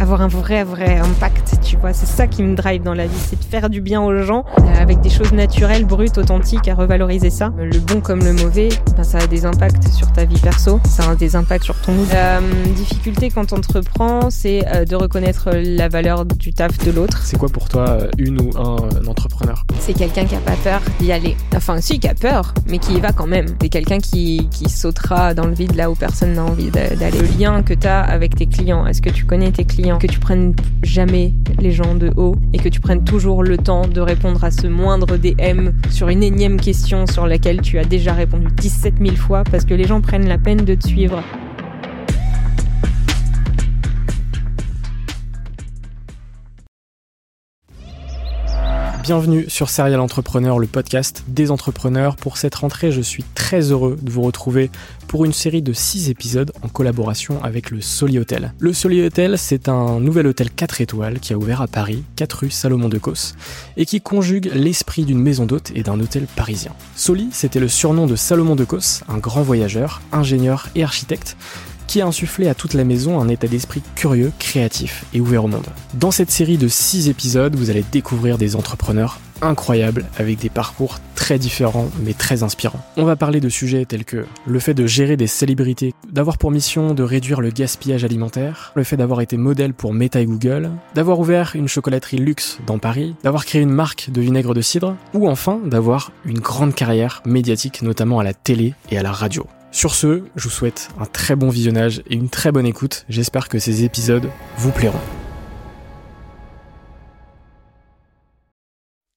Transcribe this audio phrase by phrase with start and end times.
[0.00, 1.92] Avoir un vrai, vrai impact, tu vois.
[1.92, 4.44] C'est ça qui me drive dans la vie, c'est de faire du bien aux gens
[4.58, 7.52] euh, avec des choses naturelles, brutes, authentiques, à revaloriser ça.
[7.58, 11.10] Le bon comme le mauvais, ben, ça a des impacts sur ta vie perso, ça
[11.10, 12.08] a des impacts sur ton mood.
[12.12, 16.92] La euh, difficulté quand on entreprend, c'est euh, de reconnaître la valeur du taf de
[16.92, 17.20] l'autre.
[17.24, 19.64] C'est quoi pour toi une ou un entrepreneur?
[19.80, 21.36] C'est quelqu'un qui a pas peur d'y aller.
[21.56, 23.46] Enfin, si, qui a peur, mais qui y va quand même.
[23.60, 27.18] C'est quelqu'un qui, qui sautera dans le vide là où personne n'a envie d'aller.
[27.18, 29.87] Le lien que tu as avec tes clients, est-ce que tu connais tes clients?
[29.96, 33.86] Que tu prennes jamais les gens de haut et que tu prennes toujours le temps
[33.86, 38.12] de répondre à ce moindre DM sur une énième question sur laquelle tu as déjà
[38.12, 41.22] répondu 17 000 fois parce que les gens prennent la peine de te suivre.
[49.08, 52.14] Bienvenue sur Serial Entrepreneur, le podcast des entrepreneurs.
[52.14, 54.70] Pour cette rentrée, je suis très heureux de vous retrouver
[55.06, 58.52] pour une série de 6 épisodes en collaboration avec le Soli Hotel.
[58.58, 62.32] Le Soli Hotel, c'est un nouvel hôtel 4 étoiles qui a ouvert à Paris, 4
[62.34, 63.34] rue Salomon de Causse,
[63.78, 66.72] et qui conjugue l'esprit d'une maison d'hôte et d'un hôtel parisien.
[66.94, 71.38] Soli, c'était le surnom de Salomon de Causse, un grand voyageur, ingénieur et architecte
[71.88, 75.48] qui a insufflé à toute la maison un état d'esprit curieux, créatif et ouvert au
[75.48, 75.66] monde.
[75.94, 80.98] Dans cette série de 6 épisodes, vous allez découvrir des entrepreneurs incroyables avec des parcours
[81.14, 82.80] très différents mais très inspirants.
[82.96, 86.50] On va parler de sujets tels que le fait de gérer des célébrités, d'avoir pour
[86.50, 90.70] mission de réduire le gaspillage alimentaire, le fait d'avoir été modèle pour Meta et Google,
[90.94, 94.96] d'avoir ouvert une chocolaterie luxe dans Paris, d'avoir créé une marque de vinaigre de cidre,
[95.14, 99.46] ou enfin d'avoir une grande carrière médiatique notamment à la télé et à la radio.
[99.70, 103.04] Sur ce, je vous souhaite un très bon visionnage et une très bonne écoute.
[103.10, 105.00] J'espère que ces épisodes vous plairont.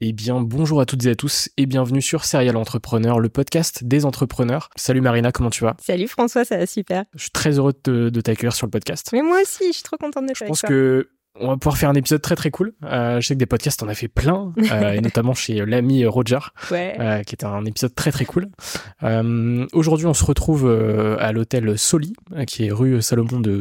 [0.01, 3.85] Eh bien, bonjour à toutes et à tous et bienvenue sur Serial Entrepreneur, le podcast
[3.85, 4.69] des entrepreneurs.
[4.75, 5.77] Salut Marina, comment tu vas?
[5.79, 7.05] Salut François, ça va super.
[7.15, 9.11] Je suis très heureux de, t'accueillir sur le podcast.
[9.13, 11.07] Mais moi aussi, je suis trop contente d'être Je pense que
[11.39, 12.73] on va pouvoir faire un épisode très très cool.
[12.83, 16.05] Euh, je sais que des podcasts, on a fait plein, euh, et notamment chez l'ami
[16.05, 16.39] Roger,
[16.71, 18.49] euh, qui était un épisode très très cool.
[19.73, 20.69] Aujourd'hui, on se retrouve
[21.19, 22.13] à l'hôtel Soli,
[22.47, 23.57] qui est rue Salomon de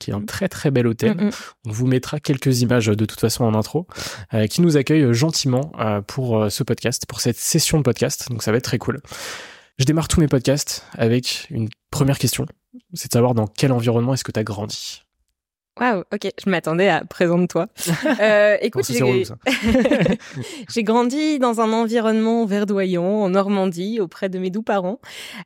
[0.00, 1.14] qui est un très très bel hôtel.
[1.14, 1.30] Mm, mm.
[1.66, 3.86] On vous mettra quelques images de toute façon en intro,
[4.48, 5.72] qui nous accueille gentiment
[6.06, 8.28] pour ce podcast, pour cette session de podcast.
[8.30, 9.00] Donc ça va être très cool.
[9.78, 12.46] Je démarre tous mes podcasts avec une première question,
[12.94, 15.02] c'est de savoir dans quel environnement est-ce que tu as grandi?
[15.78, 17.68] Waouh, ok, je m'attendais à présente-toi.
[18.20, 18.84] Euh, écoute,
[20.68, 25.00] j'ai grandi dans un environnement verdoyant en Normandie, auprès de mes doux parents.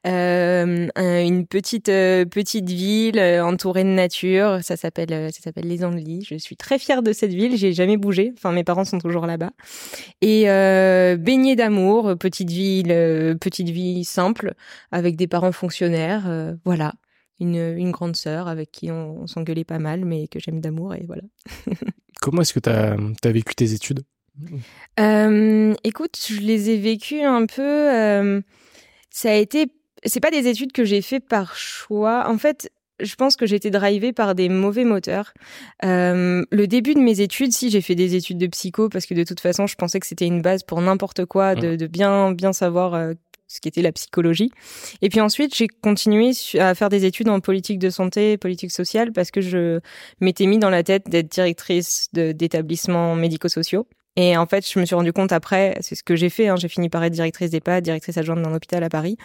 [0.06, 4.60] Euh, une petite euh, petite ville euh, entourée de nature.
[4.62, 6.24] Ça s'appelle ça s'appelle les Andelys.
[6.28, 7.56] Je suis très fière de cette ville.
[7.56, 8.32] J'ai jamais bougé.
[8.36, 9.50] Enfin, mes parents sont toujours là-bas.
[10.20, 14.54] Et euh, baignée d'amour, petite ville, petite vie simple,
[14.90, 16.54] avec des parents fonctionnaires.
[16.64, 16.94] voilà,
[17.44, 21.04] une, une grande sœur avec qui on, s'engueulait pas mal, mais que j'aime d'amour et
[21.06, 21.22] voilà.
[22.20, 24.02] Comment est-ce que tu as, as, vécu tes études?
[24.98, 28.42] Écoute, je les ai vécues un peu.
[29.10, 29.66] ça a été.
[30.04, 32.28] C'est pas des études que j'ai fait par choix.
[32.28, 32.70] En fait,
[33.00, 35.32] je pense que j'étais drivée par des mauvais moteurs.
[35.84, 39.14] Euh, le début de mes études, si j'ai fait des études de psycho, parce que
[39.14, 42.32] de toute façon, je pensais que c'était une base pour n'importe quoi, de, de, bien
[42.32, 43.14] bien savoir euh,
[43.46, 44.50] ce qui était la psychologie.
[45.02, 49.12] Et puis ensuite, j'ai continué à faire des études en politique de santé, politique sociale,
[49.12, 49.80] parce que je
[50.20, 53.86] m'étais mis dans la tête d'être directrice d'établissements médico-sociaux.
[54.16, 56.56] Et en fait, je me suis rendu compte après, c'est ce que j'ai fait, hein,
[56.56, 59.16] j'ai fini par être directrice d'EHPAD, directrice adjointe d'un hôpital à Paris.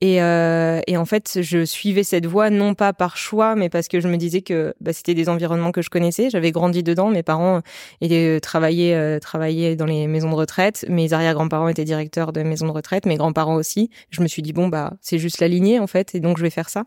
[0.00, 3.88] Et, euh, et, en fait, je suivais cette voie non pas par choix, mais parce
[3.88, 6.28] que je me disais que bah, c'était des environnements que je connaissais.
[6.30, 7.62] J'avais grandi dedans, mes parents
[8.00, 12.42] étaient, euh, travaillaient, euh, travaillaient dans les maisons de retraite, mes arrière-grands-parents étaient directeurs de
[12.42, 13.90] maisons de retraite, mes grands-parents aussi.
[14.10, 16.42] Je me suis dit, bon, bah c'est juste la lignée en fait, et donc je
[16.42, 16.84] vais faire ça.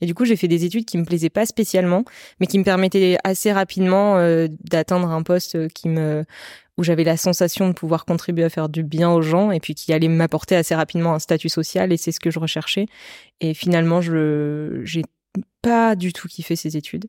[0.00, 2.04] Et du coup, j'ai fait des études qui me plaisaient pas spécialement,
[2.40, 6.24] mais qui me permettaient assez rapidement euh, d'atteindre un poste qui me
[6.80, 9.74] où j'avais la sensation de pouvoir contribuer à faire du bien aux gens et puis
[9.74, 12.86] qui allait m'apporter assez rapidement un statut social et c'est ce que je recherchais.
[13.42, 15.02] Et finalement, je j'ai
[15.60, 17.04] pas du tout kiffé ces études.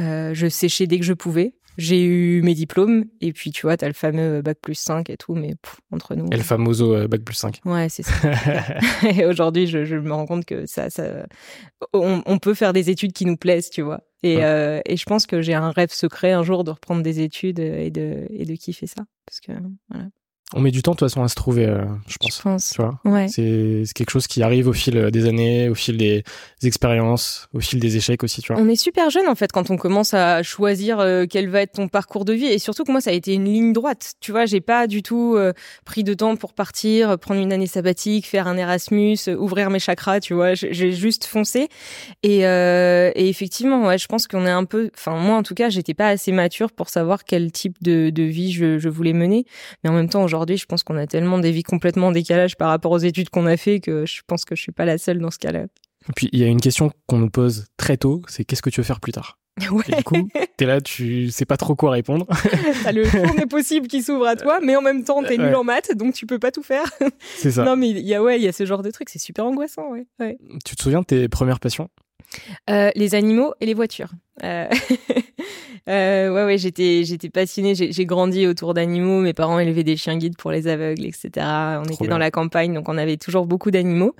[0.00, 1.54] Euh, je séchais dès que je pouvais.
[1.78, 5.16] J'ai eu mes diplômes et puis tu vois, t'as le fameux bac plus 5 et
[5.16, 5.54] tout, mais
[5.92, 6.26] entre nous.
[6.32, 7.60] Et le famoso euh, bac plus 5.
[7.64, 8.12] Ouais, c'est ça.
[9.16, 11.26] et aujourd'hui, je, je, me rends compte que ça, ça
[11.92, 14.00] on, on, peut faire des études qui nous plaisent, tu vois.
[14.24, 17.20] Et, euh, et je pense que j'ai un rêve secret un jour de reprendre des
[17.20, 19.04] études et de, et de kiffer ça.
[19.24, 19.52] Parce que,
[19.88, 20.08] voilà.
[20.54, 22.38] On met du temps de toute façon à se trouver, euh, je pense.
[22.38, 22.70] Je pense.
[22.70, 23.28] Tu vois ouais.
[23.28, 26.24] C'est quelque chose qui arrive au fil euh, des années, au fil des,
[26.62, 28.62] expériences, au fil des échecs aussi, tu vois.
[28.62, 31.72] On est super jeune en fait quand on commence à choisir euh, quel va être
[31.72, 34.14] ton parcours de vie et surtout que moi ça a été une ligne droite.
[34.20, 35.36] Tu vois, j'ai pas du tout
[35.84, 40.20] pris de temps pour partir, prendre une année sabbatique, faire un Erasmus, ouvrir mes chakras,
[40.20, 40.54] tu vois.
[40.54, 41.68] J'ai juste foncé
[42.22, 45.68] et, et effectivement, ouais, je pense qu'on est un peu, enfin moi en tout cas,
[45.68, 49.44] j'étais pas assez mature pour savoir quel type de, de vie je, je voulais mener,
[49.84, 52.56] mais en même temps aujourd'hui, je pense qu'on a tellement des vies complètement en décalage
[52.56, 54.98] par rapport aux études qu'on a fait que je pense que je suis pas la
[54.98, 55.64] seule dans ce cas-là.
[56.08, 58.70] Et puis il y a une question qu'on nous pose très tôt, c'est qu'est-ce que
[58.70, 59.38] tu veux faire plus tard?
[59.70, 59.82] Ouais.
[59.88, 62.26] Et du coup, t'es là, tu sais pas trop quoi répondre.
[62.84, 65.54] T'as le fond des possibles qui s'ouvre à toi, mais en même temps, t'es nul
[65.56, 66.84] en maths, donc tu peux pas tout faire.
[67.36, 67.64] C'est ça.
[67.64, 69.44] Non, mais il y a ouais, il y a ce genre de truc, c'est super
[69.44, 70.06] angoissant, ouais.
[70.20, 70.38] ouais.
[70.64, 71.88] Tu te souviens de tes premières passions?
[72.70, 74.10] Euh, Les animaux et les voitures.
[74.44, 74.68] Euh...
[75.88, 77.74] Euh, ouais, ouais, j'étais, j'étais passionnée.
[77.74, 79.22] J'ai grandi autour d'animaux.
[79.22, 81.30] Mes parents élevaient des chiens guides pour les aveugles, etc.
[81.78, 84.14] On était dans la campagne, donc on avait toujours beaucoup d'animaux.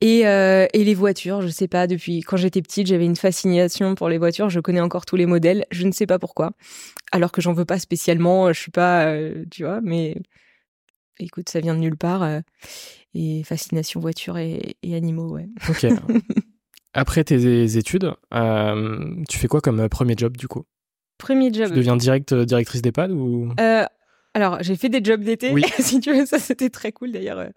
[0.00, 1.86] Et, et les voitures, je sais pas.
[1.86, 4.50] Depuis quand j'étais petite, j'avais une fascination pour les voitures.
[4.50, 5.66] Je connais encore tous les modèles.
[5.70, 6.50] Je ne sais pas pourquoi.
[7.12, 8.52] Alors que j'en veux pas spécialement.
[8.52, 9.14] Je suis pas,
[9.52, 10.16] tu vois, mais
[11.20, 12.28] écoute, ça vient de nulle part.
[13.14, 15.46] Et fascination voiture et, et animaux, ouais.
[15.68, 15.86] Ok.
[16.94, 20.64] Après tes études, euh, tu fais quoi comme premier job du coup?
[21.18, 21.68] Premier job.
[21.68, 23.52] Tu deviens direct euh, directrice d'EHPAD ou?
[23.60, 23.84] Euh,
[24.34, 25.50] Alors, j'ai fait des jobs d'été.
[25.52, 25.64] Oui.
[25.78, 27.38] si tu veux, ça c'était très cool d'ailleurs.
[27.38, 27.48] Euh,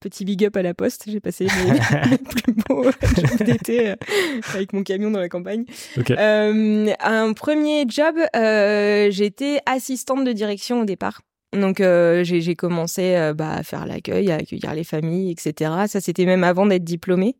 [0.00, 1.04] petit big up à la poste.
[1.06, 3.96] J'ai passé mes, plus beaux jobs d'été euh,
[4.54, 5.64] avec mon camion dans la campagne.
[5.98, 6.16] Okay.
[6.18, 8.16] Euh, un premier job,
[9.10, 11.20] j'étais assistante de direction au départ.
[11.52, 11.82] Donc
[12.22, 15.70] j'ai commencé bah, à faire l'accueil, à accueillir les familles, etc.
[15.86, 17.36] Ça c'était même avant d'être diplômée.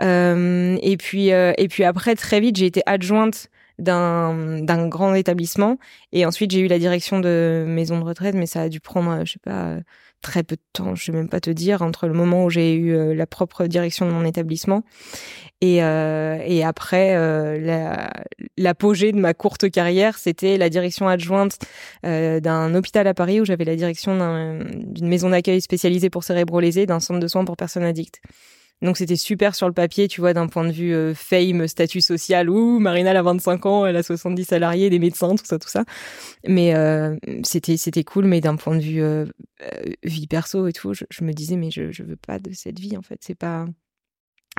[0.00, 5.78] et puis et puis après très vite j'ai été adjointe d'un grand établissement.
[6.12, 9.24] Et ensuite, j'ai eu la direction de maison de retraite, mais ça a dû prendre,
[9.24, 9.78] je sais pas,
[10.22, 12.74] très peu de temps, je sais même pas te dire, entre le moment où j'ai
[12.74, 14.84] eu euh, la propre direction de mon établissement
[15.62, 18.08] et, euh, et après euh,
[18.58, 21.56] l'apogée de ma courte carrière, c'était la direction adjointe
[22.04, 26.84] euh, d'un hôpital à Paris où j'avais la direction d'une maison d'accueil spécialisée pour cérébrolésés,
[26.84, 28.20] d'un centre de soins pour personnes addictes.
[28.82, 32.50] Donc c'était super sur le papier, tu vois, d'un point de vue fame, statut social.
[32.50, 35.68] Ouh, Marina, elle a 25 ans, elle a 70 salariés, des médecins, tout ça, tout
[35.68, 35.84] ça.
[36.44, 36.74] Mais
[37.44, 39.04] c'était c'était cool, mais d'un point de vue
[40.02, 42.80] vie perso et tout, je, je, me disais mais je je veux pas de cette
[42.80, 43.20] vie en fait.
[43.20, 43.66] C'est pas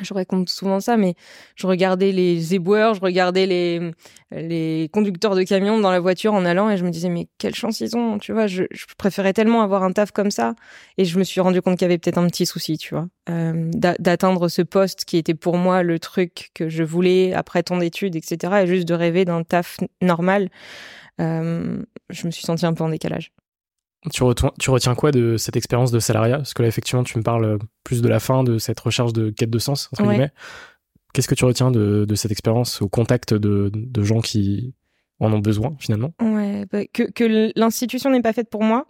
[0.02, 1.14] je raconte souvent ça, mais
[1.56, 3.92] je regardais les éboueurs, je regardais les,
[4.32, 7.54] les conducteurs de camions dans la voiture en allant et je me disais, mais quelle
[7.54, 10.56] chance ils ont, tu vois, je, je préférais tellement avoir un taf comme ça.
[10.98, 13.08] Et je me suis rendu compte qu'il y avait peut-être un petit souci, tu vois,
[13.30, 17.78] euh, d'atteindre ce poste qui était pour moi le truc que je voulais après tant
[17.78, 18.62] d'études, etc.
[18.64, 20.50] Et juste de rêver d'un taf normal.
[21.22, 23.32] Euh, je me suis sentie un peu en décalage.
[24.12, 26.38] Tu retiens, tu retiens quoi de cette expérience de salariat?
[26.38, 29.30] Parce que là, effectivement, tu me parles plus de la fin de cette recherche de
[29.30, 30.16] quête de sens, entre ouais.
[30.16, 30.32] guillemets.
[31.14, 34.74] Qu'est-ce que tu retiens de, de cette expérience au contact de, de, gens qui
[35.20, 36.12] en ont besoin, finalement?
[36.20, 38.88] Ouais, bah, que, que l'institution n'est pas faite pour moi,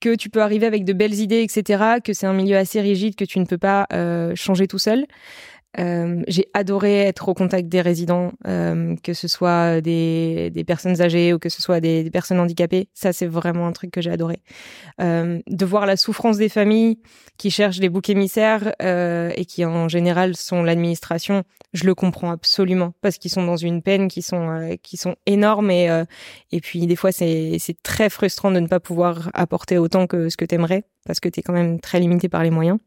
[0.00, 3.14] que tu peux arriver avec de belles idées, etc., que c'est un milieu assez rigide,
[3.14, 5.06] que tu ne peux pas euh, changer tout seul.
[5.78, 11.32] Euh, j'ai adoré être au contact des résidents, euh, que ce soit des, personnes âgées
[11.32, 12.88] ou que ce soit des, personnes handicapées.
[12.94, 14.42] Ça, c'est vraiment un truc que j'ai adoré.
[15.00, 16.98] Euh, de voir la souffrance des familles
[17.38, 22.92] qui cherchent des boucs émissaires et qui, en général, sont l'administration, je le comprends absolument
[23.00, 26.04] parce qu'ils sont dans une peine qui sont qui sont énormes et
[26.52, 30.28] et puis des fois c'est c'est très frustrant de ne pas pouvoir apporter autant que
[30.28, 32.78] ce que t'aimerais parce que t'es quand même très limité par les moyens.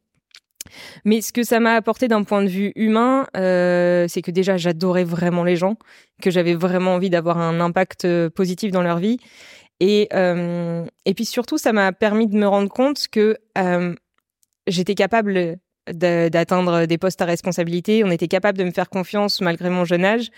[1.03, 4.57] Mais ce que ça m'a apporté d'un point de vue humain, euh, c'est que déjà
[4.57, 5.77] j'adorais vraiment les gens,
[6.21, 9.17] que j'avais vraiment envie d'avoir un impact euh, positif dans leur vie.
[9.79, 13.37] Et, euh, et puis surtout, ça m'a permis de me rendre compte que
[14.67, 15.57] j'étais capable
[15.91, 18.03] d'atteindre des postes à responsabilité.
[18.03, 20.29] On était capable de me faire confiance malgré mon jeune âge.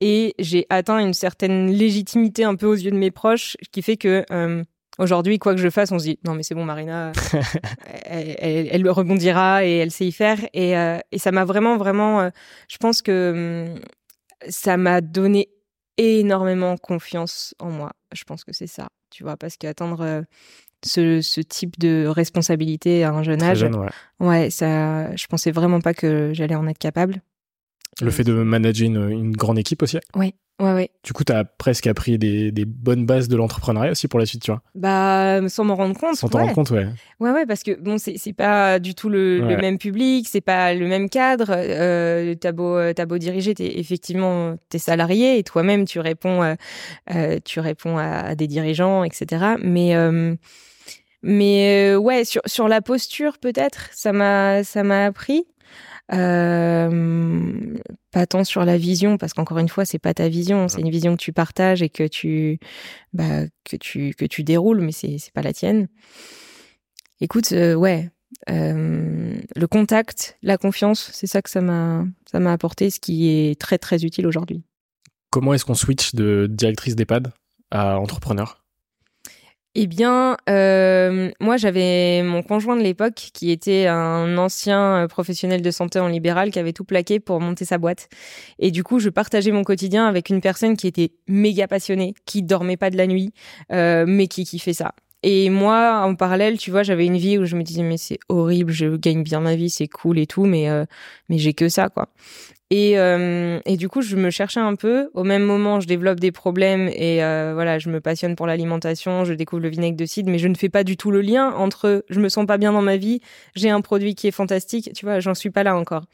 [0.00, 3.96] Et j'ai atteint une certaine légitimité un peu aux yeux de mes proches, qui fait
[3.98, 4.24] que
[4.98, 7.12] Aujourd'hui, quoi que je fasse, on se dit non mais c'est bon, Marina,
[8.04, 10.38] elle, elle, elle, rebondira et elle sait y faire.
[10.54, 12.30] Et, euh, et ça m'a vraiment, vraiment, euh,
[12.68, 13.80] je pense que hum,
[14.48, 15.48] ça m'a donné
[15.98, 17.92] énormément confiance en moi.
[18.12, 20.22] Je pense que c'est ça, tu vois, parce qu'attendre euh,
[20.84, 23.88] ce, ce, type de responsabilité à un jeune âge, jeune, ouais.
[24.20, 27.22] ouais, ça, je pensais vraiment pas que j'allais en être capable.
[28.02, 29.98] Le fait de manager une, une grande équipe aussi.
[30.14, 30.90] Oui, Ouais, ouais.
[31.04, 34.24] Du coup, tu as presque appris des, des bonnes bases de l'entrepreneuriat aussi pour la
[34.24, 34.62] suite, tu vois.
[34.74, 36.16] Bah, sans m'en rendre compte.
[36.16, 36.86] Sans t'en rendre compte, ouais.
[37.20, 39.54] Ouais, ouais, parce que bon, c'est pas du tout le, ouais.
[39.54, 41.48] le, même public, c'est pas le même cadre.
[41.50, 46.54] Euh, t'as beau, diriger, es, effectivement, t'es salarié et toi-même, tu réponds, euh,
[47.14, 49.56] euh, tu réponds à, des dirigeants, etc.
[49.62, 50.36] Mais euh,
[51.22, 55.44] mais euh, ouais, sur, sur la posture, peut-être, ça m'a ça m'a appris.
[56.12, 57.76] Euh,
[58.12, 60.68] pas tant sur la vision parce qu'encore une fois c'est pas ta vision.
[60.68, 62.60] C'est une vision que tu partages et que tu
[63.12, 65.88] bah, que tu que tu déroules mais c'est c'est pas la tienne.
[67.20, 68.10] Écoute euh, ouais
[68.50, 73.28] euh, le contact la confiance c'est ça que ça m'a ça m'a apporté ce qui
[73.28, 74.62] est très très utile aujourd'hui.
[75.30, 77.32] Comment est-ce qu'on switch de directrice d'EHPAD
[77.70, 78.65] à entrepreneur?
[79.78, 85.60] Eh bien, euh, moi, j'avais mon conjoint de l'époque qui était un ancien euh, professionnel
[85.60, 88.08] de santé en libéral qui avait tout plaqué pour monter sa boîte.
[88.58, 92.42] Et du coup, je partageais mon quotidien avec une personne qui était méga passionnée, qui
[92.42, 93.34] dormait pas de la nuit,
[93.70, 94.94] euh, mais qui kiffait ça.
[95.28, 98.20] Et moi, en parallèle, tu vois, j'avais une vie où je me disais mais c'est
[98.28, 100.84] horrible, je gagne bien ma vie, c'est cool et tout, mais euh,
[101.28, 102.10] mais j'ai que ça quoi.
[102.70, 105.10] Et, euh, et du coup, je me cherchais un peu.
[105.14, 109.24] Au même moment, je développe des problèmes et euh, voilà, je me passionne pour l'alimentation,
[109.24, 111.52] je découvre le vinaigre de cidre, mais je ne fais pas du tout le lien
[111.54, 113.20] entre je me sens pas bien dans ma vie,
[113.56, 114.92] j'ai un produit qui est fantastique.
[114.94, 116.04] Tu vois, j'en suis pas là encore.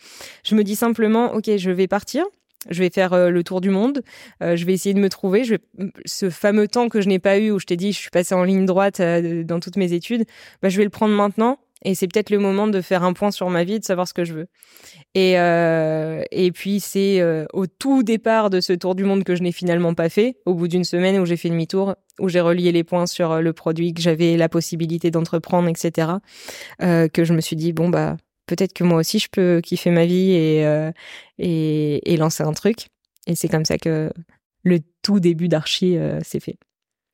[0.43, 2.25] Je me dis simplement, ok, je vais partir.
[2.71, 4.03] Je vais faire euh, le tour du monde.
[4.43, 5.45] Euh, je vais essayer de me trouver.
[5.45, 5.91] Je vais...
[6.05, 8.35] Ce fameux temps que je n'ai pas eu, où je t'ai dit, je suis passée
[8.35, 10.25] en ligne droite euh, dans toutes mes études,
[10.63, 11.59] bah, je vais le prendre maintenant.
[11.85, 14.15] Et c'est peut-être le moment de faire un point sur ma vie, de savoir ce
[14.15, 14.47] que je veux.
[15.17, 17.21] Et, euh, et puis c'est
[17.53, 20.55] au tout départ de ce tour du monde que je n'ai finalement pas fait, au
[20.55, 23.95] bout d'une semaine où j'ai fait demi-tour, où j'ai relié les points sur le produit
[23.95, 26.13] que j'avais la possibilité d'entreprendre, etc.,
[26.79, 28.17] que je me suis dit bon bah
[28.55, 30.93] peut-être que moi aussi je peux kiffer ma vie et euh,
[31.39, 32.89] et, et, lancer un truc.
[33.27, 34.13] Et c'est comme ça que
[34.63, 36.59] le tout début d'Archie euh, s'est fait.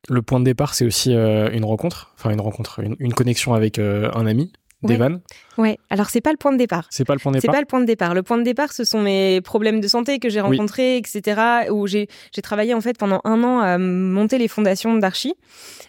[0.09, 3.53] Le point de départ, c'est aussi euh, une rencontre, enfin une rencontre, une, une connexion
[3.53, 5.19] avec un ami, Devan.
[5.57, 5.77] Ouais.
[5.89, 6.87] Alors c'est pas le point de départ.
[6.89, 7.53] C'est pas le point de départ.
[7.53, 8.13] C'est pas le point de départ.
[8.13, 11.03] Le point de départ, ce sont mes problèmes de santé que j'ai rencontrés, oui.
[11.05, 11.69] etc.
[11.71, 15.33] Où j'ai j'ai travaillé en fait pendant un an à monter les fondations d'Archie.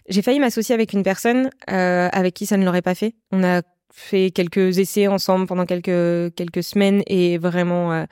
[0.09, 3.15] J'ai failli m'associer avec une personne euh, avec qui ça ne l'aurait pas fait.
[3.31, 3.63] On a
[3.93, 8.05] fait quelques essais ensemble pendant quelques quelques semaines et vraiment euh,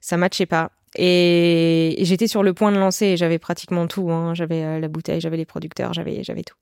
[0.00, 0.70] ça matchait pas.
[0.98, 4.10] Et j'étais sur le point de lancer j'avais pratiquement tout.
[4.10, 4.32] Hein.
[4.34, 6.56] J'avais euh, la bouteille, j'avais les producteurs, j'avais j'avais tout.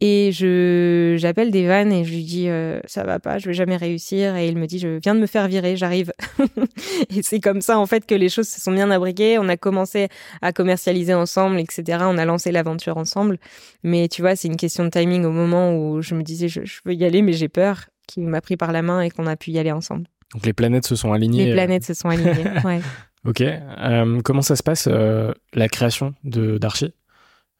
[0.00, 3.76] Et je j'appelle Devan et je lui dis euh, ça va pas, je vais jamais
[3.76, 4.36] réussir.
[4.36, 6.12] Et il me dit je viens de me faire virer, j'arrive.
[7.16, 9.38] et c'est comme ça en fait que les choses se sont bien abriquées.
[9.38, 10.08] On a commencé
[10.42, 12.00] à commercialiser ensemble, etc.
[12.02, 13.38] On a lancé l'aventure ensemble.
[13.82, 16.60] Mais tu vois, c'est une question de timing au moment où je me disais je
[16.84, 19.36] veux y aller, mais j'ai peur qui m'a pris par la main et qu'on a
[19.36, 20.06] pu y aller ensemble.
[20.32, 21.46] Donc les planètes se sont alignées.
[21.46, 22.80] Les planètes se sont alignées, ouais.
[23.26, 23.40] Ok.
[23.40, 26.92] Euh, comment ça se passe euh, la création de d'Archie?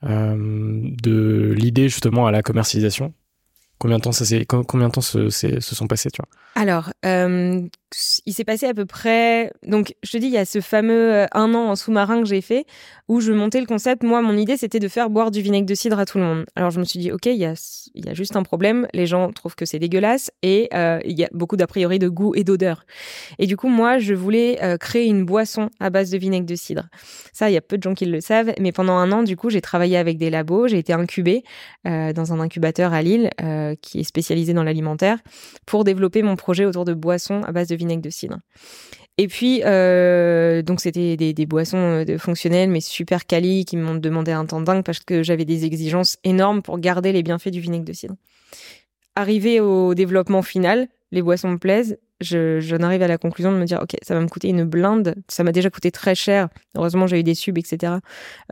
[0.05, 3.15] Euh, De l'idée justement à la commercialisation?
[3.79, 6.63] Combien de temps ça s'est combien de temps se, se sont passés, tu vois?
[6.63, 7.63] Alors, euh,
[8.27, 9.53] il s'est passé à peu près.
[9.67, 12.41] Donc, je te dis, il y a ce fameux un an en sous-marin que j'ai
[12.41, 12.67] fait
[13.09, 14.03] où je montais le concept.
[14.03, 16.47] Moi, mon idée, c'était de faire boire du vinaigre de cidre à tout le monde.
[16.57, 17.55] Alors, je me suis dit, ok, il y a,
[18.15, 18.87] juste un problème.
[18.95, 22.09] Les gens trouvent que c'est dégueulasse et euh, il y a beaucoup d'a priori de
[22.09, 22.87] goût et d'odeur.
[23.39, 26.55] Et du coup, moi, je voulais euh, créer une boisson à base de vinaigre de
[26.55, 26.89] cidre.
[27.33, 28.53] Ça, il y a peu de gens qui le savent.
[28.59, 30.69] Mais pendant un an, du coup, j'ai travaillé avec des labos.
[30.69, 31.45] J'ai été incubée
[31.87, 33.31] euh, dans un incubateur à Lille
[33.83, 35.19] qui est spécialisé dans l'alimentaire
[35.67, 38.39] pour développer mon projet autour de boissons à base de vinaigre vinaigre de cidre.
[39.17, 43.95] Et puis, euh, donc c'était des, des, boissons euh, fonctionnelles, mais super quali, qui m'ont
[43.95, 47.61] demandé un temps dingue parce que j'avais des exigences énormes pour garder les bienfaits du
[47.61, 48.17] vinaigre de cidre.
[49.15, 53.65] Arrivé au développement final, les boissons me plaisent, j'en arrive à la conclusion de me
[53.65, 55.15] dire, OK, ça va me coûter une blinde.
[55.29, 56.49] Ça m'a déjà coûté très cher.
[56.77, 57.95] Heureusement, j'ai eu des subs, etc.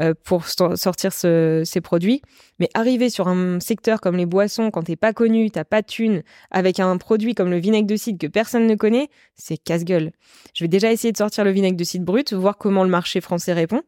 [0.00, 2.23] Euh, pour sortir ces produits.
[2.59, 5.87] Mais arriver sur un secteur comme les boissons, quand t'es pas connu, t'as pas de
[5.87, 10.12] thune, avec un produit comme le vinaigre de cidre que personne ne connaît, c'est casse-gueule.
[10.55, 13.21] Je vais déjà essayer de sortir le vinaigre de cidre brut, voir comment le marché
[13.21, 13.83] français répond,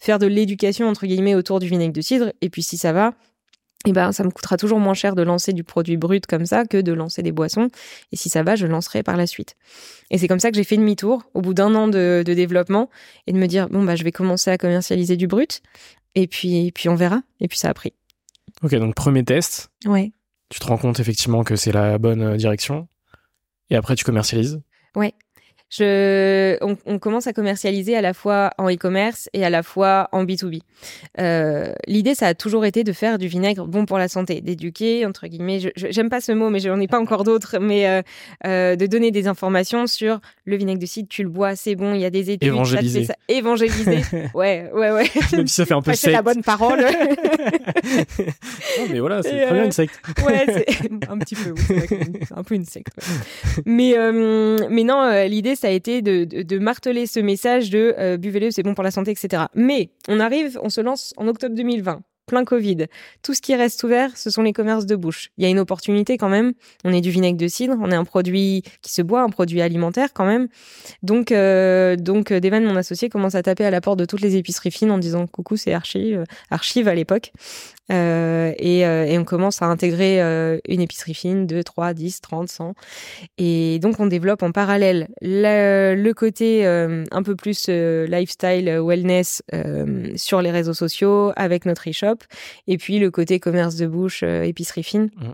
[0.00, 2.32] faire de l'éducation, entre guillemets, autour du vinaigre de cidre.
[2.40, 3.14] Et puis, si ça va,
[3.86, 6.64] eh ben, ça me coûtera toujours moins cher de lancer du produit brut comme ça
[6.64, 7.68] que de lancer des boissons.
[8.12, 9.56] Et si ça va, je lancerai par la suite.
[10.10, 12.90] Et c'est comme ça que j'ai fait demi-tour au bout d'un an de, développement
[13.26, 15.62] et de me dire, bon, bah, je vais commencer à commercialiser du brut.
[16.14, 17.22] Et puis, puis on verra.
[17.40, 17.92] Et puis ça a pris.
[18.62, 19.70] Ok, donc premier test.
[19.84, 20.12] Ouais.
[20.48, 22.88] Tu te rends compte effectivement que c'est la bonne euh, direction.
[23.70, 24.60] Et après, tu commercialises.
[24.94, 25.14] Ouais.
[25.68, 26.56] Je,
[26.86, 30.60] on, commence à commercialiser à la fois en e-commerce et à la fois en B2B.
[31.18, 35.04] Euh, L'idée, ça a toujours été de faire du vinaigre bon pour la santé, d'éduquer,
[35.04, 38.02] entre guillemets, j'aime pas ce mot, mais j'en ai pas encore d'autres, mais euh,
[38.46, 41.94] euh, de donner des informations sur le vinaigre de cidre, tu le bois, c'est bon,
[41.94, 42.48] il y a des études.
[42.48, 43.04] Évangéliser.
[43.04, 44.02] Ça, évangéliser.
[44.34, 45.10] ouais, ouais, ouais.
[45.32, 46.78] Même si ça fait un peu C'est la bonne parole.
[47.88, 49.98] non, mais voilà, c'est très bien une secte.
[50.24, 50.46] ouais,
[51.08, 51.54] un petit peu,
[52.34, 52.92] un peu une secte.
[53.64, 53.96] Mais,
[54.70, 58.74] mais non, l'idée, ça a été de, marteler ce message de euh, buvez-le, c'est bon
[58.74, 59.44] pour la santé, etc.
[59.54, 62.86] Mais on arrive, on se lance en octobre 2020 plein Covid.
[63.22, 65.30] Tout ce qui reste ouvert, ce sont les commerces de bouche.
[65.38, 66.52] Il y a une opportunité quand même.
[66.84, 69.60] On est du vinaigre de cidre, on est un produit qui se boit, un produit
[69.60, 70.48] alimentaire quand même.
[71.02, 74.20] Donc, euh, donc euh, Devan, mon associé, commence à taper à la porte de toutes
[74.20, 77.32] les épiceries fines en disant coucou, c'est Archive, Archive à l'époque.
[77.92, 82.48] Euh, et, euh, on commence à intégrer euh, une épicerie fine, 2, 3, 10, 30,
[82.48, 82.74] 100.
[83.38, 89.42] Et donc on développe en parallèle le, le côté un peu plus lifestyle, wellness
[90.16, 92.15] sur les réseaux sociaux avec notre e-shop.
[92.66, 95.30] Et puis le côté commerce de bouche, épicerie fine, mmh.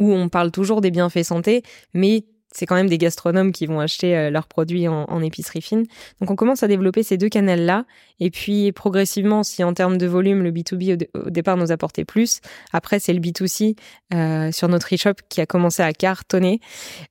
[0.00, 1.62] où on parle toujours des bienfaits santé,
[1.94, 2.24] mais
[2.56, 5.84] c'est quand même des gastronomes qui vont acheter euh, leurs produits en, épicerie fine.
[6.20, 7.84] Donc on commence à développer ces deux canaux-là.
[8.18, 12.40] Et puis progressivement, si en termes de volume, le B2B au, départ nous apportait plus,
[12.72, 13.76] après c'est le B2C
[14.14, 16.60] euh, sur notre e-shop qui a commencé à cartonner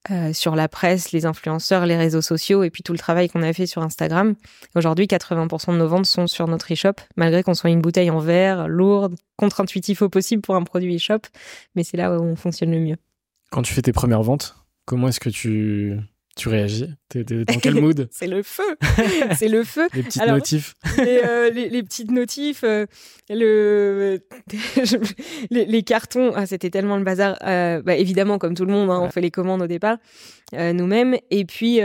[0.10, 3.44] euh, sur la presse, les influenceurs, les réseaux sociaux et puis tout le travail qu'on
[3.44, 4.34] a fait sur Instagram.
[4.76, 8.20] Aujourd'hui, 80% de nos ventes sont sur notre e-shop, malgré qu'on soit une bouteille en
[8.20, 11.20] verre, lourde, contre-intuitif au possible pour un produit e-shop.
[11.76, 12.98] Mais c'est là où on fonctionne le mieux.
[13.52, 14.56] Quand tu fais tes premières ventes,
[14.86, 15.98] Comment est-ce que tu,
[16.36, 16.94] tu réagis?
[17.10, 18.08] T'es dans quel mood?
[18.12, 18.78] C'est le feu.
[19.38, 19.88] C'est le feu.
[19.94, 20.76] Les petites notifs.
[21.00, 22.86] euh, les, petites notifs, euh,
[23.30, 24.20] le,
[25.50, 27.38] les, cartons, ah, c'était tellement le bazar.
[27.44, 29.98] Euh, bah, évidemment, comme tout le monde, hein, on fait les commandes au départ,
[30.54, 31.18] nous-mêmes.
[31.32, 31.80] Et puis,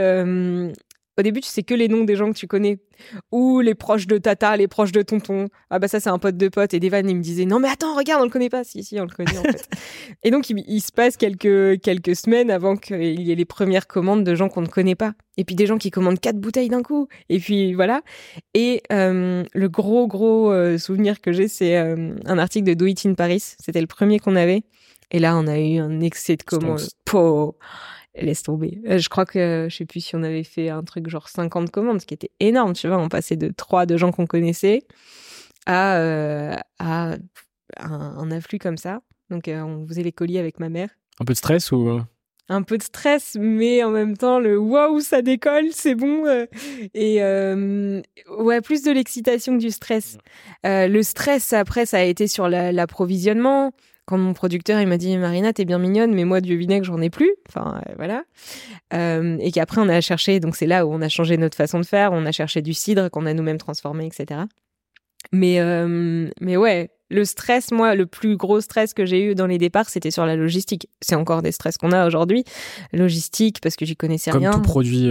[1.18, 2.78] au début, tu sais que les noms des gens que tu connais.
[3.32, 5.48] Ou les proches de tata, les proches de tonton.
[5.70, 6.74] Ah bah ça, c'est un pote de pote.
[6.74, 8.64] Et Devan, il me disait, non mais attends, regarde, on le connaît pas.
[8.64, 9.68] Si, si, on le connaît en fait.
[10.22, 14.24] et donc, il, se passe quelques, quelques semaines avant qu'il y ait les premières commandes
[14.24, 15.12] de gens qu'on ne connaît pas.
[15.36, 17.08] Et puis des gens qui commandent quatre bouteilles d'un coup.
[17.28, 18.02] Et puis voilà.
[18.54, 22.86] Et euh, le gros, gros euh, souvenir que j'ai, c'est euh, un article de Do
[22.86, 23.42] It in Paris.
[23.58, 24.62] C'était le premier qu'on avait.
[25.10, 26.86] Et là, on a eu un excès de commandes
[28.14, 28.80] laisse tomber.
[28.88, 31.70] Euh, je crois que je sais plus si on avait fait un truc genre 50
[31.70, 32.98] commandes, ce qui était énorme, tu vois.
[32.98, 34.82] On passait de trois de gens qu'on connaissait
[35.66, 37.16] à, euh, à
[37.78, 39.00] un, afflux comme ça.
[39.30, 40.90] Donc euh, on faisait les colis avec ma mère.
[41.20, 42.00] Un peu de stress ou
[42.52, 46.24] un peu de stress, mais en même temps le waouh ça décolle, c'est bon.
[46.94, 50.18] et ouais, plus de l'excitation que du stress.
[50.64, 53.70] le stress après ça a été sur l'approvisionnement
[54.10, 57.00] quand mon producteur il m'a dit Marina t'es bien mignonne mais moi du vinaigre j'en
[57.00, 57.32] ai plus.
[57.48, 58.24] Enfin euh, voilà.
[58.92, 61.78] Euh, et qu'après on a cherché donc c'est là où on a changé notre façon
[61.78, 64.42] de faire on a cherché du cidre qu'on a nous-mêmes transformé etc
[65.30, 69.46] mais euh, mais ouais le stress, moi, le plus gros stress que j'ai eu dans
[69.46, 70.88] les départs, c'était sur la logistique.
[71.00, 72.44] C'est encore des stress qu'on a aujourd'hui.
[72.92, 74.52] Logistique, parce que j'y connaissais rien.
[74.52, 75.10] Comme tout produit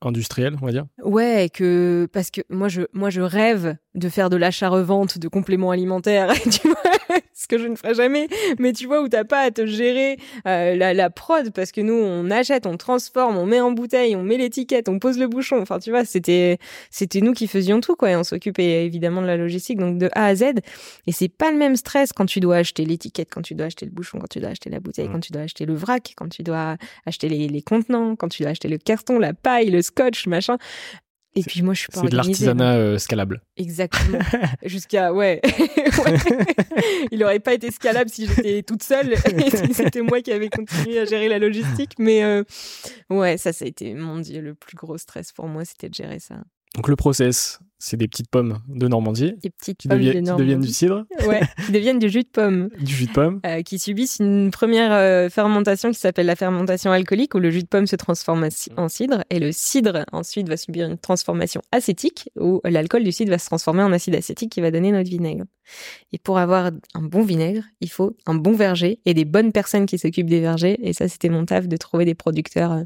[0.00, 0.84] industriel, on va dire.
[1.02, 5.70] Ouais, que parce que moi, je moi, je rêve de faire de l'achat-revente de compléments
[5.70, 6.32] alimentaires.
[6.50, 9.50] tu vois ce que je ne ferai jamais, mais tu vois où t'as pas à
[9.50, 10.16] te gérer
[10.46, 14.16] euh, la, la, prod parce que nous on achète, on transforme, on met en bouteille,
[14.16, 15.60] on met l'étiquette, on pose le bouchon.
[15.60, 16.58] Enfin tu vois, c'était
[16.90, 18.10] c'était nous qui faisions tout quoi.
[18.10, 20.44] Et on s'occupait évidemment de la logistique donc de A à Z.
[21.06, 23.86] Et c'est pas le même stress quand tu dois acheter l'étiquette, quand tu dois acheter
[23.86, 26.28] le bouchon, quand tu dois acheter la bouteille, quand tu dois acheter le vrac, quand
[26.28, 29.82] tu dois acheter les, les contenants, quand tu dois acheter le carton, la paille, le
[29.82, 30.58] scotch, machin
[31.36, 33.40] Et puis moi, je suis pas C'est de l'artisanat euh, scalable.
[33.56, 34.18] Exactement.
[34.64, 35.40] Jusqu'à ouais.
[37.12, 40.48] Il aurait pas été scalable si j'étais toute seule et si c'était moi qui avais
[40.48, 41.92] continué à gérer la logistique.
[42.00, 42.42] Mais euh,
[43.10, 45.94] ouais, ça, ça a été mon dieu le plus gros stress pour moi, c'était de
[45.94, 46.42] gérer ça.
[46.74, 49.34] Donc le process, c'est des petites pommes de Normandie.
[49.42, 51.04] Des petites qui, pommes de qui deviennent du cidre.
[51.26, 52.70] Ouais, qui deviennent du jus de pomme.
[52.80, 53.40] Du jus de pomme.
[53.44, 57.62] Euh, qui subissent une première euh, fermentation qui s'appelle la fermentation alcoolique où le jus
[57.62, 62.30] de pomme se transforme en cidre et le cidre ensuite va subir une transformation acétique
[62.38, 65.44] où l'alcool du cidre va se transformer en acide acétique qui va donner notre vinaigre.
[66.12, 69.86] Et pour avoir un bon vinaigre, il faut un bon verger et des bonnes personnes
[69.86, 70.78] qui s'occupent des vergers.
[70.82, 72.84] Et ça, c'était mon taf de trouver des producteurs euh,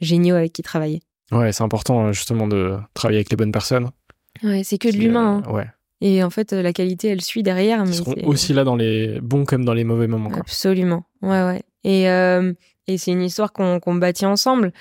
[0.00, 1.02] géniaux avec qui travailler.
[1.32, 3.90] Ouais, c'est important justement de travailler avec les bonnes personnes.
[4.42, 5.42] Ouais, c'est que de l'humain.
[5.46, 5.52] Hein.
[5.52, 5.66] ouais.
[6.02, 7.82] Et en fait, la qualité, elle suit derrière.
[7.86, 10.28] Ils seront aussi là dans les bons comme dans les mauvais moments.
[10.28, 10.40] Quoi.
[10.40, 11.04] Absolument.
[11.22, 11.62] Ouais, ouais.
[11.84, 12.52] Et, euh,
[12.86, 14.72] et c'est une histoire qu'on qu'on bâtit ensemble.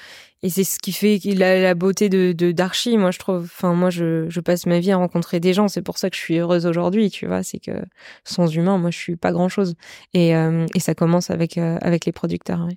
[0.44, 2.98] Et c'est ce qui fait la, la beauté de d'Archie.
[2.98, 3.44] Moi, je trouve.
[3.46, 5.70] Enfin, moi, je, je passe ma vie à rencontrer des gens.
[5.70, 7.10] C'est pour ça que je suis heureuse aujourd'hui.
[7.10, 7.72] Tu vois, c'est que
[8.26, 9.76] sans humain, moi, je suis pas grand chose.
[10.14, 12.60] Et, euh, et ça commence avec euh, avec les producteurs.
[12.66, 12.76] Ouais.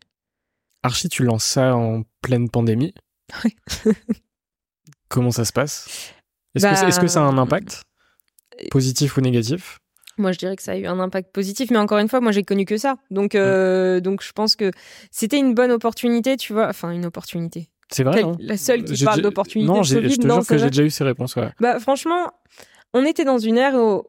[0.85, 2.95] Archie, tu lances ça en pleine pandémie.
[5.09, 6.13] Comment ça se passe?
[6.55, 7.83] Est-ce que, que, ça a un bah, impact?
[8.71, 9.79] Positif ou négatif?
[10.19, 12.33] Moi, je dirais que ça a eu un impact positif, mais encore une fois, moi,
[12.33, 12.97] j'ai connu que ça.
[13.11, 14.73] Donc, euh, donc, je pense que
[15.11, 16.69] c'était une bonne opportunité, tu vois.
[16.69, 17.71] Enfin, une opportunité.
[17.91, 18.23] C'est vrai.
[18.41, 19.69] La seule qui parle d'opportunité.
[19.69, 21.37] Non, je te jure que j'ai déjà eu ces réponses.
[21.37, 21.51] Ouais.
[21.61, 22.33] Bah, franchement,
[22.93, 24.03] on était dans une ère où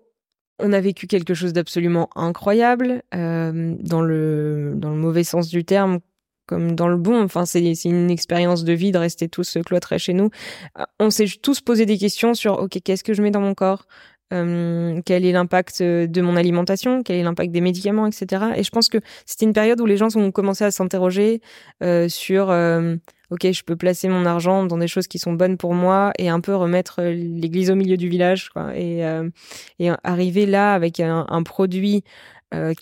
[0.59, 5.63] on a vécu quelque chose d'absolument incroyable, euh, dans le dans le mauvais sens du
[5.63, 5.99] terme,
[6.49, 7.23] comme dans le bon.
[7.23, 10.29] Enfin, c'est une expérience de vie de rester tous cloîtrés chez nous.
[10.79, 13.53] Euh, on s'est tous posé des questions sur, OK, qu'est-ce que je mets dans mon
[13.53, 13.85] corps?
[14.31, 18.45] Euh, quel est l'impact de mon alimentation, quel est l'impact des médicaments, etc.
[18.55, 21.41] Et je pense que c'était une période où les gens ont commencé à s'interroger
[21.81, 22.95] euh, sur euh,
[23.31, 26.29] ok, je peux placer mon argent dans des choses qui sont bonnes pour moi et
[26.29, 28.75] un peu remettre l'église au milieu du village, quoi.
[28.75, 29.03] Et,
[29.79, 32.03] et arriver là avec un produit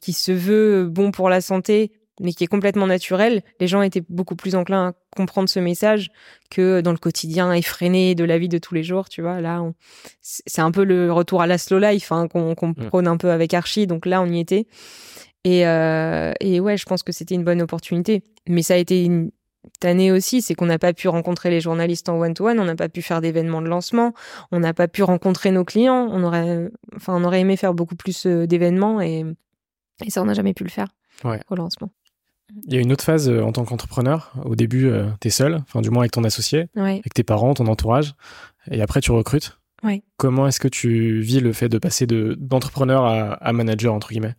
[0.02, 4.04] qui se veut bon pour la santé, mais qui est complètement naturel, les gens étaient
[4.10, 6.10] beaucoup plus enclins à comprendre ce message
[6.50, 9.42] que dans le quotidien effréné de la vie de tous les jours, tu vois.
[9.42, 9.64] Là,
[10.22, 12.88] c'est un peu le retour à la slow life hein, qu'on mm.
[12.88, 14.68] prône un peu avec Archie, donc là, on y était.
[15.44, 18.24] Et, euh, et ouais, je pense que c'était une bonne opportunité.
[18.48, 19.32] Mais ça a été une
[19.84, 22.90] année aussi, c'est qu'on n'a pas pu rencontrer les journalistes en one-to-one, on n'a pas
[22.90, 24.14] pu faire d'événements de lancement,
[24.52, 27.96] on n'a pas pu rencontrer nos clients, on aurait, enfin, on aurait aimé faire beaucoup
[27.96, 29.26] plus euh, d'événements et,
[30.04, 30.88] et ça, on n'a jamais pu le faire
[31.24, 31.92] au lancement.
[32.66, 34.32] Il y a une autre phase euh, en tant qu'entrepreneur.
[34.46, 36.68] Au début, euh, tu es seul, enfin du moins avec ton associé,
[37.00, 38.14] avec tes parents, ton entourage,
[38.72, 39.58] et après tu recrutes.
[40.18, 44.36] Comment est-ce que tu vis le fait de passer d'entrepreneur à, à manager entre guillemets?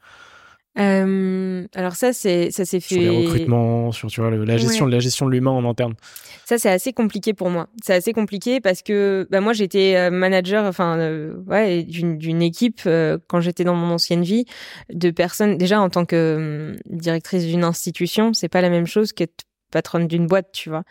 [0.78, 2.94] Euh, alors ça, c'est ça s'est fait.
[2.94, 5.94] Sur les recrutements, sur tu vois la gestion, la gestion de l'humain en interne.
[6.44, 7.68] Ça, c'est assez compliqué pour moi.
[7.84, 12.80] C'est assez compliqué parce que bah, moi, j'étais euh, manager, enfin euh, ouais, d'une équipe
[12.86, 14.46] euh, quand j'étais dans mon ancienne vie
[14.90, 15.58] de personnes.
[15.58, 20.06] Déjà en tant que hum, directrice d'une institution, c'est pas la même chose qu'être patronne
[20.06, 20.84] d'une boîte, tu vois.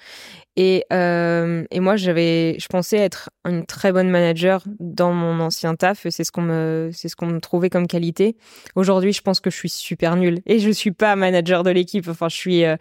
[0.57, 5.75] Et, euh, et moi, j'avais, je pensais être une très bonne manager dans mon ancien
[5.75, 6.07] taf.
[6.09, 8.35] C'est ce qu'on me, c'est ce qu'on me trouvait comme qualité.
[8.75, 12.07] Aujourd'hui, je pense que je suis super nulle et je suis pas manager de l'équipe.
[12.07, 12.75] Enfin, je suis, euh,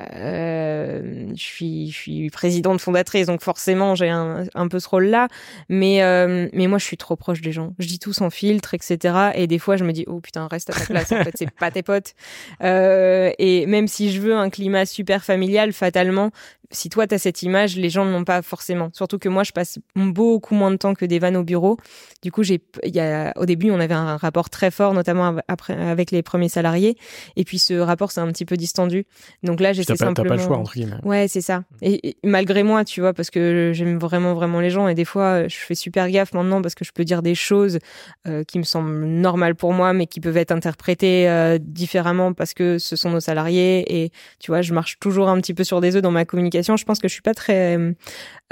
[0.00, 5.28] euh, je suis, je suis présidente fondatrice, donc forcément j'ai un, peu ce rôle-là.
[5.68, 7.74] Mais, euh, mais moi, je suis trop proche des gens.
[7.78, 9.32] Je dis tout sans filtre, etc.
[9.34, 11.12] Et des fois, je me dis, oh putain, reste à ta place.
[11.12, 12.14] En fait, c'est pas tes potes.
[12.62, 16.30] Euh, et même si je veux un climat super familial, fatalement,
[16.72, 18.90] si toi tu as cette image, les gens ne l'ont pas forcément.
[18.92, 21.76] Surtout que moi, je passe beaucoup moins de temps que des vannes au bureau.
[22.22, 25.36] Du coup, j'ai, il y a, au début, on avait un rapport très fort, notamment
[25.48, 26.96] après avec les premiers salariés.
[27.36, 29.04] Et puis ce rapport s'est un petit peu distendu.
[29.42, 30.14] Donc là, j'étais simplement.
[30.14, 30.96] T'as pas le choix entre guillemets.
[31.04, 31.64] Ouais, c'est ça.
[31.82, 35.48] Et, malgré moi, tu vois, parce que j'aime vraiment vraiment les gens et des fois,
[35.48, 37.78] je fais super gaffe maintenant parce que je peux dire des choses
[38.26, 42.54] euh, qui me semblent normales pour moi, mais qui peuvent être interprétées euh, différemment parce
[42.54, 44.02] que ce sont nos salariés.
[44.04, 46.61] Et tu vois, je marche toujours un petit peu sur des œufs dans ma communication
[46.62, 47.92] je pense que je suis pas très, euh,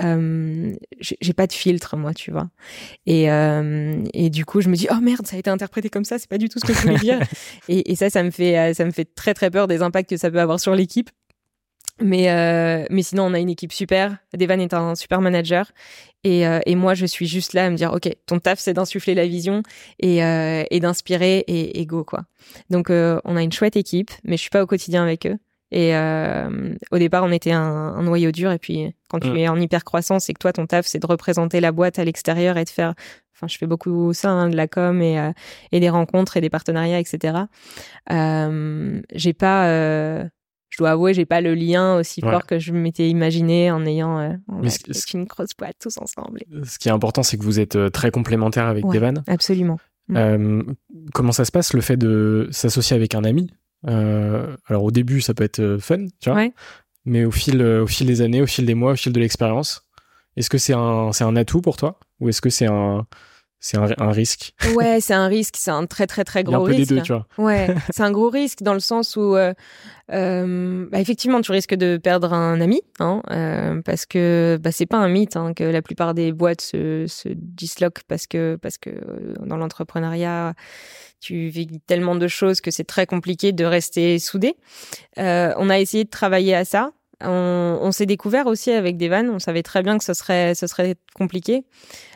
[0.02, 2.50] euh, j'ai pas de filtre moi, tu vois.
[3.06, 6.04] Et euh, et du coup, je me dis oh merde, ça a été interprété comme
[6.04, 7.20] ça, c'est pas du tout ce que je voulais dire.
[7.68, 10.16] et, et ça, ça me fait, ça me fait très très peur des impacts que
[10.16, 11.10] ça peut avoir sur l'équipe.
[12.00, 14.16] Mais, euh, mais sinon, on a une équipe super.
[14.36, 15.70] Devan est un super manager.
[16.24, 18.72] Et, euh, et moi, je suis juste là à me dire, OK, ton taf, c'est
[18.72, 19.62] d'insuffler la vision
[19.98, 22.24] et, euh, et d'inspirer et, et, go, quoi.
[22.70, 25.38] Donc, on a une chouette équipe, mais je suis pas au quotidien avec eux.
[25.72, 28.50] Et euh, au départ, on était un, un, noyau dur.
[28.50, 29.36] Et puis, quand tu mm.
[29.36, 32.04] es en hyper croissance et que toi, ton taf, c'est de représenter la boîte à
[32.04, 32.94] l'extérieur et de faire.
[33.36, 35.32] Enfin, je fais beaucoup ça, hein, de la com et, euh,
[35.72, 37.38] et des rencontres et des partenariats, etc.
[38.10, 39.66] Euh, j'ai pas,
[40.68, 44.18] je dois avouer, j'ai pas le lien aussi fort que je m'étais imaginé en ayant
[44.18, 44.34] euh,
[45.14, 46.40] une grosse boîte tous ensemble.
[46.64, 49.22] Ce qui est important, c'est que vous êtes très complémentaires avec Devan.
[49.26, 49.78] Absolument.
[50.08, 50.72] Mm.
[51.14, 53.50] Comment ça se passe le fait de s'associer avec un ami?
[53.86, 56.38] Alors au début, ça peut être fun, tu vois.
[57.04, 59.86] Mais au fil, au fil des années, au fil des mois, au fil de l'expérience,
[60.36, 61.98] est-ce que c'est un, c'est un atout pour toi?
[62.20, 63.06] Ou est-ce que c'est un,
[63.62, 64.54] c'est un, risque.
[64.74, 66.78] Ouais, c'est un risque, c'est un très très très gros risque.
[66.78, 67.26] Il y a un peu des deux, tu vois.
[67.36, 69.52] Ouais, c'est un gros risque dans le sens où, euh,
[70.10, 74.86] euh, bah, effectivement, tu risques de perdre un ami, hein, euh, parce que bah, c'est
[74.86, 78.78] pas un mythe hein, que la plupart des boîtes se, se disloquent parce que parce
[78.78, 78.90] que
[79.44, 80.54] dans l'entrepreneuriat,
[81.20, 84.56] tu vis tellement de choses que c'est très compliqué de rester soudé.
[85.18, 86.92] on a essayé de travailler à ça.
[87.22, 89.30] On, on s'est découvert aussi avec des vannes.
[89.30, 91.64] On savait très bien que ce serait, ce serait compliqué.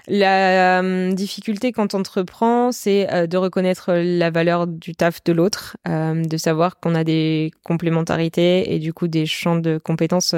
[0.07, 5.33] La euh, difficulté quand on entreprend, c'est euh, de reconnaître la valeur du taf de
[5.33, 10.35] l'autre, euh, de savoir qu'on a des complémentarités et du coup des champs de compétences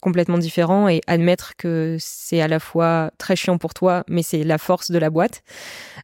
[0.00, 4.44] complètement différents et admettre que c'est à la fois très chiant pour toi, mais c'est
[4.44, 5.42] la force de la boîte.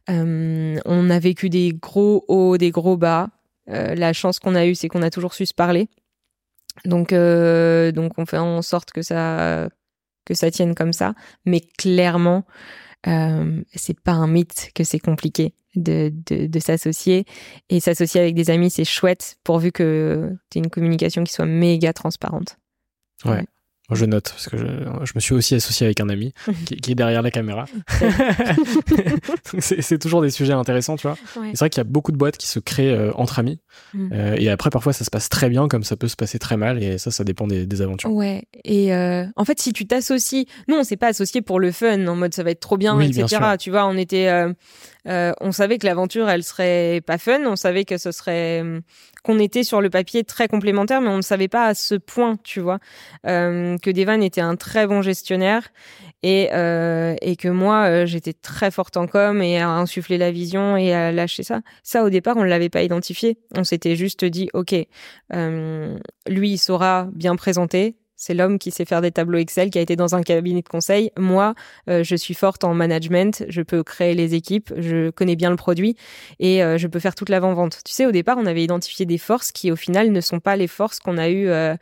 [0.07, 3.29] on a vécu des gros hauts, des gros bas.
[3.67, 5.87] la chance qu'on a eue, c'est qu'on a toujours su se parler.
[6.85, 9.69] Donc, euh, donc on fait en sorte que ça,
[10.25, 11.13] que ça tienne comme ça.
[11.45, 12.45] Mais clairement,
[13.07, 17.25] euh, c'est pas un mythe que c'est compliqué de, de, de s'associer.
[17.69, 21.93] Et s'associer avec des amis, c'est chouette pourvu que tu une communication qui soit méga
[21.93, 22.57] transparente.
[23.25, 23.45] ouais
[23.95, 26.33] je note, parce que je, me suis aussi associé avec un ami
[26.65, 27.65] qui, est derrière la caméra.
[29.59, 31.17] c'est toujours des sujets intéressants, tu vois.
[31.33, 33.59] C'est vrai qu'il y a beaucoup de boîtes qui se créent euh, entre amis.
[33.93, 34.09] Mm.
[34.13, 36.57] Euh, et après, parfois, ça se passe très bien, comme ça peut se passer très
[36.57, 36.81] mal.
[36.81, 38.11] Et ça, ça dépend des, aventures.
[38.11, 38.43] Ouais.
[38.63, 42.05] Et euh, en fait, si tu t'associes, nous, on s'est pas associé pour le fun,
[42.07, 43.55] en mode ça va être trop bien, etc.
[43.59, 44.29] tu vois, on était
[45.05, 47.41] on savait que l'aventure, elle serait pas fun.
[47.45, 48.63] On savait que ce serait
[49.23, 52.37] qu'on était sur le papier très complémentaire, mais on ne savait pas à ce point,
[52.43, 52.79] tu vois,
[53.27, 55.69] euh, que Devan était un très bon gestionnaire
[56.23, 60.31] et euh, et que moi euh, j'étais très forte en com et à insuffler la
[60.31, 61.61] vision et à lâcher ça.
[61.83, 63.37] Ça au départ, on ne l'avait pas identifié.
[63.55, 64.75] On s'était juste dit, ok,
[65.33, 69.79] euh, lui il saura bien présenter, c'est l'homme qui sait faire des tableaux Excel, qui
[69.79, 71.11] a été dans un cabinet de conseil.
[71.17, 71.55] Moi,
[71.89, 75.55] euh, je suis forte en management, je peux créer les équipes, je connais bien le
[75.55, 75.95] produit
[76.39, 77.79] et euh, je peux faire toute l'avant-vente.
[77.83, 80.55] Tu sais, au départ, on avait identifié des forces qui, au final, ne sont pas
[80.55, 81.75] les forces qu'on a eues, euh,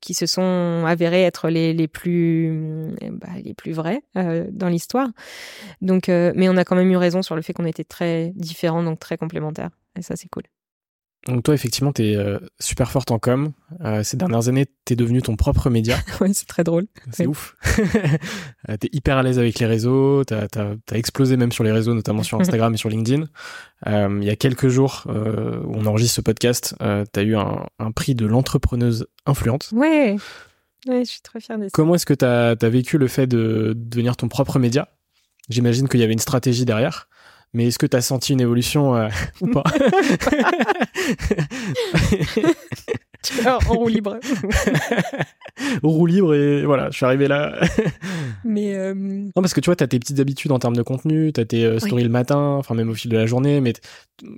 [0.00, 5.08] qui se sont avérées être les, les plus, bah, les plus vraies dans l'histoire.
[5.80, 8.84] Donc, mais on a quand même eu raison sur le fait qu'on était très différents,
[8.84, 9.70] donc très complémentaires.
[9.98, 10.44] Et ça, c'est cool.
[11.26, 13.52] Donc toi, effectivement, tu es euh, super forte en com.
[13.82, 15.96] Euh, ces dernières années, tu es devenu ton propre média.
[16.20, 16.86] oui, c'est très drôle.
[17.12, 17.56] C'est ouf.
[18.70, 20.24] Euh, tu es hyper à l'aise avec les réseaux.
[20.24, 23.26] Tu as, explosé même sur les réseaux, notamment sur Instagram et sur LinkedIn.
[23.86, 25.10] il y a quelques jours où
[25.76, 29.68] on enregistre ce podcast, tu as eu un, prix de l'entrepreneuse influente.
[29.72, 30.16] Ouais.
[30.86, 31.70] Ouais, je suis très fière de ça.
[31.74, 34.88] Comment est-ce que tu as, vécu le fait de devenir ton propre média?
[35.50, 37.08] J'imagine qu'il y avait une stratégie derrière.
[37.54, 39.08] Mais est-ce que tu as senti une évolution euh,
[39.40, 39.62] ou pas
[43.46, 44.18] en roue libre.
[45.82, 47.58] en roue libre et voilà, je suis arrivé là.
[48.44, 50.82] mais euh, non parce que tu vois, tu as tes petites habitudes en termes de
[50.82, 53.60] contenu, tu as tes euh, stories le matin, enfin même au fil de la journée,
[53.60, 53.72] mais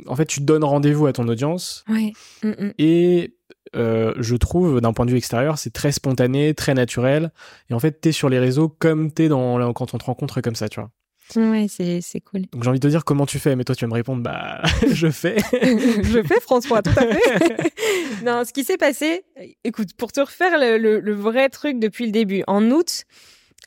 [0.07, 1.85] en fait, tu donnes rendez-vous à ton audience.
[1.88, 2.12] Oui.
[2.44, 2.72] Mm, mm.
[2.79, 3.33] Et
[3.74, 7.31] je trouve, d'un point de vue extérieur, c'est très spontané, très naturel.
[7.68, 10.05] Et en fait, tu es sur les réseaux comme tu es dans, quand on te
[10.05, 10.90] rencontre comme ça, tu vois.
[11.34, 12.42] Ouais, c'est, cool.
[12.52, 14.22] Donc j'ai envie de te dire comment tu fais, mais toi tu vas me répondre,
[14.22, 15.36] bah je fais.
[15.52, 17.72] je fais François, tout à fait.
[18.24, 19.24] non, ce qui s'est passé,
[19.64, 23.04] écoute, pour te refaire le, le vrai truc depuis le début, en août,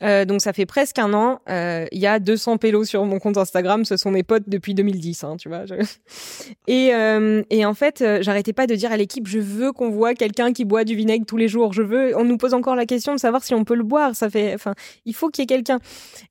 [0.02, 1.40] euh, donc ça fait presque un an.
[1.48, 3.84] Euh, il y a 200 pélos sur mon compte Instagram.
[3.84, 5.64] Ce sont mes potes depuis 2010, hein, tu vois.
[6.66, 10.14] Et, euh, et en fait, j'arrêtais pas de dire à l'équipe, je veux qu'on voit
[10.14, 11.72] quelqu'un qui boit du vinaigre tous les jours.
[11.72, 12.16] Je veux.
[12.16, 14.14] On nous pose encore la question de savoir si on peut le boire.
[14.14, 15.78] Ça fait, enfin, il faut qu'il y ait quelqu'un.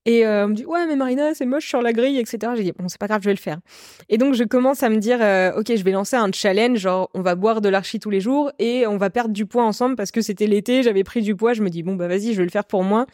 [0.06, 2.54] Et on me dit, ouais, mais Marina, c'est moche sur la grille, etc.
[2.56, 3.60] J'ai dit, bon, c'est pas grave, je vais le faire.
[4.08, 5.20] Et donc je commence à me dire,
[5.58, 8.52] ok, je vais lancer un challenge, genre on va boire de l'archi tous les jours
[8.60, 11.54] et on va perdre du poids ensemble parce que c'était l'été, j'avais pris du poids.
[11.54, 13.06] Je me dis, bon, bah vas-y, je vais le faire pour moi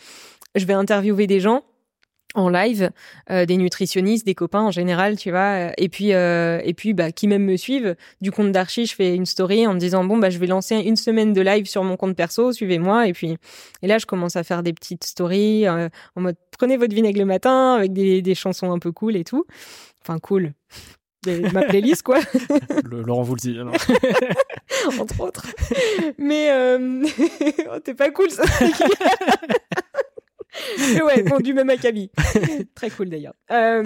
[0.56, 1.64] je vais interviewer des gens
[2.36, 2.92] en live,
[3.32, 5.72] euh, des nutritionnistes, des copains en général, tu vois.
[5.78, 7.96] Et puis, euh, et puis, bah, qui même me suivent.
[8.22, 10.76] Du compte d'archi, je fais une story en me disant bon, bah, je vais lancer
[10.76, 13.08] une semaine de live sur mon compte perso, suivez-moi.
[13.08, 13.38] Et puis,
[13.82, 17.20] et là, je commence à faire des petites stories euh, en mode prenez votre vinaigre
[17.20, 19.46] le matin avec des, des chansons un peu cool et tout.
[20.02, 20.54] Enfin, cool.
[21.54, 22.20] ma playlist, quoi.
[22.84, 23.58] Le, Laurent Voulzy,
[25.00, 25.48] Entre autres.
[26.18, 26.50] Mais,
[27.74, 28.44] oh, t'es pas cool, ça.
[31.06, 32.10] Ouais, bon, du même acabit.
[32.76, 33.34] Très cool d'ailleurs.
[33.52, 33.84] Euh,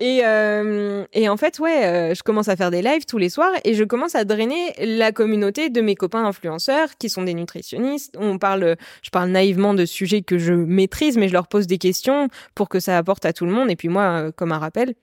[0.00, 3.28] et, euh, et en fait, ouais, euh, je commence à faire des lives tous les
[3.28, 7.34] soirs et je commence à drainer la communauté de mes copains influenceurs qui sont des
[7.34, 8.16] nutritionnistes.
[8.18, 11.78] On parle, je parle naïvement de sujets que je maîtrise, mais je leur pose des
[11.78, 13.70] questions pour que ça apporte à tout le monde.
[13.70, 14.94] Et puis moi, comme un rappel,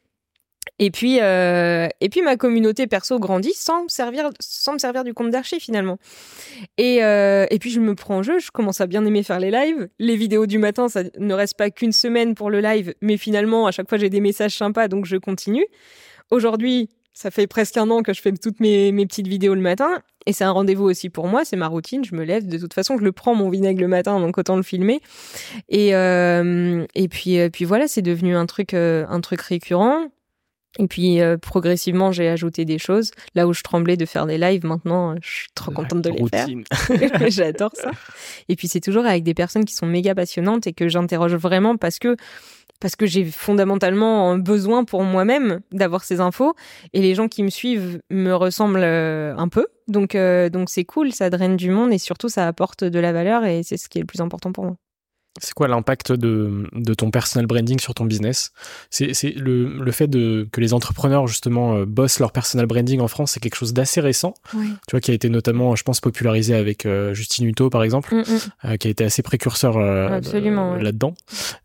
[0.80, 5.04] et puis, euh, et puis ma communauté perso grandit sans me servir, sans me servir
[5.04, 5.98] du compte d'archi finalement.
[6.78, 9.40] Et, euh, et puis je me prends en jeu, je commence à bien aimer faire
[9.40, 9.90] les lives.
[10.00, 13.68] Les vidéos du matin, ça ne reste pas qu'une semaine pour le live, mais finalement
[13.68, 15.66] à chaque fois j'ai des messages sympas, donc je continue.
[16.32, 19.62] Aujourd'hui, ça fait presque un an que je fais toutes mes, mes petites vidéos le
[19.62, 20.02] matin.
[20.26, 22.04] Et c'est un rendez-vous aussi pour moi, c'est ma routine.
[22.04, 24.56] Je me lève, de toute façon, je le prends mon vinaigre le matin, donc autant
[24.56, 25.02] le filmer.
[25.70, 30.08] Et, euh, et puis, euh, puis voilà, c'est devenu un truc, euh, un truc récurrent.
[30.80, 33.12] Et puis euh, progressivement, j'ai ajouté des choses.
[33.36, 36.10] Là où je tremblais de faire des lives, maintenant, euh, je suis trop contente de
[36.10, 36.48] les faire.
[37.30, 37.92] J'adore ça.
[38.50, 41.78] Et puis c'est toujours avec des personnes qui sont méga passionnantes et que j'interroge vraiment
[41.78, 42.16] parce que
[42.80, 46.54] parce que j'ai fondamentalement besoin pour moi-même d'avoir ces infos
[46.92, 49.68] et les gens qui me suivent me ressemblent euh, un peu.
[49.88, 50.18] Donc
[50.52, 53.62] donc c'est cool, ça draine du monde et surtout ça apporte de la valeur et
[53.64, 54.78] c'est ce qui est le plus important pour moi.
[55.42, 58.52] C'est quoi l'impact de, de, ton personal branding sur ton business?
[58.92, 63.08] C'est le, le, fait de, que les entrepreneurs justement euh, bossent leur personal branding en
[63.08, 64.36] France, c'est quelque chose d'assez récent.
[64.52, 64.60] Tu
[64.92, 68.20] vois, qui a été notamment, je pense, popularisé avec euh, Justine Hutto par exemple, mm,
[68.20, 68.40] mm.
[68.66, 71.16] Euh, qui a été assez précurseur là-dedans.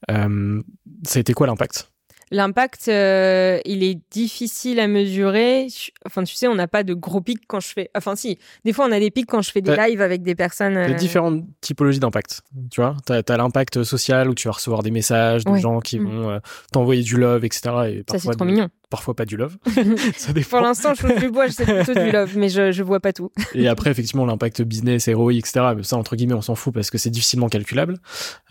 [0.08, 1.90] ça a été quoi l'impact?
[2.30, 5.68] L'impact, euh, il est difficile à mesurer.
[6.06, 7.90] Enfin, tu sais, on n'a pas de gros pics quand je fais.
[7.96, 10.34] Enfin, si, des fois, on a des pics quand je fais des lives avec des
[10.34, 10.74] personnes.
[10.74, 12.42] Il y a euh, différentes typologies d'impact.
[12.70, 15.98] Tu vois, tu as, l'impact social où tu vas recevoir des messages de gens qui
[15.98, 16.04] mm.
[16.04, 16.38] vont euh,
[16.72, 17.70] t'envoyer du love, etc.
[17.88, 19.56] Et Ça, c'est trop mignon parfois pas du love.
[20.16, 23.00] ça Pour l'instant, je trouve du bois, c'est plutôt du love, mais je, je vois
[23.00, 23.30] pas tout.
[23.54, 25.60] et après, effectivement, l'impact business, ROI, etc.
[25.76, 27.98] Mais ça, entre guillemets, on s'en fout parce que c'est difficilement calculable.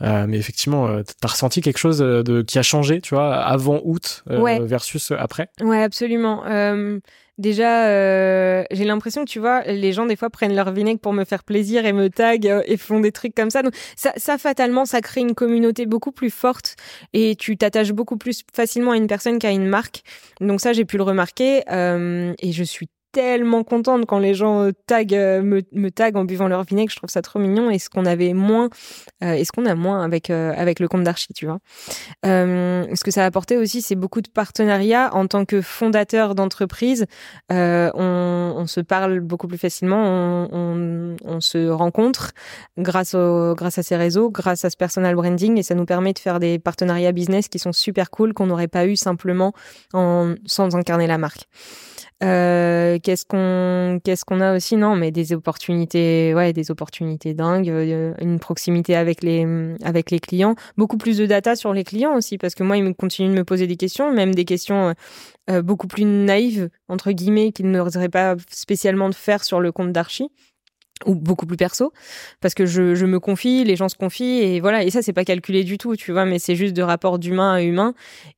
[0.01, 3.35] Euh, mais effectivement, euh, t'as ressenti quelque chose euh, de, qui a changé, tu vois,
[3.35, 5.49] avant août euh, versus après?
[5.61, 6.43] Ouais, absolument.
[7.37, 11.13] Déjà, euh, j'ai l'impression que tu vois, les gens des fois prennent leur vinaigre pour
[11.13, 13.61] me faire plaisir et me taguent euh, et font des trucs comme ça.
[13.61, 16.75] Donc ça, ça, fatalement, ça crée une communauté beaucoup plus forte
[17.13, 20.01] et tu t'attaches beaucoup plus facilement à une personne qu'à une marque.
[20.41, 24.63] Donc ça, j'ai pu le remarquer euh, et je suis tellement contente quand les gens
[24.63, 26.91] euh, taguent, euh, me, me en buvant leur vinaigre.
[26.91, 27.69] Je trouve ça trop mignon.
[27.69, 28.69] Et ce qu'on avait moins,
[29.23, 31.59] euh, et ce qu'on a moins avec avec le compte d'archi, tu vois.
[32.23, 37.05] ce que ça a apporté aussi, c'est beaucoup de partenariats en tant que fondateur d'entreprise.
[37.49, 42.31] on, on, se parle beaucoup plus facilement, on, on, on, se rencontre
[42.77, 46.13] grâce au grâce à ces réseaux, grâce à ce personal branding, et ça nous permet
[46.13, 49.53] de faire des partenariats business qui sont super cool qu'on n'aurait pas eu simplement
[49.93, 51.47] en sans incarner la marque.
[52.23, 54.75] Euh, qu'est-ce qu'on qu'est-ce qu'on a aussi?
[54.75, 59.45] Non mais des opportunités ouais des opportunités dingues euh, une proximité avec les
[59.83, 60.55] avec les clients.
[60.77, 63.43] Beaucoup plus de data sur les clients aussi parce que moi ils continuent de me
[63.43, 64.95] poser des questions même des questions
[65.51, 69.91] euh, beaucoup plus naïves entre guillemets qu'ils n'oseraient pas spécialement de faire sur le compte
[69.91, 70.31] d'archi
[71.05, 71.93] ou beaucoup plus perso
[72.41, 74.83] parce que je, je, me confie les gens se confient et voilà.
[74.83, 77.53] Et ça c'est pas calculé du tout tu vois mais c'est juste de rapport d'humain
[77.53, 77.93] à humain.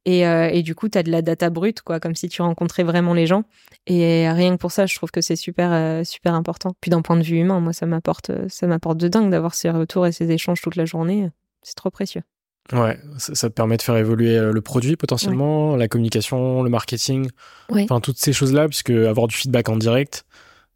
[0.06, 2.84] Et, euh, et du coup t'as de la data brute quoi comme si tu rencontrais
[2.84, 3.44] vraiment les gens.
[3.88, 6.74] Et rien que pour ça je trouve que c'est super euh, super important.
[6.82, 9.70] Puis d'un point de vue humain moi ça m'apporte ça m'apporte de dingue d'avoir ces
[9.70, 11.30] retours et ces échanges toute la journée.
[11.62, 12.24] C'est trop précieux.
[12.72, 17.28] Ouais, ça, te permet de faire évoluer euh, le produit potentiellement, la communication, le marketing,
[17.72, 20.26] enfin toutes ces choses-là, puisque avoir du feedback en direct,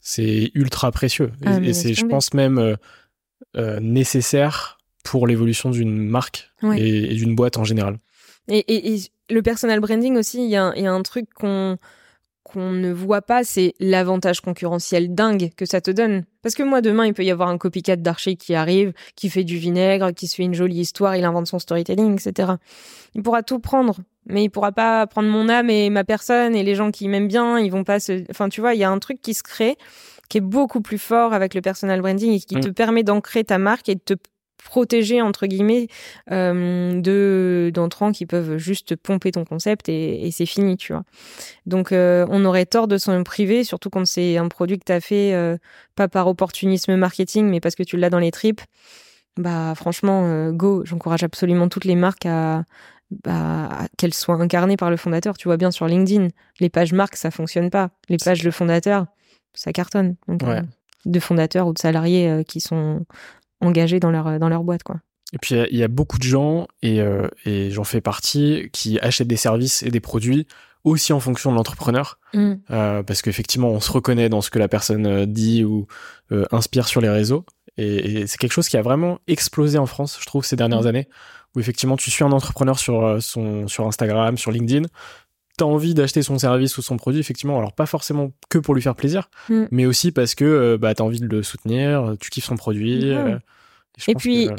[0.04, 1.32] c'est ultra précieux.
[1.42, 2.76] et, ah, c'est, je pense, même euh,
[3.56, 7.98] euh, nécessaire pour l'évolution d'une marque et, d'une boîte en général.
[8.50, 11.78] Et, le personal branding aussi, il y, a un truc qu'on
[12.54, 16.24] qu'on ne voit pas, c'est l'avantage concurrentiel dingue que ça te donne.
[16.42, 19.44] Parce que moi, demain, il peut y avoir un copycat d'Archie qui arrive, qui fait
[19.44, 22.54] du vinaigre, qui se fait une jolie histoire, il invente son storytelling, etc.
[23.16, 26.64] Il pourra tout prendre mais il pourra pas prendre mon âme et ma personne et
[26.64, 28.90] les gens qui m'aiment bien, ils vont pas se enfin tu vois, il y a
[28.90, 29.76] un truc qui se crée
[30.30, 32.62] qui est beaucoup plus fort avec le personal branding et qui mm.
[32.62, 34.14] te permet d'ancrer ta marque et de te
[34.64, 35.88] protéger entre guillemets
[36.32, 41.04] euh, de d'entrants qui peuvent juste pomper ton concept et, et c'est fini tu vois
[41.66, 44.92] donc euh, on aurait tort de s'en priver surtout quand c'est un produit que tu
[44.92, 45.58] as fait euh,
[45.96, 48.62] pas par opportunisme marketing mais parce que tu l'as dans les tripes
[49.38, 52.64] bah franchement euh, go j'encourage absolument toutes les marques à
[53.24, 55.38] bah, qu'elle soit incarnée par le fondateur.
[55.38, 57.90] Tu vois bien sur LinkedIn, les pages marques, ça fonctionne pas.
[58.10, 59.06] Les pages de fondateur,
[59.54, 60.16] ça cartonne.
[60.30, 60.62] Euh,
[61.06, 63.06] de fondateurs ou de salariés euh, qui sont
[63.64, 64.98] engagés dans leur, dans leur boîte, quoi.
[65.34, 69.00] Et puis, il y, a beaucoup de gens, et, euh, et j'en fais partie, qui
[69.00, 70.48] achètent des services et des produits
[70.84, 72.20] aussi en fonction de l'entrepreneur.
[72.36, 72.56] Mm.
[72.68, 75.88] parce qu'effectivement, on se reconnaît dans ce que la personne dit ou
[76.52, 77.46] inspire sur les réseaux.
[77.78, 80.88] Et, c'est quelque chose qui a vraiment explosé en France, je trouve, ces dernières mmh.
[80.88, 81.08] années,
[81.56, 84.88] où effectivement, tu suis un entrepreneur sur, euh, son, sur Instagram, sur LinkedIn,
[85.58, 88.76] tu as envie d'acheter son service ou son produit, effectivement, alors pas forcément que pour
[88.76, 89.64] lui faire plaisir, mmh.
[89.72, 92.56] mais aussi parce que euh, bah, tu as envie de le soutenir, tu kiffes son
[92.56, 93.14] produit.
[93.14, 93.40] Mmh.
[94.08, 94.50] et, puis,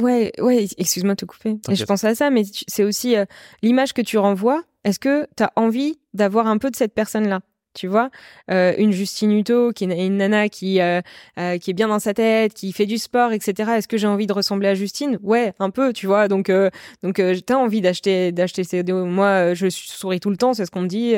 [0.00, 1.56] ouais, ouais, excuse-moi de te couper.
[1.68, 3.16] je pense à ça, mais c'est aussi
[3.62, 4.62] l'image que tu renvoies.
[4.84, 7.40] Est-ce que tu as envie d'avoir un peu de cette personne-là?
[7.76, 8.10] Tu vois
[8.50, 11.00] euh, une Justine Hutto qui est une nana qui euh,
[11.38, 14.06] euh, qui est bien dans sa tête qui fait du sport etc est-ce que j'ai
[14.06, 15.18] envie de ressembler à Justine?
[15.22, 16.26] Ouais un peu tu vois.
[16.26, 16.50] Donc
[17.02, 20.82] donc t'as envie d'acheter d'acheter ces moi je souris tout le temps c'est ce qu'on
[20.82, 21.14] me dit.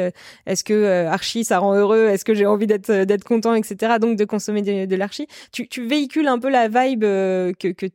[0.46, 2.08] Est-ce que Archie ça rend heureux?
[2.08, 5.28] Est-ce que j'ai envie d'être d'être content etc donc de consommer de, de l'Archie.
[5.52, 7.86] Tu, tu véhicules un peu la vibe que que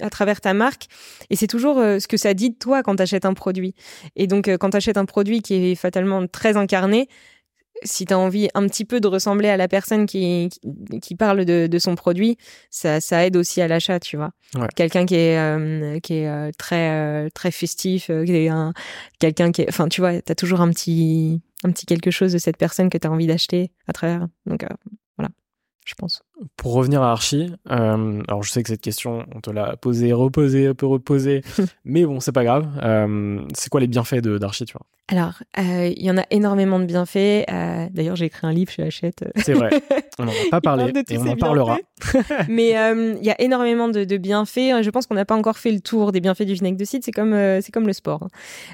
[0.00, 0.88] à travers ta marque.
[1.30, 3.74] Et c'est toujours ce que ça dit de toi quand tu achètes un produit.
[4.16, 7.08] Et donc, quand tu achètes un produit qui est fatalement très incarné,
[7.82, 10.48] si tu as envie un petit peu de ressembler à la personne qui,
[11.02, 12.38] qui, parle de, de, son produit,
[12.70, 14.30] ça, ça aide aussi à l'achat, tu vois.
[14.76, 18.10] Quelqu'un qui est, euh, qui est euh, très, euh, très festif,
[19.18, 19.68] quelqu'un qui est.
[19.68, 22.88] Enfin, tu vois, tu as toujours un petit, un petit quelque chose de cette personne
[22.88, 24.26] que tu as envie d'acheter à travers.
[24.46, 24.64] Donc,
[25.16, 25.30] voilà,
[25.84, 26.22] je pense.
[26.56, 30.66] Pour revenir à Archie, alors je sais que cette question, on te l'a posée, reposée,
[30.68, 31.42] un peu reposée,
[31.84, 32.66] mais bon, c'est pas grave.
[33.54, 34.86] c'est quoi les bienfaits d'Archie, tu vois?
[35.08, 37.44] Alors, euh, il y en a énormément de bienfaits.
[37.50, 39.22] Euh, d'ailleurs, j'ai écrit un livre chez Hachette.
[39.36, 39.68] C'est vrai.
[40.18, 41.76] On n'en a pas parlé et on en parlera.
[42.48, 44.82] Mais euh, il y a énormément de, bienfaits.
[44.82, 47.04] Je pense qu'on n'a pas encore fait le tour des bienfaits du vinaigre de cidre.
[47.04, 48.28] C'est comme, c'est comme le sport.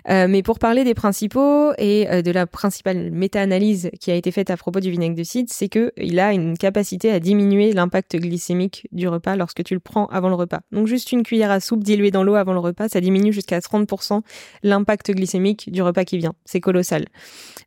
[0.04, 0.28] Hein.
[0.28, 4.58] mais pour parler des principaux et de la principale méta-analyse qui a été faite à
[4.58, 9.08] propos du vinaigre de cidre, c'est qu'il a une capacité à diminuer l'impact glycémique du
[9.08, 10.60] repas lorsque tu le prends avant le repas.
[10.72, 13.58] Donc, juste une cuillère à soupe diluée dans l'eau avant le repas, ça diminue jusqu'à
[13.58, 14.22] 30%
[14.62, 17.06] l'impact glycémique du repas qui c'est colossal.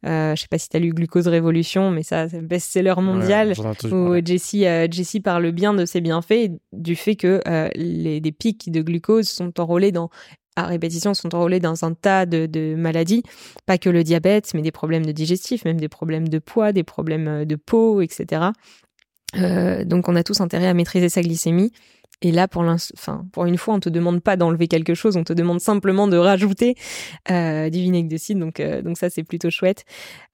[0.06, 3.54] Euh, je sais pas si tu as lu Glucose Révolution, mais ça, c'est best-seller mondial
[3.92, 8.32] où Jessie, euh, Jessie parle bien de ses bienfaits, du fait que euh, les, des
[8.32, 10.10] pics de glucose sont enrôlés dans
[10.56, 13.24] à répétition sont enrôlés dans un tas de, de, maladies,
[13.66, 16.84] pas que le diabète, mais des problèmes de digestif, même des problèmes de poids, des
[16.84, 18.50] problèmes euh, de peau, etc.
[19.36, 21.72] Euh, donc on a tous intérêt à maîtriser sa glycémie.
[22.24, 25.26] Et là, pour, enfin, pour une fois, on te demande pas d'enlever quelque chose, on
[25.26, 26.76] te demande simplement de rajouter
[27.30, 28.40] euh, du vinaigre de cidre.
[28.40, 29.84] Donc, euh, donc ça, c'est plutôt chouette.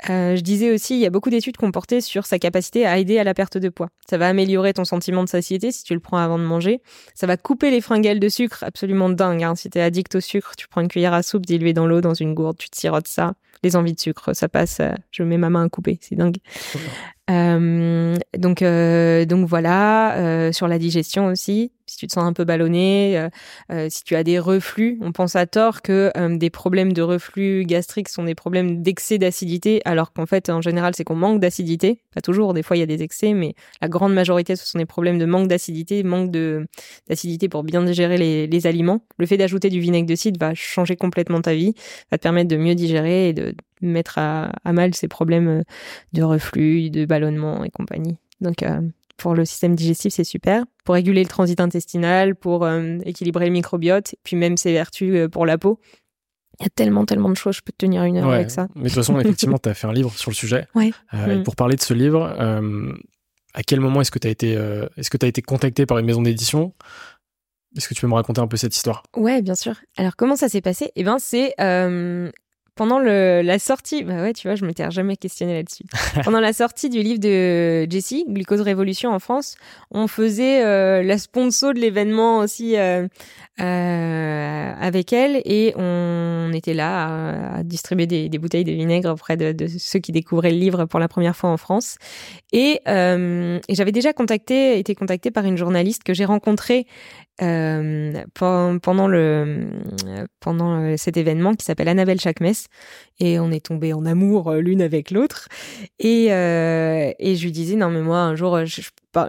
[0.09, 2.85] Euh, je disais aussi, il y a beaucoup d'études qui ont porté sur sa capacité
[2.85, 3.89] à aider à la perte de poids.
[4.07, 6.79] Ça va améliorer ton sentiment de satiété si tu le prends avant de manger.
[7.15, 9.43] Ça va couper les fringales de sucre, absolument dingue.
[9.43, 9.55] Hein.
[9.55, 12.01] Si tu es addict au sucre, tu prends une cuillère à soupe diluée dans l'eau,
[12.01, 13.33] dans une gourde, tu te sirotes ça.
[13.63, 14.79] Les envies de sucre, ça passe.
[14.79, 16.37] Euh, je mets ma main à couper, c'est dingue.
[17.29, 22.33] Euh, donc, euh, donc voilà, euh, sur la digestion aussi, si tu te sens un
[22.33, 23.29] peu ballonné,
[23.89, 28.09] si tu as des reflux, on pense à tort que des problèmes de reflux gastrique
[28.09, 32.01] sont des problèmes d'excès d'acidité, alors qu'en fait, en général, c'est qu'on manque d'acidité.
[32.13, 34.77] Pas toujours, des fois, il y a des excès, mais la grande majorité, ce sont
[34.77, 36.31] des problèmes de manque d'acidité, manque
[37.07, 39.01] d'acidité pour bien digérer les, les aliments.
[39.17, 41.73] Le fait d'ajouter du vinaigre de cidre va changer complètement ta vie,
[42.11, 45.63] va te permettre de mieux digérer et de mettre à, mal ces problèmes euh,
[46.13, 48.17] de reflux, de ballonnement et compagnie.
[48.41, 48.81] Donc, euh,
[49.19, 50.63] pour le système digestif, c'est super.
[50.83, 55.45] Pour réguler le transit intestinal, pour euh, équilibrer le microbiote, puis même ses vertus pour
[55.45, 55.79] la peau.
[56.59, 58.67] Il y a tellement, tellement de choses, je peux tenir une heure avec ça.
[58.75, 60.67] Mais de toute façon, effectivement, tu as fait un livre sur le sujet.
[60.75, 60.91] Ouais.
[61.13, 61.43] Mm.
[61.43, 62.35] Pour parler de ce livre,
[63.53, 64.51] à quel moment est-ce que tu as été,
[64.97, 66.73] est-ce que tu as été contacté par une maison d'édition?
[67.77, 69.03] Est-ce que tu peux me raconter un peu cette histoire?
[69.15, 69.75] Ouais, bien sûr.
[69.95, 70.91] Alors, comment ça s'est passé?
[70.95, 71.53] Eh ben, c'est
[72.79, 75.83] pendant le, la sortie, bah ouais, tu vois, je m'étais jamais questionné là-dessus.
[76.23, 79.57] pendant la sortie du livre de Jessie, Glucose Révolution en France,
[79.91, 83.05] on faisait euh, la sponsor de l'événement aussi euh,
[83.59, 89.35] euh, avec elle et on était là à, distribuer des, des, bouteilles de vinaigre auprès
[89.35, 91.97] de, de, ceux qui découvraient le livre pour la première fois en France.
[92.53, 96.87] Et, et j'avais déjà contacté, été contactée par une journaliste que j'ai rencontrée
[97.41, 99.69] euh, pendant le
[100.39, 102.51] pendant cet événement qui s'appelle Annabelle Chakmes
[103.19, 105.47] et on est tombé en amour euh, l'une avec l'autre.
[105.99, 108.59] Et euh, et je lui disais non mais moi un jour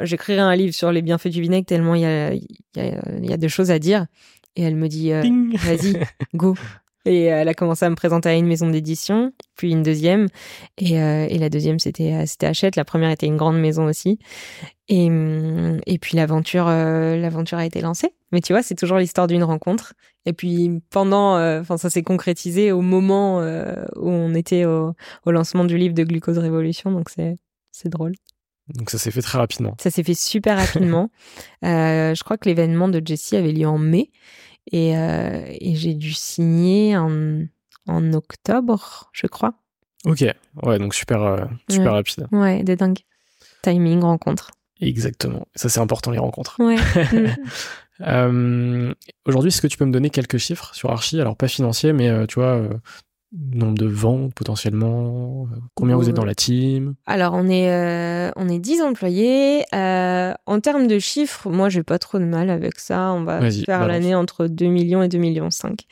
[0.03, 2.47] j'écrirai un livre sur les bienfaits du vinaigre tellement il y a il
[2.77, 4.07] y a, y a de choses à dire.
[4.57, 6.01] Et elle me dit vas-y
[6.35, 6.57] go
[7.07, 10.27] et elle a commencé à me présenter à une maison d'édition, puis une deuxième.
[10.77, 12.77] Et, euh, et la deuxième, c'était euh, c'était Hachette.
[12.77, 14.19] La première était une grande maison aussi.
[14.89, 15.07] Et,
[15.87, 18.13] et puis l'aventure euh, l'aventure a été lancée.
[18.33, 19.95] Mais tu vois, c'est toujours l'histoire d'une rencontre.
[20.27, 24.95] Et puis pendant, enfin ça s'est concrétisé au moment où on était au,
[25.25, 26.93] au, lancement du livre de Glucose Révolution.
[26.93, 27.37] Donc c'est
[27.71, 28.13] c'est drôle.
[28.75, 29.75] Donc ça s'est fait très rapidement.
[29.81, 31.11] Ça s'est fait super rapidement.
[31.63, 34.11] je crois que l'événement de Jessie avait lieu en mai.
[34.71, 37.45] Et, euh, et j'ai dû signer en,
[37.87, 39.55] en, octobre, je crois.
[40.05, 40.25] Ok,
[40.63, 42.27] ouais, donc super, euh, super rapide.
[42.33, 43.01] Ouais, de dingue.
[43.63, 44.51] Timing, rencontre.
[44.81, 45.47] Exactement.
[45.55, 46.57] Ça, c'est important, les rencontres.
[46.59, 46.77] Ouais.
[48.01, 48.95] euh,
[49.27, 52.27] Aujourd'hui, est-ce que tu peux me donner quelques chiffres sur Archie Alors, pas financiers, mais
[52.27, 52.63] tu vois,
[53.33, 56.95] nombre de ventes potentiellement Combien vous êtes dans la team?
[57.07, 59.65] Alors, on est, euh, on est 10 employés.
[59.75, 63.13] Euh, en termes de chiffres, moi, j'ai pas trop de mal avec ça.
[63.13, 65.87] On va faire l'année entre 2 millions et 2 millions 5.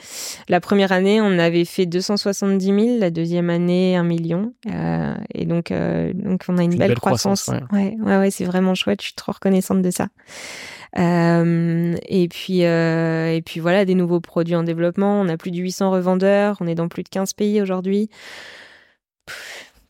[0.49, 2.99] La première année, on avait fait 270 000.
[2.99, 4.53] La deuxième année, 1 million.
[4.73, 5.73] Euh, et donc,
[6.15, 7.49] donc, on a une, belle, croissance.
[7.49, 9.01] ouais, ouais, ouais, ouais c'est vraiment chouette.
[9.01, 10.09] Je suis trop reconnaissante de ça.
[10.97, 15.21] Euh, et puis euh, et puis voilà des nouveaux produits en développement.
[15.21, 16.57] On a plus de 800 revendeurs.
[16.61, 18.09] On est dans plus de 15 pays aujourd'hui.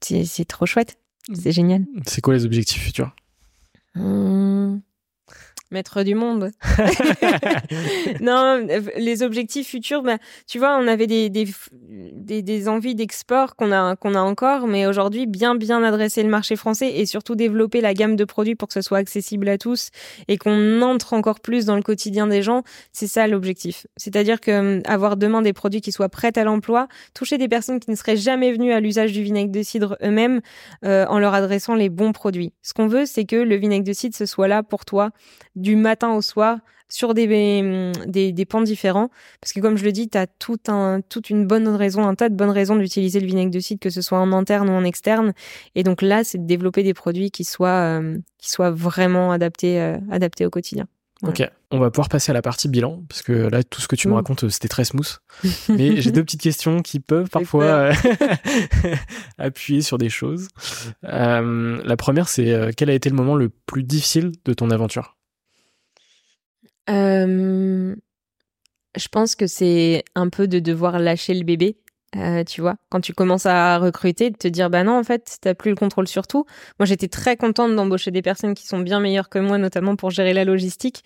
[0.01, 0.99] C'est trop chouette.
[1.33, 1.85] C'est génial.
[2.07, 3.15] C'est quoi les objectifs futurs?
[3.95, 4.58] Mmh
[5.71, 6.51] maître du monde.
[8.21, 11.47] non, les objectifs futurs, bah, tu vois, on avait des, des,
[11.81, 16.29] des, des envies d'export qu'on a, qu'on a encore, mais aujourd'hui, bien, bien adresser le
[16.29, 19.59] marché français et surtout développer la gamme de produits pour que ce soit accessible à
[19.59, 19.91] tous
[20.29, 23.87] et qu'on entre encore plus dans le quotidien des gens, c'est ça l'objectif.
[23.97, 27.81] C'est-à-dire que hum, avoir demain des produits qui soient prêts à l'emploi, toucher des personnes
[27.81, 30.41] qui ne seraient jamais venues à l'usage du vinaigre de cidre eux-mêmes
[30.85, 32.53] euh, en leur adressant les bons produits.
[32.63, 35.11] Ce qu'on veut, c'est que le vinaigre de cidre, ce soit là pour toi
[35.61, 37.27] du matin au soir sur des,
[38.07, 39.11] des, des pans différents.
[39.41, 42.15] Parce que comme je le dis, tu as tout un, toute une bonne raison, un
[42.15, 44.73] tas de bonnes raisons d'utiliser le vinaigre de cidre, que ce soit en interne ou
[44.73, 45.33] en externe.
[45.75, 49.81] Et donc là, c'est de développer des produits qui soient, euh, qui soient vraiment adaptés,
[49.81, 50.87] euh, adaptés au quotidien.
[51.25, 51.43] Ok,
[51.73, 54.07] on va pouvoir passer à la partie bilan, parce que là, tout ce que tu
[54.07, 55.19] me racontes, euh, c'était très smooth.
[55.69, 57.91] Mais j'ai deux petites questions qui peuvent parfois
[59.39, 60.47] appuyer sur des choses.
[61.03, 65.18] la première, c'est quel a été le moment le plus difficile de ton aventure?
[68.97, 71.77] Je pense que c'est un peu de devoir lâcher le bébé.
[72.17, 75.37] Euh, tu vois, quand tu commences à recruter, de te dire bah non en fait
[75.43, 76.47] t'as plus le contrôle sur tout.
[76.79, 80.11] Moi j'étais très contente d'embaucher des personnes qui sont bien meilleures que moi, notamment pour
[80.11, 81.05] gérer la logistique,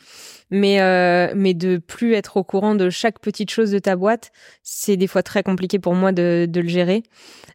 [0.51, 4.31] mais euh, mais de plus être au courant de chaque petite chose de ta boîte,
[4.63, 7.03] c'est des fois très compliqué pour moi de, de le gérer.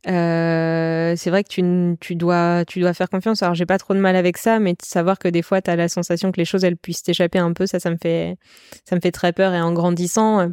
[0.09, 1.63] Euh, c'est vrai que tu,
[2.01, 3.43] tu dois tu dois faire confiance.
[3.43, 5.77] Alors j'ai pas trop de mal avec ça, mais de savoir que des fois t'as
[5.77, 8.35] la sensation que les choses elles puissent t'échapper un peu, ça ça me fait
[8.83, 10.49] ça me fait très peur et en grandissant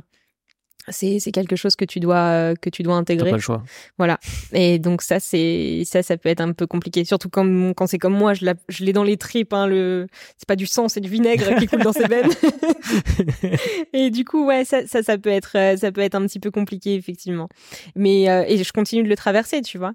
[0.89, 3.31] c'est c'est quelque chose que tu dois euh, que tu dois intégrer.
[3.31, 3.63] pas le choix.
[3.99, 4.19] Voilà.
[4.53, 7.99] Et donc ça c'est ça ça peut être un peu compliqué surtout quand quand c'est
[7.99, 10.07] comme moi, je l'ai dans les tripes hein, le
[10.37, 12.31] c'est pas du sang, c'est du vinaigre qui coule dans ses veines.
[13.93, 16.41] et du coup ouais, ça, ça ça peut être euh, ça peut être un petit
[16.41, 17.49] peu compliqué effectivement.
[17.97, 19.93] Mais euh, et je continue de le traverser, tu vois.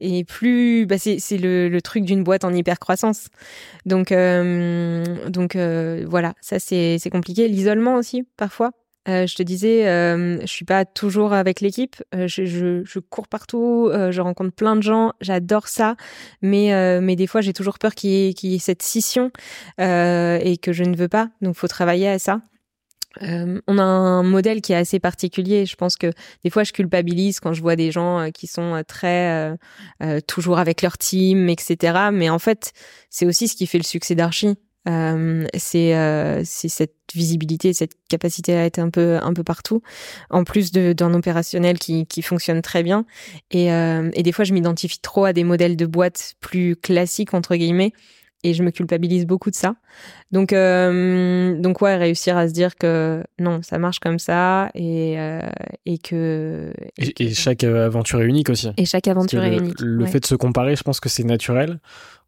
[0.00, 3.26] Et plus bah c'est c'est le le truc d'une boîte en hyper croissance.
[3.86, 8.70] Donc donc voilà, ça c'est c'est compliqué, l'isolement aussi parfois
[9.08, 11.96] euh, je te disais, euh, je suis pas toujours avec l'équipe.
[12.14, 15.12] Euh, je, je, je, cours partout, euh, je rencontre plein de gens.
[15.20, 15.96] J'adore ça,
[16.42, 19.30] mais euh, mais des fois j'ai toujours peur qu'il y, qu y, ait cette scission
[19.78, 21.30] et que je ne veux pas.
[21.40, 22.42] Donc faut travailler à ça.
[23.20, 25.64] on a un modèle qui est assez particulier.
[25.64, 26.12] Je pense que
[26.44, 29.56] des fois je culpabilise quand je vois des gens qui sont très
[30.26, 32.10] toujours avec leur team, etc.
[32.12, 32.72] Mais en fait,
[33.10, 34.56] c'est aussi ce qui fait le succès d'Archie.
[34.88, 39.82] Euh, c'est euh, cette visibilité, cette capacité à être un peu un peu partout,
[40.30, 43.04] en plus d'un opérationnel qui qui fonctionne très bien.
[43.50, 47.34] Et, euh, et des fois, je m'identifie trop à des modèles de boîtes plus classiques
[47.34, 47.92] entre guillemets
[48.44, 49.74] et je me culpabilise beaucoup de ça.
[50.30, 55.18] Donc, euh, donc ouais, réussir à se dire que non, ça marche comme ça et,
[55.18, 55.40] euh,
[55.86, 56.72] et que.
[56.98, 58.68] Et, chaque aventure est unique aussi.
[58.76, 59.80] Et chaque aventure est unique.
[59.80, 61.80] Le fait de se comparer, je pense que c'est naturel.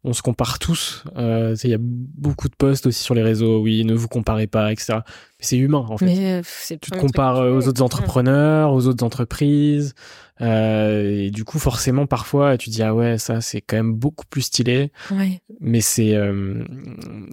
[0.03, 1.03] On se compare tous.
[1.15, 3.61] Euh, il y a beaucoup de posts aussi sur les réseaux.
[3.61, 4.93] Oui, ne vous comparez pas, etc.
[4.95, 6.05] Mais c'est humain en fait.
[6.05, 6.41] Mais,
[6.81, 9.93] tu te compares aux autres entrepreneurs, aux autres entreprises.
[10.41, 14.25] Euh, et du coup, forcément, parfois, tu dis ah ouais, ça c'est quand même beaucoup
[14.29, 14.91] plus stylé.
[15.11, 15.41] Ouais.
[15.59, 16.63] Mais c'est, euh,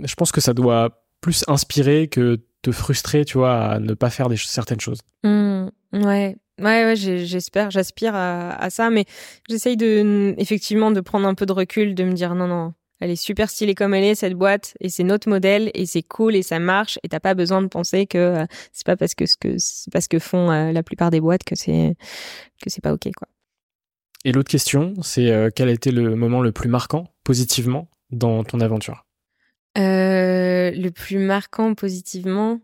[0.05, 4.11] je pense que ça doit plus inspirer que te frustrer, tu vois, à ne pas
[4.11, 5.01] faire des certaines choses.
[5.25, 6.37] Mmh, ouais.
[6.61, 9.05] Ouais, ouais j'espère, j'aspire à, à, ça, mais
[9.49, 13.11] j'essaye de, effectivement, de prendre un peu de recul, de me dire non, non, elle
[13.11, 16.35] est super stylée comme elle est, cette boîte, et c'est notre modèle, et c'est cool,
[16.35, 19.27] et ça marche, et t'as pas besoin de penser que euh, c'est pas parce que
[19.27, 21.97] ce que c'est parce que font euh, la plupart des boîtes que c'est
[22.63, 23.29] que c'est pas ok, quoi.
[24.25, 28.43] Et l'autre question, c'est euh, quel a été le moment le plus marquant, positivement, dans
[28.45, 29.05] ton aventure?
[29.77, 32.61] Le plus marquant positivement,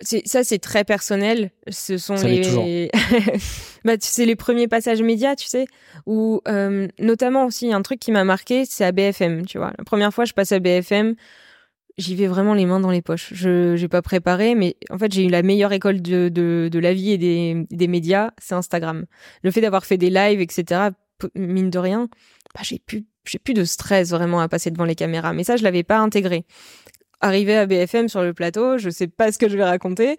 [0.00, 1.50] ça c'est très personnel.
[1.68, 2.90] Ce sont les
[3.84, 5.66] bah c'est les premiers passages médias tu sais
[6.06, 9.72] ou euh, notamment aussi un truc qui m'a marqué c'est à BFM tu vois.
[9.78, 11.14] La première fois je passe à BFM
[11.98, 13.32] j'y vais vraiment les mains dans les poches.
[13.32, 16.78] Je j'ai pas préparé mais en fait j'ai eu la meilleure école de de, de
[16.78, 19.06] la vie et des des médias c'est Instagram.
[19.42, 20.90] Le fait d'avoir fait des lives etc
[21.34, 22.08] mine de rien
[22.54, 25.32] bah j'ai pu j'ai plus de stress vraiment à passer devant les caméras.
[25.32, 26.44] Mais ça, je l'avais pas intégré.
[27.20, 30.16] Arrivé à BFM sur le plateau, je sais pas ce que je vais raconter.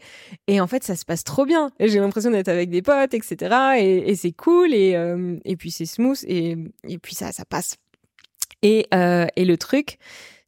[0.48, 1.72] Et en fait, ça se passe trop bien.
[1.80, 3.56] J'ai l'impression d'être avec des potes, etc.
[3.80, 4.74] Et, c'est cool.
[4.74, 6.24] Et, euh, et puis c'est smooth.
[6.28, 7.78] Et, et puis ça, ça passe.
[8.62, 9.98] Et, euh, et le truc,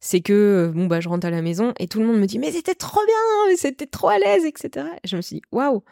[0.00, 2.38] c'est que bon bah je rentre à la maison et tout le monde me dit
[2.38, 4.86] mais c'était trop bien, c'était trop à l'aise, etc.
[5.02, 5.82] Et je me suis dit waouh,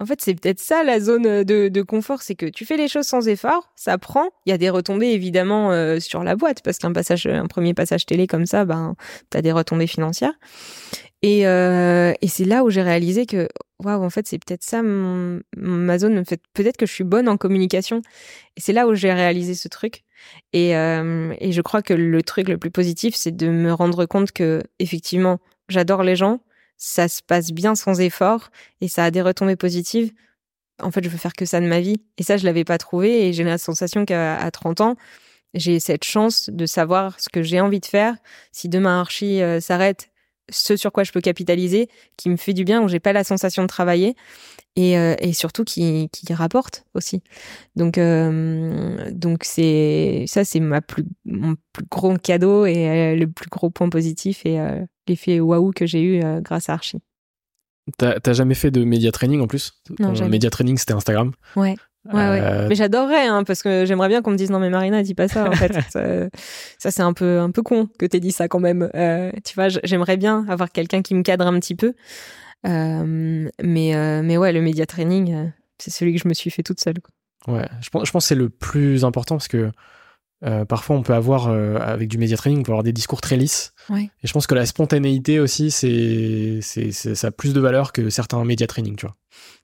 [0.00, 2.88] en fait, c'est peut-être ça la zone euh, de, confort, c'est que tu fais les
[2.88, 4.30] choses sans effort, ça prend.
[4.46, 7.74] Il y a des retombées évidemment euh, sur la boîte parce qu'un passage, un premier
[7.74, 8.96] passage télé comme ça, ben
[9.28, 10.32] t'as des retombées financières.
[11.20, 13.46] Et, euh, et c'est là où j'ai réalisé que
[13.84, 16.24] waouh, en fait, c'est peut-être ça ma zone.
[16.24, 18.00] fait, peut-être que je suis bonne en communication.
[18.56, 20.04] Et c'est là où j'ai réalisé ce truc.
[20.54, 24.32] Et, et je crois que le truc le plus positif, c'est de me rendre compte
[24.32, 26.40] que effectivement, j'adore les gens
[26.80, 28.50] ça se passe bien sans effort
[28.80, 30.12] et ça a des retombées positives,
[30.82, 32.02] en fait, je veux faire que ça de ma vie.
[32.16, 34.96] Et ça, je l'avais pas trouvé et j'ai la sensation qu'à 30 ans,
[35.52, 38.16] j'ai cette chance de savoir ce que j'ai envie de faire.
[38.50, 40.10] Si demain Archie euh, s'arrête,
[40.50, 43.24] ce sur quoi je peux capitaliser, qui me fait du bien, où j'ai pas la
[43.24, 44.14] sensation de travailler
[44.76, 47.22] et, euh, et surtout qui, qui rapporte aussi.
[47.76, 53.48] Donc euh, donc c'est ça c'est ma plus mon plus gros cadeau et le plus
[53.48, 54.58] gros point positif et
[55.08, 57.00] l'effet waouh que j'ai eu euh, grâce à Archie.
[57.98, 59.72] T'as jamais fait de média training en plus?
[59.98, 60.30] Non, jamais.
[60.30, 61.32] Média training, c'était Instagram.
[61.56, 61.74] Ouais.
[62.06, 62.40] Ouais, ouais.
[62.42, 65.14] Euh, mais j'adorerais, hein, parce que j'aimerais bien qu'on me dise non mais Marina, dis
[65.14, 65.72] pas ça en fait.
[66.78, 68.90] ça, c'est un peu un peu con que t'aies dit ça quand même.
[68.94, 71.94] Euh, tu vois, j'aimerais bien avoir quelqu'un qui me cadre un petit peu.
[72.64, 73.52] mais
[74.22, 76.96] mais ouais, le média training, c'est celui que je me suis fait toute seule.
[77.46, 79.70] Ouais, je pense je pense c'est le plus important parce que
[80.44, 83.20] euh, parfois, on peut avoir, euh, avec du média training, on peut avoir des discours
[83.20, 83.74] très lisses.
[83.90, 88.08] Et je pense que la spontanéité aussi, c'est, c'est, ça a plus de valeur que
[88.08, 89.16] certains média training, tu vois.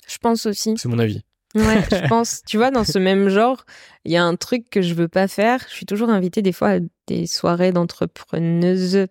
[0.07, 0.74] Je pense aussi.
[0.76, 1.22] C'est mon avis.
[1.57, 2.43] Ouais, je pense.
[2.47, 3.65] Tu vois, dans ce même genre,
[4.05, 5.61] il y a un truc que je veux pas faire.
[5.69, 9.07] Je suis toujours invitée des fois à des soirées d'entrepreneuses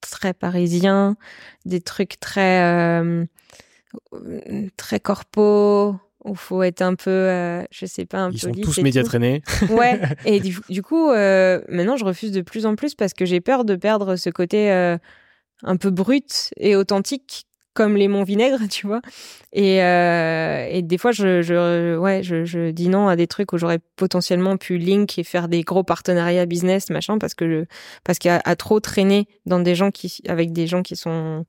[0.00, 1.16] très parisiens,
[1.64, 3.24] des trucs très, euh,
[4.76, 8.34] très corpo où faut être un peu, euh, je sais pas, un peu.
[8.34, 9.42] Ils sont tous médias traînés.
[9.70, 10.00] Ouais.
[10.26, 13.64] Et du, coup, euh, maintenant, je refuse de plus en plus parce que j'ai peur
[13.64, 14.98] de perdre ce côté euh,
[15.62, 19.00] un peu brut et authentique, comme les monts vinaigre, tu vois.
[19.52, 23.58] Et, et des fois, je, je ouais, je, je, dis non à des trucs où
[23.58, 27.64] j'aurais potentiellement pu link et faire des gros partenariats business, machin, parce que je,
[28.04, 31.46] parce qu'il y a trop traîné dans des gens qui, avec des gens qui sont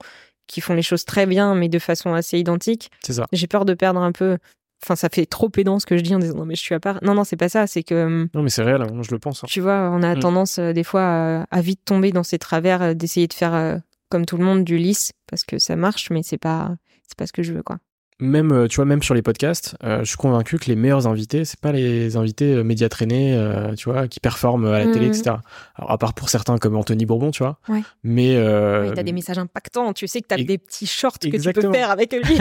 [0.47, 2.89] qui font les choses très bien, mais de façon assez identique.
[3.03, 3.25] C'est ça.
[3.33, 4.37] J'ai peur de perdre un peu
[4.83, 6.75] Enfin, ça fait trop pédant ce que je dis en disant non, mais je suis
[6.75, 6.99] à part.
[7.01, 7.65] Non, non, c'est pas ça.
[7.65, 8.05] C'est que.
[8.05, 9.43] Hum, non, mais c'est réel, hein, je le pense.
[9.43, 9.47] Hein.
[9.49, 10.19] Tu vois, on a mm.
[10.19, 13.77] tendance euh, des fois à, vite tomber dans ces travers, euh, d'essayer de faire euh,
[14.09, 16.75] comme tout le monde du lisse parce que ça marche, mais c'est pas,
[17.07, 17.79] c'est pas ce que je veux, quoi
[18.19, 21.07] même euh, tu vois même sur les podcasts euh, je suis convaincu que les meilleurs
[21.07, 24.85] invités c'est pas les invités euh, médias traînés euh, tu vois qui performent à la
[24.91, 25.13] télé mhm.
[25.13, 25.35] etc
[25.75, 27.83] alors à part pour certains comme Anthony Bourbon tu vois ouais.
[28.03, 28.91] mais euh...
[28.93, 31.91] t'as des messages impactants tu sais que t'as des petits shorts que tu peux faire
[31.91, 32.37] avec lui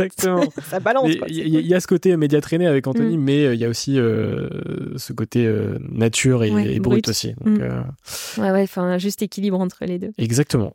[0.00, 3.22] exactement ça balance il y, a ce côté médias traînés avec Anthony mm.
[3.22, 5.52] mais il y a aussi ce côté
[5.90, 7.08] nature et, brut.
[7.08, 8.40] aussi donc, mm.
[8.40, 10.74] ouais ouais enfin un juste équilibre entre les deux exactement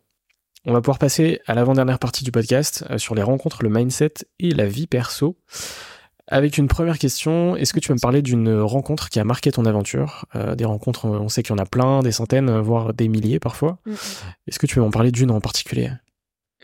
[0.66, 4.14] on va pouvoir passer à l'avant-dernière partie du podcast euh, sur les rencontres, le mindset
[4.40, 5.38] et la vie perso.
[6.28, 9.52] Avec une première question, est-ce que tu peux me parler d'une rencontre qui a marqué
[9.52, 10.26] ton aventure?
[10.36, 13.40] Euh, Des rencontres, on sait qu'il y en a plein, des centaines, voire des milliers
[13.40, 13.78] parfois.
[14.48, 15.92] Est-ce que tu peux m'en parler d'une en particulier?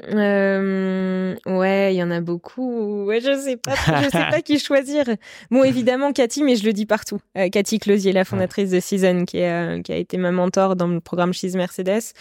[0.10, 3.06] Euh, ouais, il y en a beaucoup.
[3.06, 5.04] Ouais, je sais pas, je sais pas qui choisir.
[5.52, 7.20] Bon, évidemment Cathy, mais je le dis partout.
[7.38, 10.88] Euh, Cathy Closier, la fondatrice de Season, qui, est, qui a été ma mentor dans
[10.88, 12.14] le programme She's Mercedes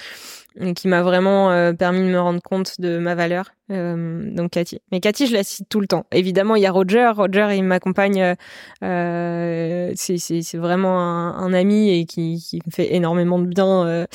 [0.75, 3.53] qui m'a vraiment euh, permis de me rendre compte de ma valeur.
[3.71, 4.81] Euh, donc Cathy.
[4.91, 6.07] Mais Cathy, je la cite tout le temps.
[6.13, 7.11] Évidemment, il y a Roger.
[7.15, 8.35] Roger, il m'accompagne.
[8.83, 14.07] Euh, c'est vraiment un, un, ami et qui, qui, me fait énormément de bien euh,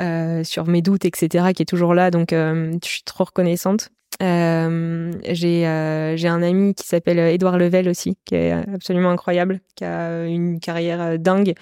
[0.00, 1.52] euh, sur mes doutes, etc.
[1.54, 2.10] Qui est toujours là.
[2.10, 3.90] Donc, je suis trop reconnaissante.
[4.20, 9.60] Euh, j'ai euh, j'ai un ami qui s'appelle Edouard Level aussi, qui est absolument incroyable,
[9.74, 11.54] qui a une carrière euh, dingue,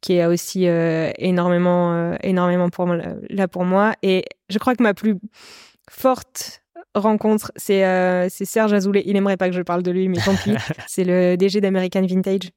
[0.00, 2.98] qui est aussi énormément énormément pour moi,
[3.28, 3.94] là pour moi.
[4.02, 5.16] Et je crois que ma plus
[5.90, 6.62] forte
[6.94, 7.82] rencontre, c'est
[8.30, 9.02] c'est Serge Azoulay.
[9.06, 10.54] Il aimerait pas que je parle de lui, mais tant pis.
[10.86, 12.50] c'est le DG d'American Vintage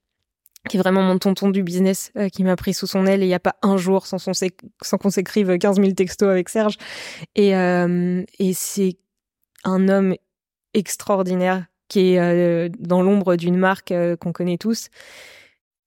[0.68, 3.28] qui est vraiment mon tonton du business, qui m'a pris sous son aile et il
[3.28, 6.76] n'y a pas un jour sans, son sans qu'on s'écrive 15 000 textos avec Serge.
[7.34, 8.96] Et, et c'est
[9.64, 10.14] un homme
[10.74, 14.88] extraordinaire qui est euh, dans l'ombre d'une marque euh, qu'on connaît tous.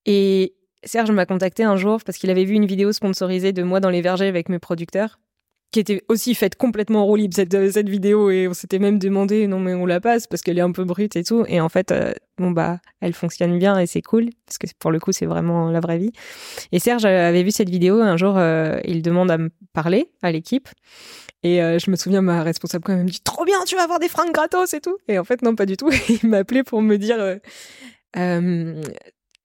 [0.06, 0.54] Et
[0.84, 3.90] Serge m'a contacté un jour parce qu'il avait vu une vidéo sponsorisée de moi dans
[3.90, 5.20] les vergers avec mes producteurs.
[5.76, 8.80] Qui était aussi faite complètement en roue libre cette, euh, cette vidéo et on s'était
[8.80, 11.44] même demandé non mais on la passe parce qu'elle est un peu brute et tout.
[11.50, 14.90] Et en fait euh, bon bah elle fonctionne bien et c'est cool parce que pour
[14.90, 16.14] le coup c'est vraiment la vraie vie.
[16.72, 20.32] Et Serge avait vu cette vidéo un jour euh, il demande à me parler à
[20.32, 20.70] l'équipe.
[21.44, 24.08] Et je me souviens ma responsable quand même dit trop bien tu vas avoir des
[24.08, 25.90] fringues gratos et tout et en fait non pas du tout.
[26.24, 27.18] Il m'a appelé pour me dire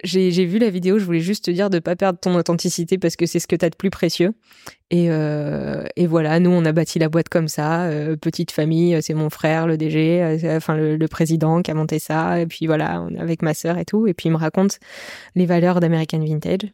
[0.05, 3.17] j'ai vu la vidéo, je voulais juste te dire de pas perdre ton authenticité parce
[3.17, 4.33] que c'est ce que tu as de plus précieux.
[4.91, 9.01] Et, euh, et, voilà, nous on a bâti la boîte comme ça, euh, petite famille,
[9.03, 12.67] c'est mon frère, le DG, euh, enfin le, président qui a monté ça, et puis
[12.67, 14.07] voilà, on est avec ma sœur et tout.
[14.07, 14.79] Et puis il me raconte
[15.35, 16.73] les valeurs d'American Vintage.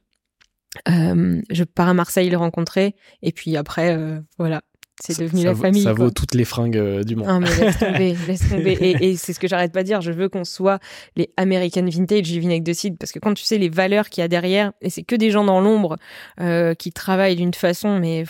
[0.87, 3.99] je pars à Marseille le rencontrer, et puis après,
[4.39, 4.62] voilà,
[5.01, 5.82] c'est devenu la famille.
[5.82, 7.26] Ça vaut toutes les fringues euh, du monde.
[7.28, 8.78] Ah, mais laisse tomber, laisse tomber.
[8.80, 10.01] Et, c'est ce que j'arrête pas de dire.
[10.01, 10.78] Je veux qu'on soit
[11.16, 12.97] les American Vintage du vinaigre de cidre.
[12.99, 15.30] Parce que quand tu sais les valeurs qu'il y a derrière, et c'est que des
[15.30, 15.97] gens dans l'ombre
[16.40, 18.24] euh, qui travaillent d'une façon, mais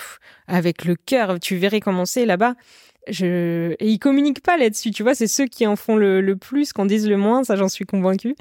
[0.49, 2.55] avec le cœur, tu verrais comment c'est là-bas.
[3.09, 3.75] Je...
[3.79, 5.15] Et ils communiquent pas là-dessus, tu vois.
[5.15, 7.45] C'est ceux qui en font le, le plus, qu'on dise le moins.
[7.45, 8.35] Ça, j'en suis convaincue.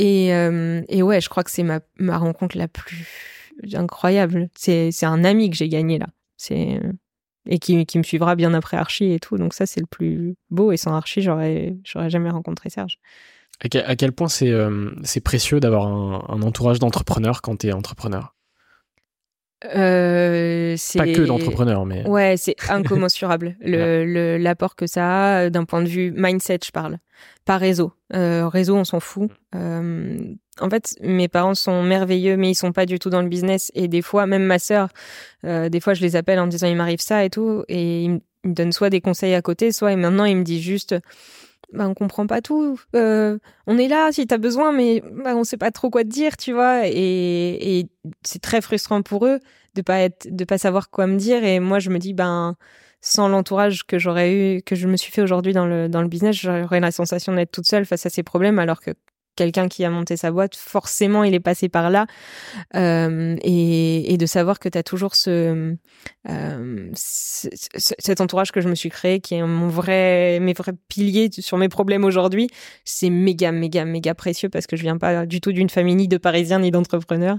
[0.00, 3.06] Et, euh, et ouais, je crois que c'est ma, ma rencontre la plus
[3.74, 4.48] incroyable.
[4.56, 6.06] C'est un ami que j'ai gagné là.
[6.36, 6.80] C'est
[7.46, 9.36] et qui, me suivra bien après Archie et tout.
[9.36, 10.72] Donc ça, c'est le plus beau.
[10.72, 12.98] Et sans Archie, j'aurais, jamais rencontré Serge.
[13.60, 17.72] À quel point c'est, euh, c'est précieux d'avoir un, un entourage d'entrepreneurs quand tu es
[17.72, 18.34] entrepreneur?
[19.74, 22.06] Euh, Pas que d'entrepreneurs, mais.
[22.08, 23.56] Ouais, c'est incommensurable.
[23.60, 26.98] le, l'apport que ça a d'un point de vue mindset, je parle.
[27.44, 27.92] Pas réseau.
[28.14, 29.30] Euh, réseau, on s'en fout.
[29.54, 30.18] Euh,
[30.60, 33.70] en fait, mes parents sont merveilleux, mais ils sont pas du tout dans le business.
[33.74, 34.88] Et des fois, même ma sœur,
[35.44, 38.10] euh, des fois, je les appelle en disant il m'arrive ça et tout, et ils
[38.10, 40.94] me donnent soit des conseils à côté, soit et maintenant il me dit juste
[41.72, 42.78] bah, on comprend pas tout.
[42.94, 46.04] Euh, on est là si tu as besoin, mais bah, on sait pas trop quoi
[46.04, 46.86] te dire, tu vois.
[46.86, 47.88] Et, et
[48.22, 49.40] c'est très frustrant pour eux
[49.74, 51.44] de pas être, de pas savoir quoi me dire.
[51.44, 52.56] Et moi, je me dis, ben,
[53.00, 56.08] sans l'entourage que j'aurais eu, que je me suis fait aujourd'hui dans le, dans le
[56.08, 58.92] business, j'aurais la sensation d'être toute seule face à ces problèmes, alors que
[59.36, 62.06] quelqu'un qui a monté sa boîte, forcément, il est passé par là.
[62.76, 65.76] Euh, et, et, de savoir que tu as toujours ce,
[66.28, 71.30] euh, cet entourage que je me suis créé, qui est mon vrai, mes vrais piliers
[71.32, 72.48] sur mes problèmes aujourd'hui,
[72.84, 76.08] c'est méga, méga, méga précieux parce que je viens pas du tout d'une famille ni
[76.08, 77.38] de Parisiens ni d'entrepreneurs.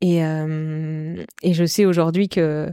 [0.00, 2.68] Et, euh, et je sais aujourd'hui que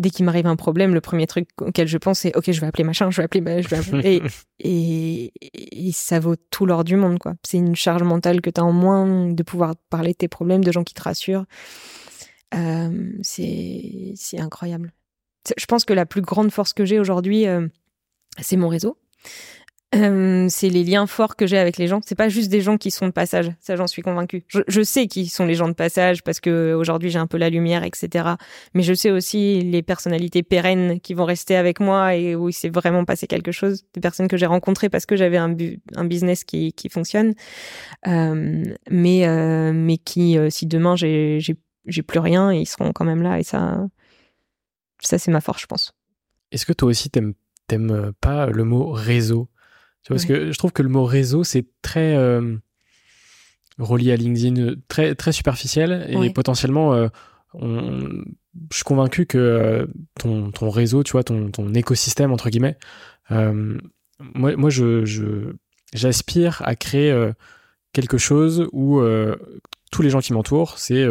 [0.00, 2.66] dès qu'il m'arrive un problème, le premier truc auquel je pense, c'est ok, je vais
[2.66, 4.22] appeler machin, je vais appeler, je vais appeler.
[4.58, 7.34] et, et, ça vaut tout l'or du monde, quoi.
[7.44, 10.64] C'est une charge mentale que tu as en moins de pouvoir parler de tes problèmes,
[10.64, 11.44] de gens qui te rassurent.
[12.54, 14.92] Euh, c'est incroyable.
[15.56, 17.68] Je pense que la plus grande force que j'ai aujourd'hui, euh,
[18.40, 18.98] c'est mon réseau.
[19.92, 22.00] Euh, c'est les liens forts que j'ai avec les gens.
[22.06, 23.50] C'est pas juste des gens qui sont de passage.
[23.58, 24.44] Ça, j'en suis convaincue.
[24.48, 27.50] Je, sais qui sont les gens de passage parce que aujourd'hui j'ai un peu la
[27.50, 28.34] lumière, etc.
[28.74, 32.52] Mais je sais aussi les personnalités pérennes qui vont rester avec moi et où il
[32.52, 33.84] s'est vraiment passé quelque chose.
[33.94, 35.56] Des personnes que j'ai rencontrées parce que j'avais un,
[35.96, 37.34] un business qui, qui fonctionne,
[38.06, 41.42] euh, mais euh, mais qui, si demain j'ai
[42.06, 43.40] plus rien, ils seront quand même là.
[43.40, 43.84] Et ça,
[45.00, 45.92] ça c'est ma force, je pense.
[46.52, 47.34] Est-ce que toi aussi t'aimes
[48.20, 49.48] pas le mot réseau?
[50.08, 52.56] Parce que je trouve que le mot réseau, c'est très euh,
[53.78, 57.08] relié à LinkedIn, très, très superficiel et potentiellement, euh,
[57.54, 59.86] je suis convaincu que euh,
[60.18, 62.76] ton, ton, réseau, tu vois, ton, ton écosystème, entre guillemets,
[63.30, 65.54] moi, moi je,
[65.94, 67.14] j'aspire à créer
[67.92, 69.02] quelque chose où
[69.92, 71.06] tous les gens qui m'entourent, c'est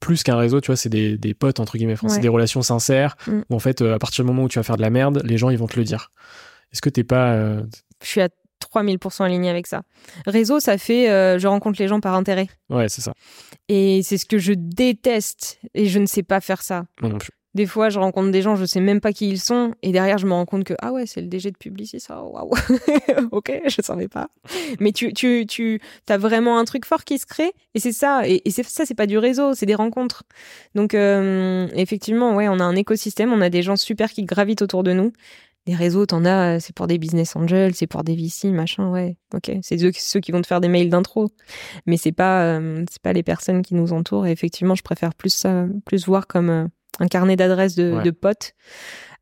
[0.00, 1.94] plus qu'un réseau, tu vois, c'est des, des, potes, entre guillemets.
[2.08, 3.42] c'est des relations sincères mm.
[3.48, 5.38] où, en fait, à partir du moment où tu vas faire de la merde, les
[5.38, 6.10] gens, ils vont te le dire.
[6.72, 7.62] Est-ce que t'es pas
[8.02, 8.28] je suis à
[8.62, 9.82] 3000% aligné avec ça.
[10.26, 12.48] Réseau, ça fait euh, je rencontre les gens par intérêt.
[12.70, 13.12] Ouais, c'est ça.
[13.68, 16.84] Et c'est ce que je déteste et je ne sais pas faire ça.
[17.00, 17.30] Moi non plus.
[17.54, 20.16] Des fois, je rencontre des gens, je sais même pas qui ils sont, et derrière,
[20.16, 22.50] je me rends compte que ah ouais, c'est le DG de Publicis, ça, waouh,
[23.30, 24.28] ok, je savais pas.
[24.80, 25.78] Mais tu, tu, tu,
[26.08, 28.94] as vraiment un truc fort qui se crée, et c'est ça, et, c'est ça, c'est
[28.94, 30.22] pas du réseau, c'est des rencontres.
[30.74, 34.62] Donc euh, effectivement, ouais, on a un écosystème, on a des gens super qui gravitent
[34.62, 35.12] autour de nous,
[35.66, 39.16] des réseaux, t'en as, c'est pour des business angels, c'est pour des VC, machin, ouais,
[39.32, 39.52] ok.
[39.62, 41.28] C'est ceux, qui vont te faire des mails d'intro,
[41.86, 44.26] mais c'est pas, euh, c'est pas les personnes qui nous entourent.
[44.26, 46.66] Et effectivement, je préfère plus ça, plus voir comme euh,
[46.98, 48.54] un carnet d'adresses de, potes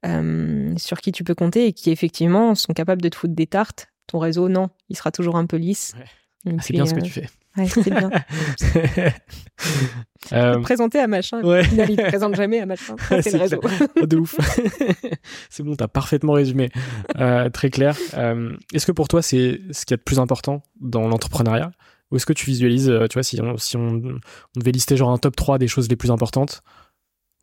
[0.07, 3.47] euh, sur qui tu peux compter et qui effectivement sont capables de te foutre des
[3.47, 3.89] tartes.
[4.07, 5.95] Ton réseau, non, il sera toujours un peu lisse.
[6.47, 7.29] Ah, c'est bien ce que tu fais.
[7.61, 8.11] Ouais, c'est bien.
[10.33, 10.61] euh...
[10.61, 11.43] Présenter à machin.
[11.43, 11.63] Ouais.
[11.73, 12.97] Il ne présente jamais à machin.
[13.23, 13.61] C'est le réseau.
[14.01, 14.37] de ouf.
[15.51, 16.71] c'est bon, t'as parfaitement résumé.
[17.19, 17.97] Euh, très clair.
[18.15, 21.71] Euh, est-ce que pour toi, c'est ce qui est le plus important dans l'entrepreneuriat?
[22.11, 24.01] Ou est-ce que tu visualises, euh, tu vois, si, on, si on,
[24.57, 26.63] devait lister genre un top 3 des choses les plus importantes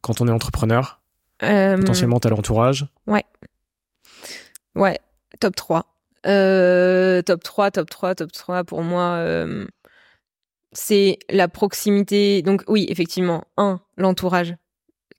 [0.02, 1.02] quand on est entrepreneur
[1.40, 2.88] Potentiellement, t'as l'entourage?
[3.06, 3.24] Ouais.
[4.76, 5.00] Ouais,
[5.40, 5.86] top 3.
[6.26, 9.66] Euh, top 3, top 3, top 3, pour moi, euh,
[10.72, 12.42] c'est la proximité.
[12.42, 14.56] Donc oui, effectivement, un, l'entourage,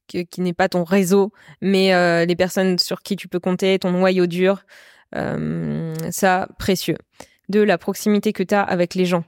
[0.07, 1.31] qui, n'est pas ton réseau,
[1.61, 4.63] mais euh, les personnes sur qui tu peux compter, ton noyau dur,
[5.13, 6.97] ça, précieux.
[7.49, 9.23] Deux, la proximité que tu as avec les gens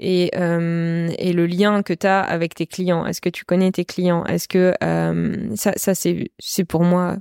[0.00, 3.06] et, euh, et le lien que tu as avec tes clients.
[3.06, 4.24] Est-ce que tu connais tes clients?
[4.24, 7.18] Est-ce que euh, ça, ça c'est, c'est pour moi.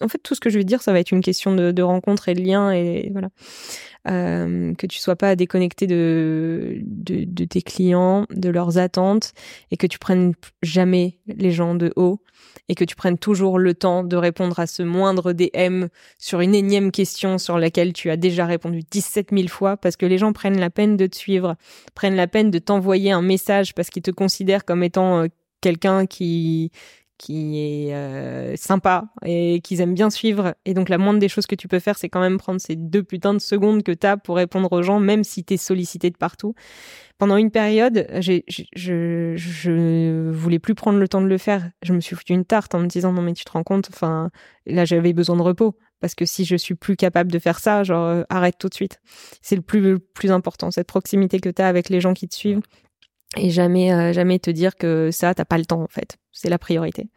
[0.00, 1.82] En fait, tout ce que je vais dire, ça va être une question de, de
[1.82, 3.30] rencontre et de lien et voilà.
[4.08, 9.32] Euh, que tu sois pas déconnecté de, de, de tes clients, de leurs attentes
[9.70, 12.20] et que tu prennes jamais les gens de haut
[12.68, 15.86] et que tu prennes toujours le temps de répondre à ce moindre DM
[16.18, 20.06] sur une énième question sur laquelle tu as déjà répondu 17 000 fois parce que
[20.06, 21.54] les gens prennent la peine de te suivre,
[21.94, 25.26] prennent la peine de t'envoyer un message parce qu'ils te considèrent comme étant euh,
[25.60, 26.72] quelqu'un qui
[27.22, 30.54] qui est euh, sympa et qu'ils aiment bien suivre.
[30.64, 32.74] Et donc la moindre des choses que tu peux faire, c'est quand même prendre ces
[32.74, 35.56] deux putains de secondes que tu as pour répondre aux gens, même si tu es
[35.56, 36.54] sollicité de partout
[37.18, 41.70] pendant une période, j'ai, je, je voulais plus prendre le temps de le faire.
[41.84, 43.88] Je me suis foutu une tarte en me disant non mais tu te rends compte,
[43.92, 44.30] enfin
[44.66, 47.84] là j'avais besoin de repos parce que si je suis plus capable de faire ça,
[47.84, 49.00] genre euh, arrête tout de suite.
[49.40, 52.26] C'est le plus le plus important, cette proximité que tu as avec les gens qui
[52.26, 52.62] te suivent
[53.36, 56.18] et jamais euh, jamais te dire que ça t'as pas le temps en fait.
[56.32, 57.08] C'est la priorité.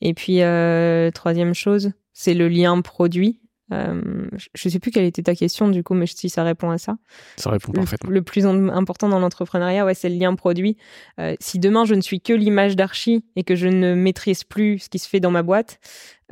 [0.00, 3.40] Et puis euh, troisième chose, c'est le lien produit
[3.72, 6.78] euh, je sais plus quelle était ta question du coup, mais si ça répond à
[6.78, 6.96] ça.
[7.36, 8.10] Ça répond parfaitement.
[8.10, 10.76] Le, plus important dans l'entrepreneuriat, ouais, c'est le lien produit.
[11.18, 14.78] Euh, si demain je ne suis que l'image d'archi et que je ne maîtrise plus
[14.78, 15.80] ce qui se fait dans ma boîte,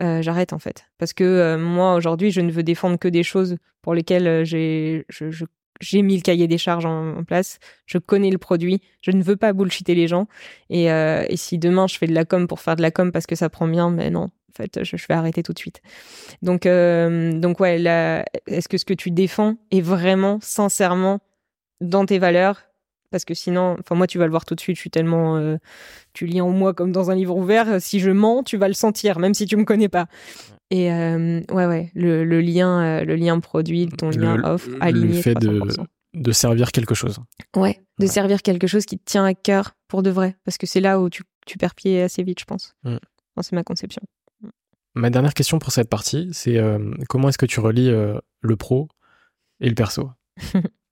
[0.01, 0.87] euh, j'arrête en fait.
[0.99, 5.05] Parce que euh, moi aujourd'hui, je ne veux défendre que des choses pour lesquelles j'ai
[5.09, 5.45] je, je,
[5.85, 9.37] j'ai mis le cahier des charges en, place, je connais le produit, je ne veux
[9.37, 10.27] pas bullshiter les gens.
[10.71, 13.13] Et, euh, et, si demain je fais de la com pour faire de la com
[13.13, 15.83] parce que ça prend bien, mais non, en fait, je, vais arrêter tout de suite.
[16.43, 17.83] Donc, euh, donc ouais,
[18.47, 21.21] est-ce que ce que tu défends est vraiment, sincèrement,
[21.81, 22.63] dans tes valeurs
[23.15, 24.75] Parce que sinon, enfin moi, tu vas le voir tout de suite.
[24.75, 25.57] Je suis tellement, euh,
[26.15, 27.81] tu lis en moi comme dans un livre ouvert.
[27.81, 30.07] Si je mens, tu vas le sentir, même si tu me connais pas.
[30.73, 35.15] Et euh, ouais, ouais, le, lien, le lien produit, ton lien off, aligné.
[35.15, 35.61] Le fait de,
[36.15, 37.21] de servir quelque chose.
[37.55, 40.67] Ouais, de servir quelque chose qui te tient à cœur pour de vrai, parce que
[40.67, 42.75] c'est là où tu, tu perds pied assez vite, je pense.
[42.83, 42.97] Mm.
[43.43, 44.03] c'est ma conception.
[44.97, 48.57] Ma dernière question pour cette partie, c'est euh, comment est-ce que tu relis euh, le
[48.57, 48.89] pro
[49.61, 50.11] et le perso?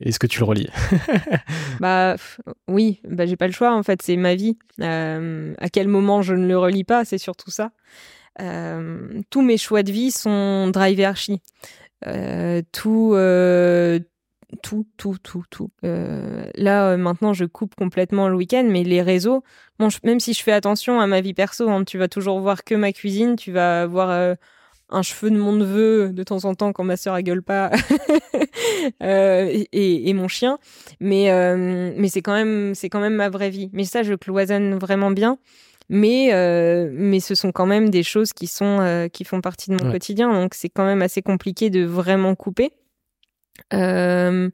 [0.00, 0.68] Est-ce que tu le relis?
[1.80, 2.16] Bah
[2.66, 4.58] oui, bah j'ai pas le choix en fait, c'est ma vie.
[4.80, 7.70] Euh, à quel moment je ne le relis pas, c'est surtout ça.
[9.30, 11.40] tous mes choix de vie sont drive archi.
[12.72, 13.14] tout,
[14.62, 15.70] tout, tout, tout, tout.
[15.84, 19.44] Euh, là, euh, maintenant, je coupe complètement le week-end, mais les réseaux,
[19.78, 22.64] bon, même si je fais attention à ma vie perso, hein, tu vas toujours voir
[22.64, 24.34] que ma cuisine, tu vas voir euh,
[24.90, 27.70] un cheveu de mon neveu de temps en temps quand ma sœur gueule pas,
[29.00, 30.58] et, et, mon chien,
[31.00, 31.30] mais
[31.96, 33.70] mais c'est quand même c'est quand même ma vraie vie.
[33.72, 35.38] Mais ça, je cloisonne vraiment bien.
[35.90, 36.30] Mais
[36.92, 40.32] mais ce sont quand même des choses qui sont qui font partie de mon quotidien,
[40.32, 42.72] donc c'est quand même assez compliqué de vraiment couper.
[43.72, 44.50] Euh,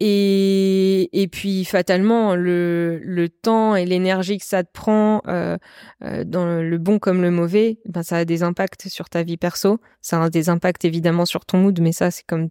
[0.00, 5.58] et, et puis fatalement, le, le temps et l'énergie que ça te prend, euh,
[6.02, 9.36] euh, dans le bon comme le mauvais, ben ça a des impacts sur ta vie
[9.36, 9.78] perso.
[10.00, 12.48] Ça a des impacts évidemment sur ton mood, mais ça c'est comme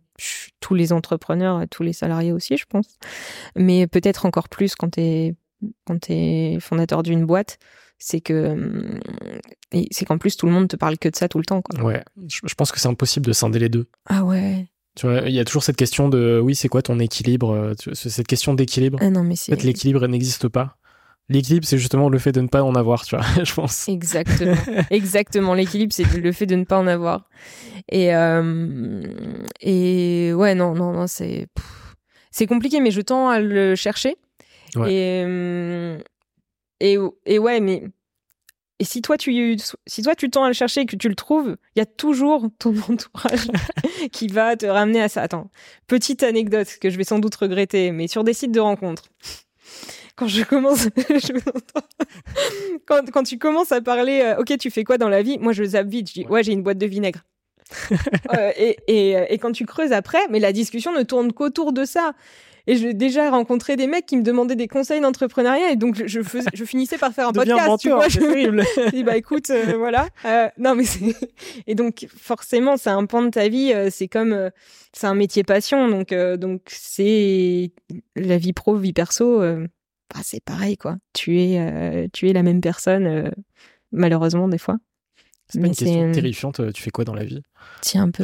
[0.60, 2.98] tous les entrepreneurs, tous les salariés aussi, je pense.
[3.56, 5.36] Mais peut-être encore plus quand t'es
[5.86, 7.58] quand t'es fondateur d'une boîte,
[7.98, 9.00] c'est que
[9.92, 11.62] c'est qu'en plus tout le monde te parle que de ça tout le temps.
[11.62, 11.84] Quoi.
[11.84, 13.90] Ouais, je pense que c'est impossible de scinder les deux.
[14.06, 14.68] Ah ouais
[15.04, 18.54] il y a toujours cette question de oui, c'est quoi ton équilibre euh, Cette question
[18.54, 19.00] d'équilibre.
[19.02, 20.78] Ah non, mais En fait, l'équilibre n'existe pas.
[21.30, 23.88] L'équilibre, c'est justement le fait de ne pas en avoir, tu vois, je pense.
[23.88, 24.56] Exactement.
[24.90, 25.54] Exactement.
[25.54, 27.30] L'équilibre, c'est le fait de ne pas en avoir.
[27.92, 29.04] Et, euh,
[29.62, 31.48] et ouais, non, non, non, c'est,
[32.32, 34.18] c'est compliqué, mais je tends à le chercher.
[34.88, 36.00] Et, euh,
[36.80, 37.84] et, et ouais, mais
[38.80, 39.58] et si toi tu
[39.88, 41.86] si toi tu tends à le chercher et que tu le trouves, il y a
[41.86, 43.48] toujours ton entourage
[44.12, 45.22] qui va te ramener à ça.
[45.22, 45.52] Attends,
[45.88, 49.10] petite anecdote que je vais sans doute regretter, mais sur des sites de rencontres.
[50.16, 50.90] Quand je commence,
[52.86, 55.38] quand, quand tu commences à parler, euh, ok, tu fais quoi dans la vie?
[55.40, 56.10] Moi, je zappe vite.
[56.10, 57.24] Je dis, ouais, j'ai une boîte de vinaigre.
[58.34, 61.86] euh, et, et, et, quand tu creuses après, mais la discussion ne tourne qu'autour de
[61.86, 62.14] ça.
[62.68, 66.22] Et j'ai déjà rencontré des mecs qui me demandaient des conseils d'entrepreneuriat et donc je,
[66.22, 67.80] faisais, je finissais par faire un podcast.
[67.80, 68.64] tu vois, c'est terrible.
[68.94, 70.08] dis bah écoute, euh, voilà.
[70.26, 71.16] Euh, non mais c'est
[71.68, 73.72] et donc forcément c'est un pan de ta vie.
[73.74, 74.52] Euh, c'est comme
[74.94, 77.72] c'est un métier passion donc donc c'est
[78.16, 79.40] la vie pro, vie perso.
[79.40, 80.98] Bah, c'est pareil quoi.
[81.14, 83.32] Tu es tu es la même personne
[83.92, 84.78] malheureusement des fois.
[85.52, 86.74] C'est pas une question terrifiante.
[86.74, 87.42] Tu fais quoi dans la vie?
[87.82, 88.24] Si, un peu.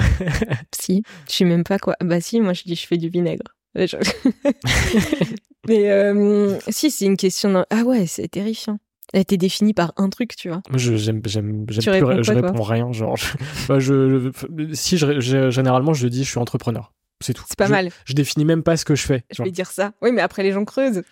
[0.79, 1.01] si.
[1.27, 1.95] Je sais même pas quoi.
[1.99, 3.55] Bah, si, moi, je dis je fais du vinaigre.
[5.67, 7.65] Mais euh, si, c'est une question.
[7.69, 8.79] Ah ouais, c'est terrifiant.
[9.13, 10.61] Elle était définie par un truc, tu vois.
[10.69, 12.91] Moi, je, j'aime, j'aime, j'aime plus, quoi, je réponds rien.
[12.91, 13.27] Genre, je,
[13.67, 14.31] bah, je,
[14.73, 15.19] si, je,
[15.49, 16.91] généralement, je dis, je suis entrepreneur.
[17.21, 17.45] C'est tout.
[17.47, 17.89] C'est pas mal.
[18.05, 19.23] Je définis même pas ce que je fais.
[19.31, 19.93] Je vais dire ça.
[20.01, 21.03] Oui, mais après, les gens creusent.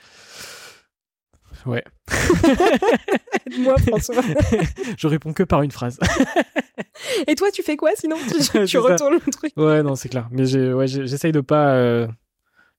[1.66, 1.84] Ouais.
[3.58, 4.22] Moi, François.
[4.98, 5.98] je réponds que par une phrase.
[7.28, 8.18] Et toi, tu fais quoi sinon?
[8.68, 9.54] Tu, retournes le truc.
[9.56, 10.28] Ouais, non, c'est clair.
[10.32, 11.76] Mais j'ai, ouais, j'essaye de pas.
[11.76, 12.08] Euh,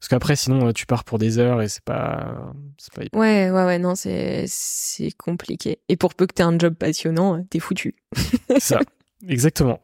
[0.05, 2.53] parce qu'après, sinon, tu pars pour des heures et c'est pas,
[2.95, 5.79] pas Ouais, ouais, ouais, non, c'est, c'est compliqué.
[5.89, 7.97] Et pour peu que tu aies un job passionnant, t'es foutu.
[8.59, 8.81] ça,
[9.27, 9.81] exactement.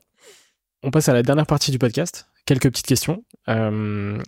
[0.83, 2.27] On passe à la dernière partie du podcast.
[2.45, 3.25] Quelques petites questions.
[3.49, 4.19] Euh,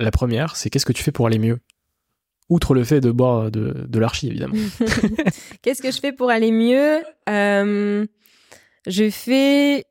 [0.00, 1.60] la première, c'est qu'est-ce que tu fais pour aller mieux?
[2.48, 4.56] Outre le fait de boire de, de l'archi, évidemment.
[5.62, 7.04] qu'est-ce que je fais pour aller mieux?
[7.28, 8.04] Euh,
[8.88, 9.84] Je fais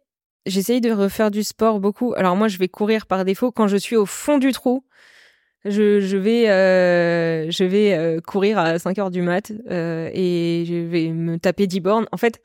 [0.45, 2.13] j'essaye de refaire du sport beaucoup.
[2.15, 4.83] Alors moi, je vais courir par défaut quand je suis au fond du trou.
[5.65, 10.65] Je, je vais, euh, je vais euh, courir à 5 heures du mat euh, et
[10.67, 12.05] je vais me taper 10 bornes.
[12.11, 12.41] En fait,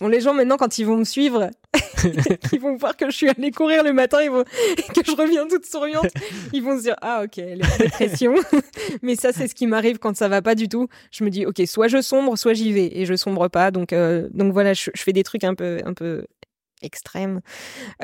[0.00, 1.50] bon, les gens maintenant, quand ils vont me suivre,
[2.52, 4.44] ils vont voir que je suis allée courir le matin, ils vont,
[4.94, 6.10] que je reviens toute souriante,
[6.52, 8.34] ils vont se dire ah ok, elle est en dépression.
[9.02, 10.88] Mais ça, c'est ce qui m'arrive quand ça va pas du tout.
[11.10, 13.70] Je me dis ok, soit je sombre, soit j'y vais et je sombre pas.
[13.70, 16.24] Donc euh, donc voilà, je, je, fais des trucs un peu un peu
[16.82, 17.40] extrême.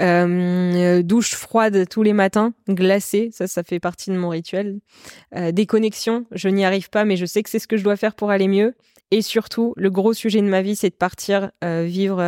[0.00, 4.78] Euh, douche froide tous les matins, glacée, ça, ça fait partie de mon rituel.
[5.34, 7.96] Euh, déconnexion, je n'y arrive pas, mais je sais que c'est ce que je dois
[7.96, 8.74] faire pour aller mieux.
[9.10, 12.22] Et surtout, le gros sujet de ma vie, c'est de partir euh, vivre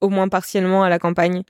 [0.00, 1.42] au moins partiellement à la campagne.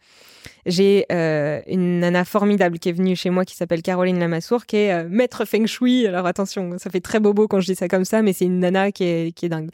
[0.66, 4.76] J'ai euh, une nana formidable qui est venue chez moi qui s'appelle Caroline Lamassoure, qui
[4.76, 6.07] est euh, maître feng shui.
[6.07, 8.61] Alors attention, ça fait très bobo quand je dis ça comme ça, mais c'est une
[8.61, 9.70] nana qui est, qui est dingue.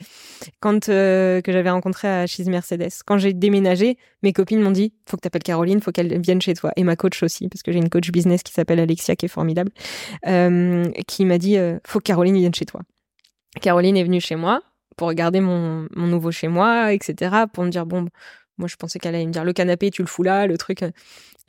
[0.61, 4.93] Quand euh, que j'avais rencontré à chez Mercedes, quand j'ai déménagé, mes copines m'ont dit
[5.09, 6.73] faut que tu appelles Caroline, faut qu'elle vienne chez toi.
[6.77, 9.29] Et ma coach aussi, parce que j'ai une coach business qui s'appelle Alexia, qui est
[9.29, 9.71] formidable,
[11.07, 11.57] qui m'a dit
[11.87, 12.81] faut que Caroline vienne chez toi.
[13.61, 14.61] Caroline est venue chez moi
[14.97, 18.09] pour regarder mon, mon nouveau chez moi, etc., pour me dire bon
[18.59, 20.83] moi, je pensais qu'elle allait me dire le canapé, tu le fous là, le truc.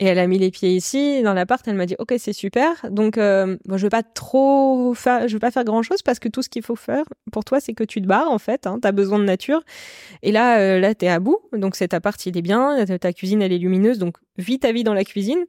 [0.00, 1.66] Et elle a mis les pieds ici dans l'appart.
[1.66, 2.86] Elle m'a dit ok, c'est super.
[2.90, 6.18] Donc, euh, moi, je veux pas trop faire, je veux pas faire grand chose parce
[6.18, 8.66] que tout ce qu'il faut faire pour toi, c'est que tu te barres en fait.
[8.66, 9.62] Hein, T'as besoin de nature.
[10.22, 11.40] Et là, euh, là, t'es à bout.
[11.52, 12.84] Donc cet appart, il est bien.
[13.00, 13.98] Ta cuisine, elle est lumineuse.
[13.98, 15.44] Donc vis ta vie dans la cuisine.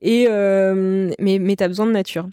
[0.00, 2.28] Et euh, mais mais t'as besoin de nature.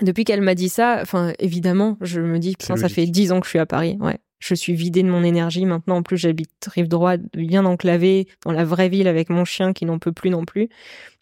[0.00, 3.40] Depuis qu'elle m'a dit ça, enfin évidemment, je me dis que ça fait dix ans
[3.40, 3.98] que je suis à Paris.
[4.00, 5.96] Ouais, je suis vidée de mon énergie maintenant.
[5.96, 9.86] En plus, j'habite rive droite, bien enclavée dans la vraie ville avec mon chien qui
[9.86, 10.68] n'en peut plus non plus.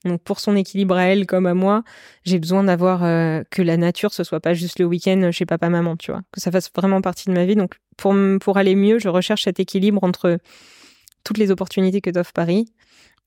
[0.04, 1.82] Donc, pour son équilibre à elle comme à moi,
[2.24, 5.68] j'ai besoin d'avoir euh, que la nature ce soit pas juste le week-end chez papa
[5.68, 7.56] maman, tu vois, que ça fasse vraiment partie de ma vie.
[7.56, 10.38] Donc, pour pour aller mieux, je recherche cet équilibre entre
[11.22, 12.72] toutes les opportunités que t'offre Paris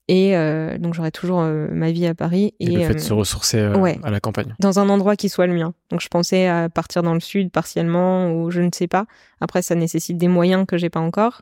[0.06, 2.54] et euh, donc j'aurai toujours euh, ma vie à Paris.
[2.60, 4.54] Et, et le fait de se ressourcer à la campagne.
[4.60, 5.72] Dans un endroit qui soit le mien.
[5.90, 9.06] Donc je pensais à partir dans le sud partiellement ou je ne sais pas.
[9.40, 11.40] Après ça nécessite des moyens que j'ai pas encore.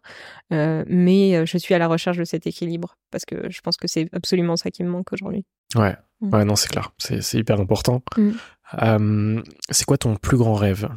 [0.52, 3.88] Euh, mais je suis à la recherche de cet équilibre parce que je pense que
[3.88, 5.44] c'est absolument ça qui me manque aujourd'hui.
[5.74, 5.96] Ouais.
[6.20, 6.34] Mm.
[6.34, 6.92] Ouais, non, c'est clair.
[6.98, 8.00] C'est hyper important.
[8.16, 9.40] Mm.
[9.70, 10.88] c'est quoi ton plus grand rêve?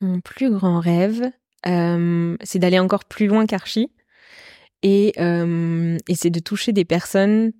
[0.00, 1.30] Mon plus grand rêve,
[1.64, 3.90] c'est d'aller encore plus loin qu'Archie
[4.82, 7.52] et, euh, et c'est de toucher des personnes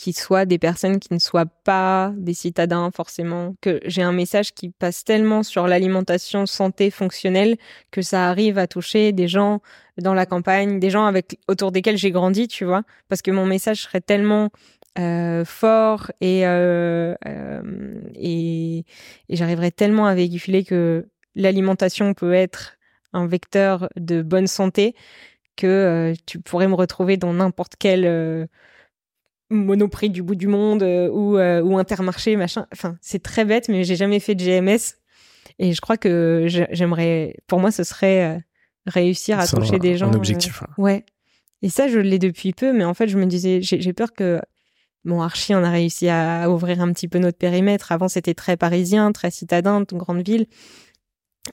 [0.00, 4.54] qui soient des personnes qui ne soient pas des citadins forcément, que j'ai un message
[4.54, 7.58] qui passe tellement sur l'alimentation santé fonctionnelle
[7.90, 9.60] que ça arrive à toucher des gens
[9.98, 13.44] dans la campagne, des gens avec autour desquels j'ai grandi, tu vois, parce que mon
[13.44, 14.48] message serait tellement
[14.98, 17.62] euh, fort et, euh, euh,
[18.14, 18.78] et,
[19.28, 22.78] et j'arriverais tellement à véhiculer que l'alimentation peut être
[23.12, 24.94] un vecteur de bonne santé
[25.56, 28.46] que euh, tu pourrais me retrouver dans n'importe quel euh,
[29.50, 32.66] monoprix du bout du monde euh, ou, ou intermarché, machin.
[32.72, 34.96] Enfin, c'est très bête, mais j'ai jamais fait de GMS.
[35.58, 38.42] Et je crois que j'aimerais, pour moi, ce serait
[38.86, 40.10] réussir à toucher des gens.
[40.10, 40.62] Un objectif.
[40.78, 41.04] ouais.
[41.62, 44.40] Et ça, je l'ai depuis peu, mais en fait, je me disais, j'ai peur que
[45.04, 47.90] Bon, Archie, on a réussi à ouvrir un petit peu notre périmètre.
[47.90, 50.46] Avant, c'était très parisien, très citadin, grande ville.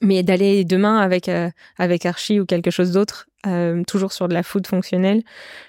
[0.01, 1.31] Mais d'aller demain avec
[1.77, 5.23] avec Archie ou quelque chose d'autre, euh, toujours sur de la food fonctionnelle,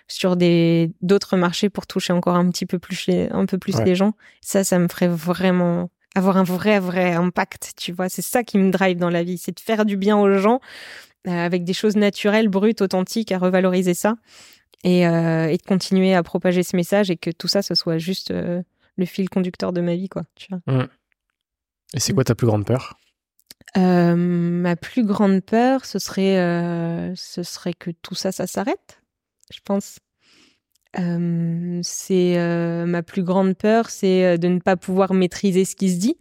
[0.07, 3.79] sur des d'autres marchés pour toucher encore un petit peu plus les, un peu plus
[3.83, 4.14] les gens.
[4.41, 7.75] Ça, ça me ferait vraiment avoir un vrai vrai impact.
[7.77, 10.16] Tu vois, c'est ça qui me drive dans la vie, c'est de faire du bien
[10.16, 10.61] aux gens
[11.27, 14.16] euh, avec des choses naturelles, brutes, authentiques, à revaloriser ça
[14.85, 17.99] et, euh, et de continuer à propager ce message et que tout ça, ce soit
[17.99, 20.23] juste le fil conducteur de ma vie, quoi.
[20.35, 20.75] Tu vois.
[20.75, 20.89] Mmh.
[21.95, 22.99] Et c'est quoi ta plus grande peur?
[23.77, 29.01] Ma plus grande peur, ce serait, ce serait que tout ça, ça s'arrête.
[29.53, 29.99] Je pense.
[31.83, 36.16] c'est ma plus grande peur, c'est de ne pas pouvoir maîtriser ce qui se dit.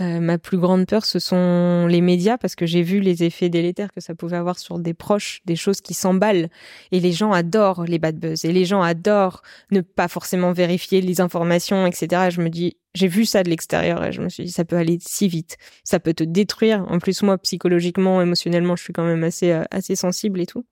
[0.00, 3.48] Euh, ma plus grande peur, ce sont les médias, parce que j'ai vu les effets
[3.48, 6.48] délétères que ça pouvait avoir sur des proches, des choses qui s'emballent.
[6.92, 8.44] Et les gens adorent les bad buzz.
[8.44, 9.42] Et les gens adorent
[9.72, 12.28] ne pas forcément vérifier les informations, etc.
[12.30, 14.76] je me dis, j'ai vu ça de l'extérieur et je me suis dit, ça peut
[14.76, 15.56] aller si vite.
[15.82, 16.84] Ça peut te détruire.
[16.88, 20.64] En plus, moi, psychologiquement, émotionnellement, je suis quand même assez, euh, assez sensible et tout.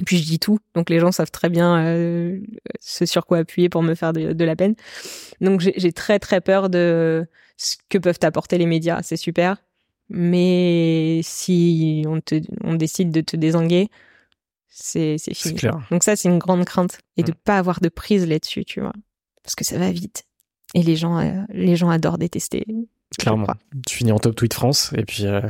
[0.00, 2.40] Et puis je dis tout, donc les gens savent très bien euh,
[2.80, 4.74] ce sur quoi appuyer pour me faire de la peine.
[5.40, 9.56] Donc j'ai très très peur de ce que peuvent apporter les médias, c'est super.
[10.08, 13.88] Mais si on, te, on décide de te désanguer,
[14.68, 15.54] c'est fini.
[15.54, 15.80] Clair.
[15.90, 16.98] Donc ça, c'est une grande crainte.
[17.16, 17.40] Et de de mm.
[17.44, 18.92] pas avoir de prise là-dessus, tu vois.
[19.42, 20.24] Parce que ça va vite.
[20.74, 22.66] Et les gens, euh, les gens adorent détester.
[23.18, 23.46] Clairement.
[23.86, 25.40] Tu finis en top tweet France et puis euh,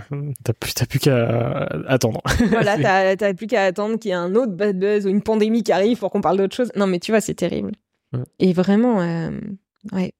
[0.45, 2.21] t'as plus, plus qu'à attendre.
[2.51, 5.63] Voilà, t'as plus qu'à attendre qu'il y ait un autre bad buzz ou une pandémie
[5.63, 6.71] qui arrive pour qu'on parle d'autre chose.
[6.77, 7.73] Non, mais tu vois, c'est terrible.
[8.39, 9.31] Et vraiment, euh,
[9.93, 10.13] ouais,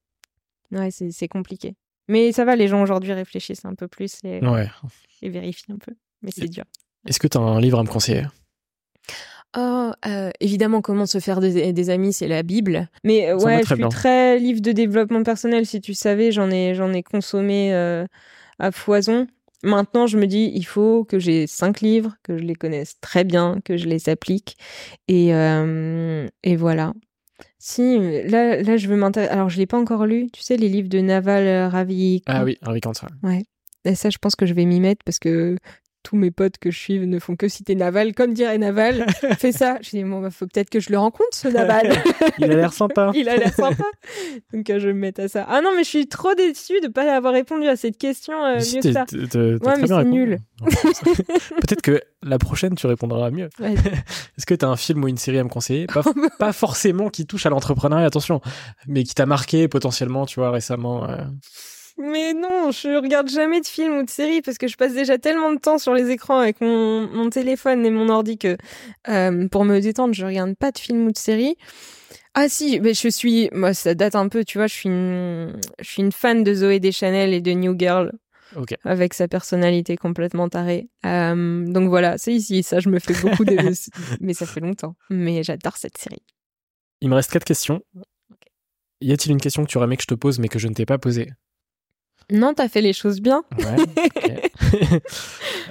[0.75, 1.77] Ouais, c'est compliqué.
[2.09, 4.41] Mais ça va, les gens aujourd'hui réfléchissent un peu plus et,
[5.23, 5.95] et vérifient un peu.
[6.23, 6.65] Mais c'est dur.
[7.07, 8.27] Est-ce que tu as un livre à me conseiller?
[9.57, 12.89] Oh, euh, évidemment, comment se faire des, amis, c'est la Bible.
[13.05, 15.65] Mais euh, ouais, je suis très livre de développement personnel.
[15.65, 18.05] Si tu savais, j'en ai, j'en ai consommé euh,
[18.59, 19.29] à foison.
[19.63, 23.23] Maintenant, je me dis, il faut que j'ai cinq livres, que je les connaisse très
[23.23, 24.57] bien, que je les applique.
[25.09, 26.93] Et, et voilà.
[27.67, 27.99] Si,
[28.29, 29.33] là, là je veux m'intéresser.
[29.33, 30.29] Alors, je l'ai pas encore lu.
[30.31, 32.31] Tu sais, les livres de Naval euh, Ravikant.
[32.31, 32.59] Ah oui,
[32.93, 33.07] ça.
[33.23, 33.47] Ouais.
[33.87, 35.57] Et ça, je pense que je vais m'y mettre parce que
[36.05, 38.15] tous mes potes que je suis ne font que citer Naval.
[38.15, 39.07] Comme dirait Naval,
[39.39, 39.79] fais ça.
[39.83, 41.93] Je dis, bon, bah, faut peut-être que je le rencontre, ce Naval.
[42.39, 43.11] Il a l'air sympa.
[43.15, 43.85] Il a l'air sympa.
[44.53, 45.45] Donc, euh, je vais me mettre à ça.
[45.49, 48.45] Ah non, mais je suis trop déçue de ne pas avoir répondu à cette question
[48.45, 49.07] euh, mieux que ça.
[49.13, 50.39] Ouais, mais c'est nul.
[50.61, 53.49] peut-être que la prochaine, tu répondras mieux.
[53.61, 55.87] Est-ce que tu as un film ou une série à me conseiller?
[55.87, 56.03] Pas,
[56.39, 58.43] pas, forcément qui touche à l'entrepreneuriat, attention,
[58.87, 61.09] mais qui t'a marqué potentiellement, tu vois, récemment.
[61.09, 61.17] Euh?
[61.97, 65.17] Mais non, je regarde jamais de films ou de séries parce que je passe déjà
[65.17, 68.57] tellement de temps sur les écrans avec mon, mon téléphone et mon ordi que
[69.09, 71.57] euh, pour me détendre, je regarde pas de films ou de séries.
[72.35, 75.57] Ah si, mais je suis, moi ça date un peu, tu vois, je suis une,
[75.79, 78.13] je suis une fan de Zoé Deschanel et de New Girl.
[78.85, 80.89] Avec sa personnalité complètement tarée.
[81.07, 83.57] Euh, donc voilà, c'est ici, ça je me fais beaucoup de...
[84.21, 84.95] mais ça fait longtemps.
[85.11, 86.23] Mais j'adore cette série.
[87.01, 87.83] Il me reste quatre questions.
[89.01, 90.69] Y a-t-il une question que tu aurais aimé que je te pose mais que je
[90.69, 91.31] ne t'ai pas posée?
[92.31, 93.45] Non, t'as fait les choses bien.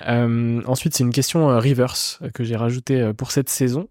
[0.08, 3.88] Euh, ensuite, c'est une question euh, reverse euh, que j'ai rajoutée pour cette saison.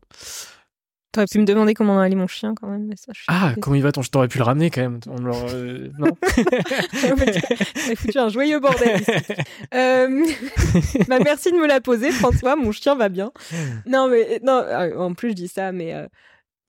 [1.10, 2.84] T'aurais pu me demander comment allait mon chien quand même.
[2.86, 5.00] Mais ça, ah, comment il va ton T'aurais pu le ramener quand même.
[5.08, 5.32] On non
[6.92, 9.00] T'as foutu un joyeux bordel.
[9.72, 12.56] bah, merci de me la poser, François.
[12.56, 13.32] Mon chien va bien.
[13.86, 14.62] Non, mais non.
[14.98, 15.94] En plus, je dis ça, mais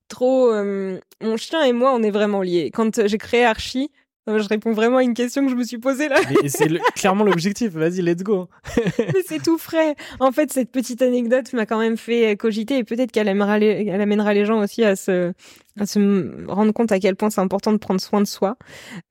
[0.08, 0.54] trop.
[0.54, 2.72] mon chien et moi, on est vraiment liés.
[2.74, 3.92] Quand j'ai créé Archie,
[4.28, 6.16] je réponds vraiment à une question que je me suis posée là.
[6.48, 7.74] c'est clairement l'objectif.
[7.74, 8.48] Vas-y, let's go.
[8.98, 9.96] Mais c'est tout frais.
[10.20, 13.86] En fait, cette petite anecdote m'a quand même fait cogiter et peut-être qu'elle amènera, les,
[13.88, 15.34] elle amènera les gens aussi à se,
[15.80, 18.58] à se rendre compte à quel point c'est important de prendre soin de soi.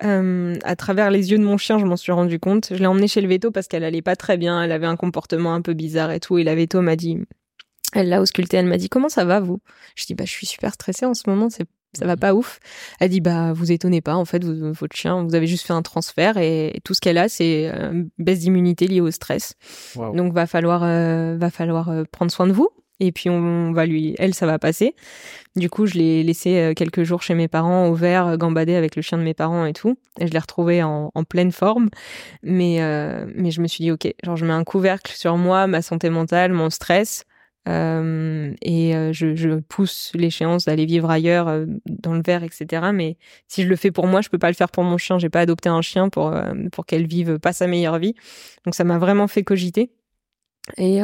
[0.02, 2.68] Euh, à travers les yeux de mon chien, je m'en suis rendu compte.
[2.70, 4.62] Je l'ai emmenée chez le veto parce qu'elle allait pas très bien.
[4.62, 6.38] Elle avait un comportement un peu bizarre et tout.
[6.38, 7.18] Et la veto m'a dit,
[7.92, 8.56] elle l'a ausculté.
[8.56, 9.60] Elle m'a dit, comment ça va, vous?
[9.96, 11.50] Je dis, bah, je suis super stressée en ce moment.
[11.50, 12.58] C'est ça va pas ouf.
[13.00, 15.82] Elle dit bah vous étonnez pas en fait votre chien vous avez juste fait un
[15.82, 19.54] transfert et, tout ce qu'elle a c'est une baisse d'immunité liée au stress.
[19.96, 23.84] Donc va falloir euh, va falloir euh, prendre soin de vous et puis on va
[23.84, 24.94] lui elle ça va passer.
[25.54, 28.96] Du coup je l'ai laissé euh, quelques jours chez mes parents au vert gambader avec
[28.96, 31.90] le chien de mes parents et tout et je l'ai retrouvé en, en, pleine forme
[32.42, 32.80] mais
[33.34, 36.08] mais je me suis dit OK genre je mets un couvercle sur moi ma santé
[36.08, 37.26] mentale mon stress
[37.68, 42.90] euh, et euh, je, je, pousse l'échéance d'aller vivre ailleurs euh, dans le verre, etc.
[42.92, 45.18] Mais si je le fais pour moi, je peux pas le faire pour mon chien.
[45.18, 46.34] J'ai pas adopté un chien pour
[46.72, 48.14] pour qu'elle vive pas sa meilleure vie.
[48.64, 49.90] Donc ça m'a vraiment fait cogiter.
[50.78, 51.00] Et,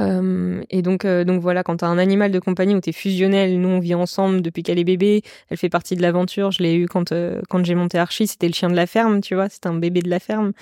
[0.71, 3.81] et donc donc voilà, quand t'as un animal de compagnie où t'es fusionnel, nous on
[3.81, 6.53] vit ensemble depuis qu'elle est bébé, elle fait partie de l'aventure.
[6.53, 7.13] Je l'ai eu quand
[7.49, 10.01] quand j'ai monté Archie, c'était le chien de la ferme, tu vois, c'était un bébé
[10.01, 10.53] de la ferme.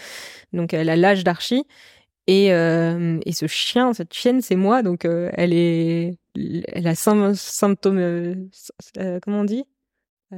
[0.52, 1.64] Donc elle a l'âge d'Archie.
[2.26, 4.82] Et, euh, et ce chien, cette chienne, c'est moi.
[4.82, 8.34] Donc, euh, elle est, elle a symptômes, euh,
[9.22, 9.64] comment on dit?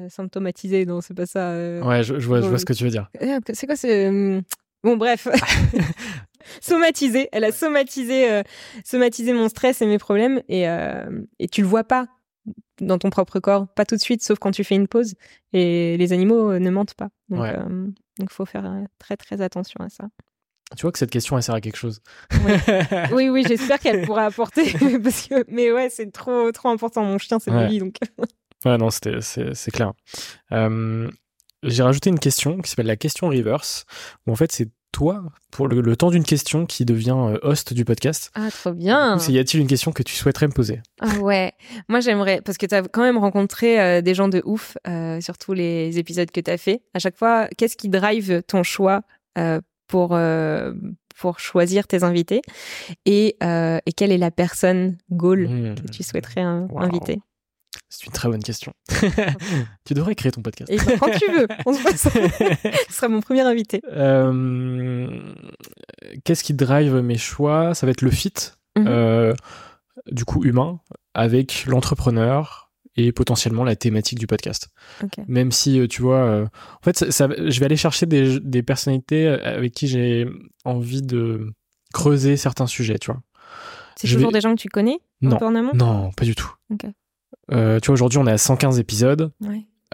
[0.08, 1.50] Symptomatisé, non, c'est pas ça.
[1.50, 3.08] ouais, je, vois, je vois ce que tu veux dire.
[3.54, 4.42] C'est quoi ce
[4.84, 5.26] Bon, bref.
[6.60, 7.28] somatisé.
[7.32, 8.42] Elle a somatisé,
[8.84, 10.42] somatisé mon stress et mes problèmes.
[10.48, 10.64] Et,
[11.38, 12.06] et tu le vois pas
[12.80, 15.14] dans ton propre corps, pas tout de suite, sauf quand tu fais une pause.
[15.54, 17.08] Et les animaux ne mentent pas.
[17.30, 17.46] Donc,
[18.20, 20.04] il faut faire très, très attention à ça.
[20.76, 22.00] Tu vois que cette question, elle sert à quelque chose.
[23.12, 24.72] Oui, oui, j'espère qu'elle pourra apporter.
[25.02, 25.44] parce que...
[25.48, 27.02] Mais ouais, c'est trop, trop important.
[27.04, 27.78] Mon chien, c'est ouais.
[27.78, 27.96] donc.
[28.64, 29.92] ouais, non, c'est clair.
[30.52, 31.10] Euh,
[31.62, 33.86] j'ai rajouté une question qui s'appelle la question reverse,
[34.26, 37.84] où en fait, c'est toi, pour le, temps d'une question, qui devient euh, host du
[37.84, 38.30] podcast.
[38.34, 39.18] Ah, trop bien.
[39.28, 40.80] y a-t-il une question que tu souhaiterais me poser?
[41.00, 41.52] Ah ouais.
[41.88, 45.20] Moi, j'aimerais, parce que tu as quand même rencontré euh, des gens de ouf euh,
[45.20, 46.82] sur tous les épisodes que tu as fait.
[46.94, 49.02] À chaque fois, qu'est-ce qui drive ton choix
[49.88, 50.18] pour,
[51.18, 52.42] pour choisir tes invités
[53.04, 55.74] et, et, quelle est la personne goal mmh.
[55.74, 57.20] que tu souhaiterais inviter?
[57.88, 58.72] C'est une très bonne question.
[59.84, 60.70] tu devrais créer ton podcast.
[60.70, 62.08] Et quand tu veux, on se passe.
[62.88, 63.80] Ce sera mon premier invité.
[63.90, 65.08] Euh,
[66.24, 67.74] qu'est-ce qui drive mes choix?
[67.74, 68.34] Ça va être le fit,
[68.78, 69.34] euh,
[70.10, 70.80] du coup humain,
[71.14, 72.67] avec l'entrepreneur
[72.98, 74.68] et potentiellement la thématique du podcast.
[75.28, 79.28] Même si, euh, tu vois, en fait, ça, je vais aller chercher des, des personnalités
[79.28, 80.26] avec qui j'ai
[80.64, 81.52] envie de
[81.94, 83.22] creuser certains sujets, tu vois.
[83.96, 85.30] C'est toujours des gens que tu connais Non,
[85.74, 86.52] non, pas du tout.
[87.52, 89.32] Euh, tu vois, aujourd'hui, on est à 115 épisodes.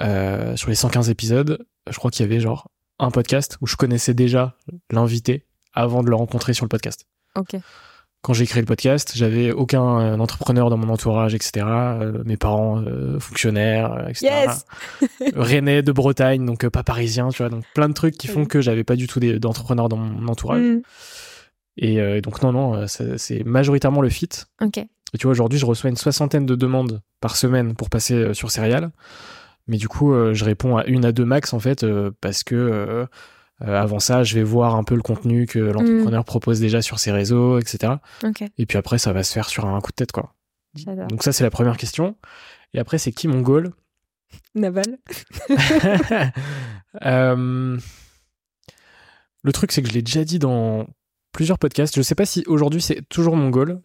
[0.01, 3.77] Euh, sur les 115 épisodes, je crois qu'il y avait genre un podcast où je
[3.77, 4.57] connaissais déjà
[4.91, 7.07] l'invité avant de le rencontrer sur le podcast.
[7.37, 7.57] Ok.
[8.25, 11.65] Quand j'ai créé le podcast, j'avais aucun euh, entrepreneur dans mon entourage, etc.
[12.25, 12.83] mes parents
[13.21, 14.27] fonctionnaires, etc.
[14.27, 14.65] Yes
[15.37, 17.51] Rennais de Bretagne, donc pas parisien, tu vois.
[17.51, 20.61] Donc plein de trucs qui font que j'avais pas du tout d'entrepreneurs dans mon entourage.
[20.61, 20.83] Mm.
[21.77, 24.31] Et donc non, non, c'est majoritairement le fit.
[24.61, 24.81] Ok.
[25.15, 28.35] Et tu vois, aujourd'hui, je reçois une soixantaine de demandes par semaine pour passer euh,
[28.35, 28.91] sur Serial.
[29.69, 32.43] Mais du coup, euh, je réponds à une à deux max, en fait, euh, parce
[32.43, 33.07] que
[33.61, 36.25] avant ça, je vais voir un peu le contenu que l'entrepreneur mm.
[36.25, 37.95] propose déjà sur ses réseaux, etc.
[38.59, 40.35] Et puis après, ça va se faire sur un coup de tête, quoi.
[41.09, 42.17] Donc ça, c'est la première question.
[42.73, 43.73] Et après, c'est qui mon goal?
[44.55, 44.99] Naval.
[49.43, 50.87] le truc, c'est que je l'ai déjà dit dans
[51.33, 51.95] plusieurs podcasts.
[51.95, 53.81] Je sais pas si aujourd'hui c'est toujours mon goal.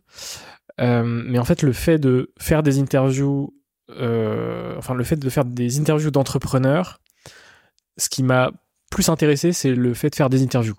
[0.80, 3.54] Euh, mais en fait, le fait de faire des interviews,
[3.92, 7.02] euh, enfin le fait de faire des interviews d'entrepreneurs,
[7.98, 8.52] ce qui m'a
[8.90, 10.76] plus intéressé, c'est le fait de faire des interviews,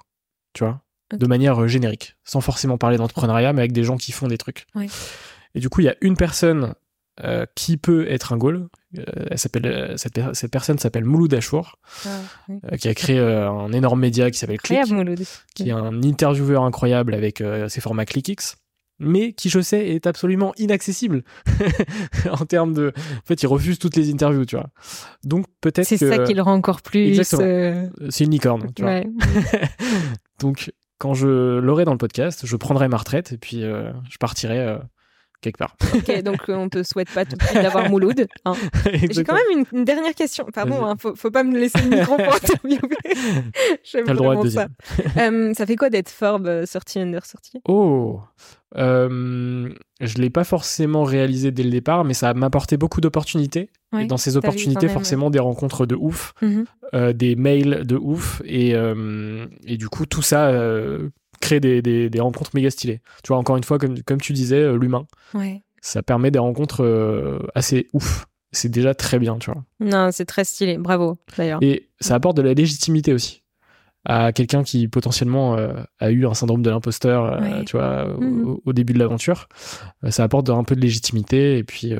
[0.52, 0.82] tu vois,
[1.12, 4.38] de manière euh, générique, sans forcément parler d'entrepreneuriat, mais avec des gens qui font des
[4.38, 4.66] trucs.
[5.54, 6.74] Et du coup, il y a une personne
[7.54, 8.68] qui peut être un goal.
[8.94, 11.76] elle s'appelle cette, personne s'appelle Mouloud Achour,
[12.06, 14.80] ah, qui a créé un énorme média qui s'appelle Click,
[15.54, 18.56] qui est un intervieweur incroyable avec ses formats ClickX
[19.00, 21.24] mais qui je sais est absolument inaccessible
[22.30, 24.68] en termes de en fait il refuse toutes les interviews tu vois.
[25.24, 27.42] Donc peut-être c'est ça qui le rend encore plus exactement.
[27.42, 29.00] euh, c'est une licorne tu vois.
[30.40, 34.18] donc quand je l'aurai dans le podcast je prendrai ma retraite et puis euh, je
[34.18, 34.78] partirai euh,
[35.40, 35.76] quelque part.
[35.94, 38.26] Ok, donc on te souhaite pas tout de suite d'avoir Mouloud.
[38.44, 38.54] Hein.
[39.10, 40.46] J'ai quand même une, dernière question.
[40.52, 42.80] Pardon, hein, faut, faut, pas me laisser le micro pour interviewer.
[43.82, 44.68] J'aime le droit de ça.
[45.54, 48.20] ça fait quoi d'être Forbes sorti under sorti Oh,
[48.76, 53.70] euh, je l'ai pas forcément réalisé dès le départ, mais ça m'a apporté beaucoup d'opportunités.
[53.98, 56.64] et dans ces opportunités, forcément, des rencontres de ouf, mhm.
[56.94, 60.52] euh, des mails de ouf, et, euh, et du coup, tout ça
[61.42, 63.00] euh, crée des, des, des, rencontres méga stylées.
[63.22, 65.62] Tu vois, encore une fois, comme, comme tu disais, euh, l'humain, ouais.
[65.80, 68.26] ça permet des rencontres assez ouf.
[68.52, 69.62] C'est déjà très bien, tu vois.
[69.78, 70.76] Non, c'est très stylé.
[70.76, 71.60] Bravo, d'ailleurs.
[71.62, 73.42] Et ça apporte de la légitimité aussi
[74.04, 78.58] à quelqu'un qui potentiellement euh, a eu un syndrome de l'imposteur, euh, tu vois, mhm.
[78.64, 79.48] au, début de l'aventure.
[80.04, 81.94] Euh, ça apporte un peu de légitimité et puis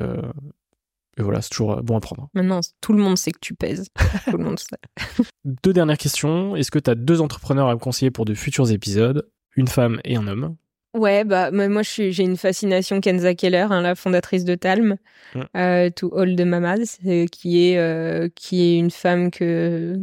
[1.19, 2.29] et voilà, c'est toujours bon à prendre.
[2.35, 3.89] Maintenant, tout le monde sait que tu pèses.
[4.31, 5.25] tout le monde sait.
[5.45, 6.57] deux dernières questions.
[6.57, 9.29] Est-ce que tu as deux entrepreneurs à me conseiller pour de futurs épisodes?
[9.57, 10.57] Une femme et un homme
[10.93, 14.97] Ouais, bah moi j'ai une fascination Kenza Keller, hein, la fondatrice de Talm,
[15.37, 15.91] mm.
[15.95, 16.99] To All the Mamas,
[17.31, 20.01] qui est qui est une femme que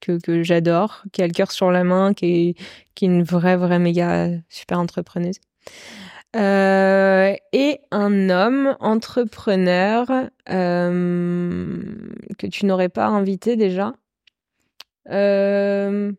[0.00, 2.54] que, que j'adore, qui a le cœur sur la main, qui est,
[2.94, 5.40] qui est une vraie, vraie méga super entrepreneuse.
[6.36, 10.06] Euh, et un homme entrepreneur
[10.50, 11.82] euh,
[12.36, 13.94] que tu n'aurais pas invité déjà.
[15.10, 16.12] Euh...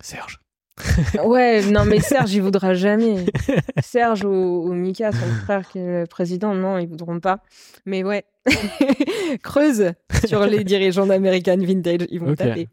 [0.00, 0.40] Serge.
[1.24, 3.24] ouais, non, mais Serge, il voudra jamais.
[3.82, 7.40] Serge ou, Mika, son frère qui est le président, non, ils voudront pas.
[7.86, 8.24] Mais ouais,
[9.42, 9.92] creuse
[10.26, 12.68] sur les dirigeants d'American Vintage, ils vont taper.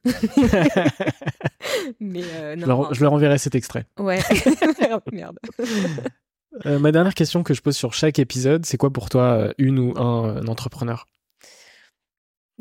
[2.00, 3.86] mais euh, non, je, leur, enverrai cet extrait.
[3.98, 4.20] Ouais,
[5.12, 5.40] merde.
[6.66, 9.54] Euh, ma dernière question que je pose sur chaque épisode, c'est quoi pour toi euh,
[9.58, 11.08] une ou un, entrepreneur?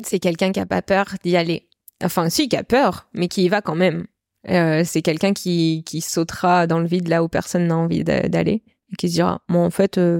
[0.03, 1.69] C'est quelqu'un qui a pas peur d'y aller.
[2.03, 4.07] Enfin, si, qui a peur, mais qui y va quand même.
[4.49, 8.61] Euh, c'est quelqu'un qui, qui sautera dans le vide là où personne n'a envie d'aller
[8.91, 10.19] et qui se dira bon en fait euh,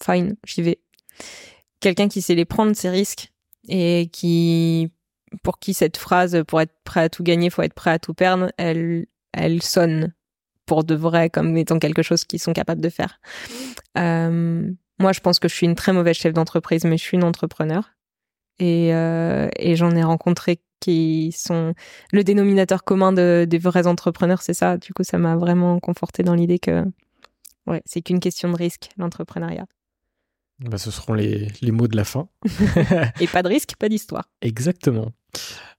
[0.00, 0.78] fine j'y vais
[1.80, 3.32] quelqu'un qui sait les prendre ses risques
[3.68, 4.92] et qui
[5.42, 8.14] pour qui cette phrase pour être prêt à tout gagner faut être prêt à tout
[8.14, 10.14] perdre elle elles sonnent
[10.66, 13.20] pour de vrai comme étant quelque chose qu'ils sont capables de faire.
[13.98, 17.16] Euh, moi, je pense que je suis une très mauvaise chef d'entreprise, mais je suis
[17.16, 17.90] une entrepreneur.
[18.60, 21.74] Et, euh, et j'en ai rencontré qui sont
[22.12, 24.76] le dénominateur commun de, des vrais entrepreneurs, c'est ça.
[24.76, 26.84] Du coup, ça m'a vraiment conforté dans l'idée que
[27.66, 29.66] ouais, c'est qu'une question de risque, l'entrepreneuriat.
[30.60, 32.28] Bah, ce seront les, les mots de la fin.
[33.20, 34.28] et pas de risque, pas d'histoire.
[34.40, 35.12] Exactement.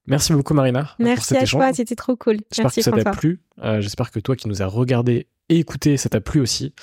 [0.08, 0.92] Merci beaucoup Marina.
[1.00, 2.38] Merci pour cet à toi, c'était trop cool.
[2.52, 3.42] J'espère que ça t'a plu.
[3.64, 6.74] Euh, j'espère que toi qui nous as regardé et écouté, ça t'a plu aussi.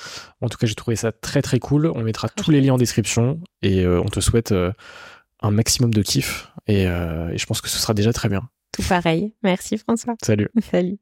[0.40, 1.86] En tout cas, j'ai trouvé ça très très cool.
[1.86, 4.72] On mettra tous les liens en description et euh, on te souhaite euh,
[5.40, 8.48] un maximum de kiff et, et je pense que ce sera déjà très bien.
[8.72, 9.34] Tout pareil.
[9.42, 10.14] Merci François.
[10.22, 10.48] Salut.
[10.70, 10.98] Salut.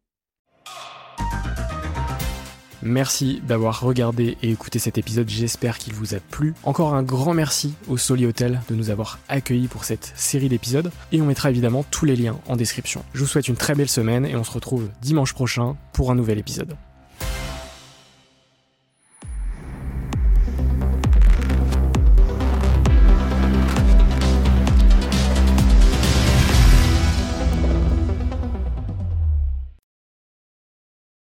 [2.83, 6.55] Merci d'avoir regardé et écouté cet épisode, j'espère qu'il vous a plu.
[6.65, 10.91] Encore un grand merci au Soli Hotel de nous avoir accueillis pour cette série d'épisodes
[11.13, 13.05] et on mettra évidemment tous les liens en description.
[13.13, 16.15] Je vous souhaite une très belle semaine et on se retrouve dimanche prochain pour un
[16.15, 16.77] nouvel épisode.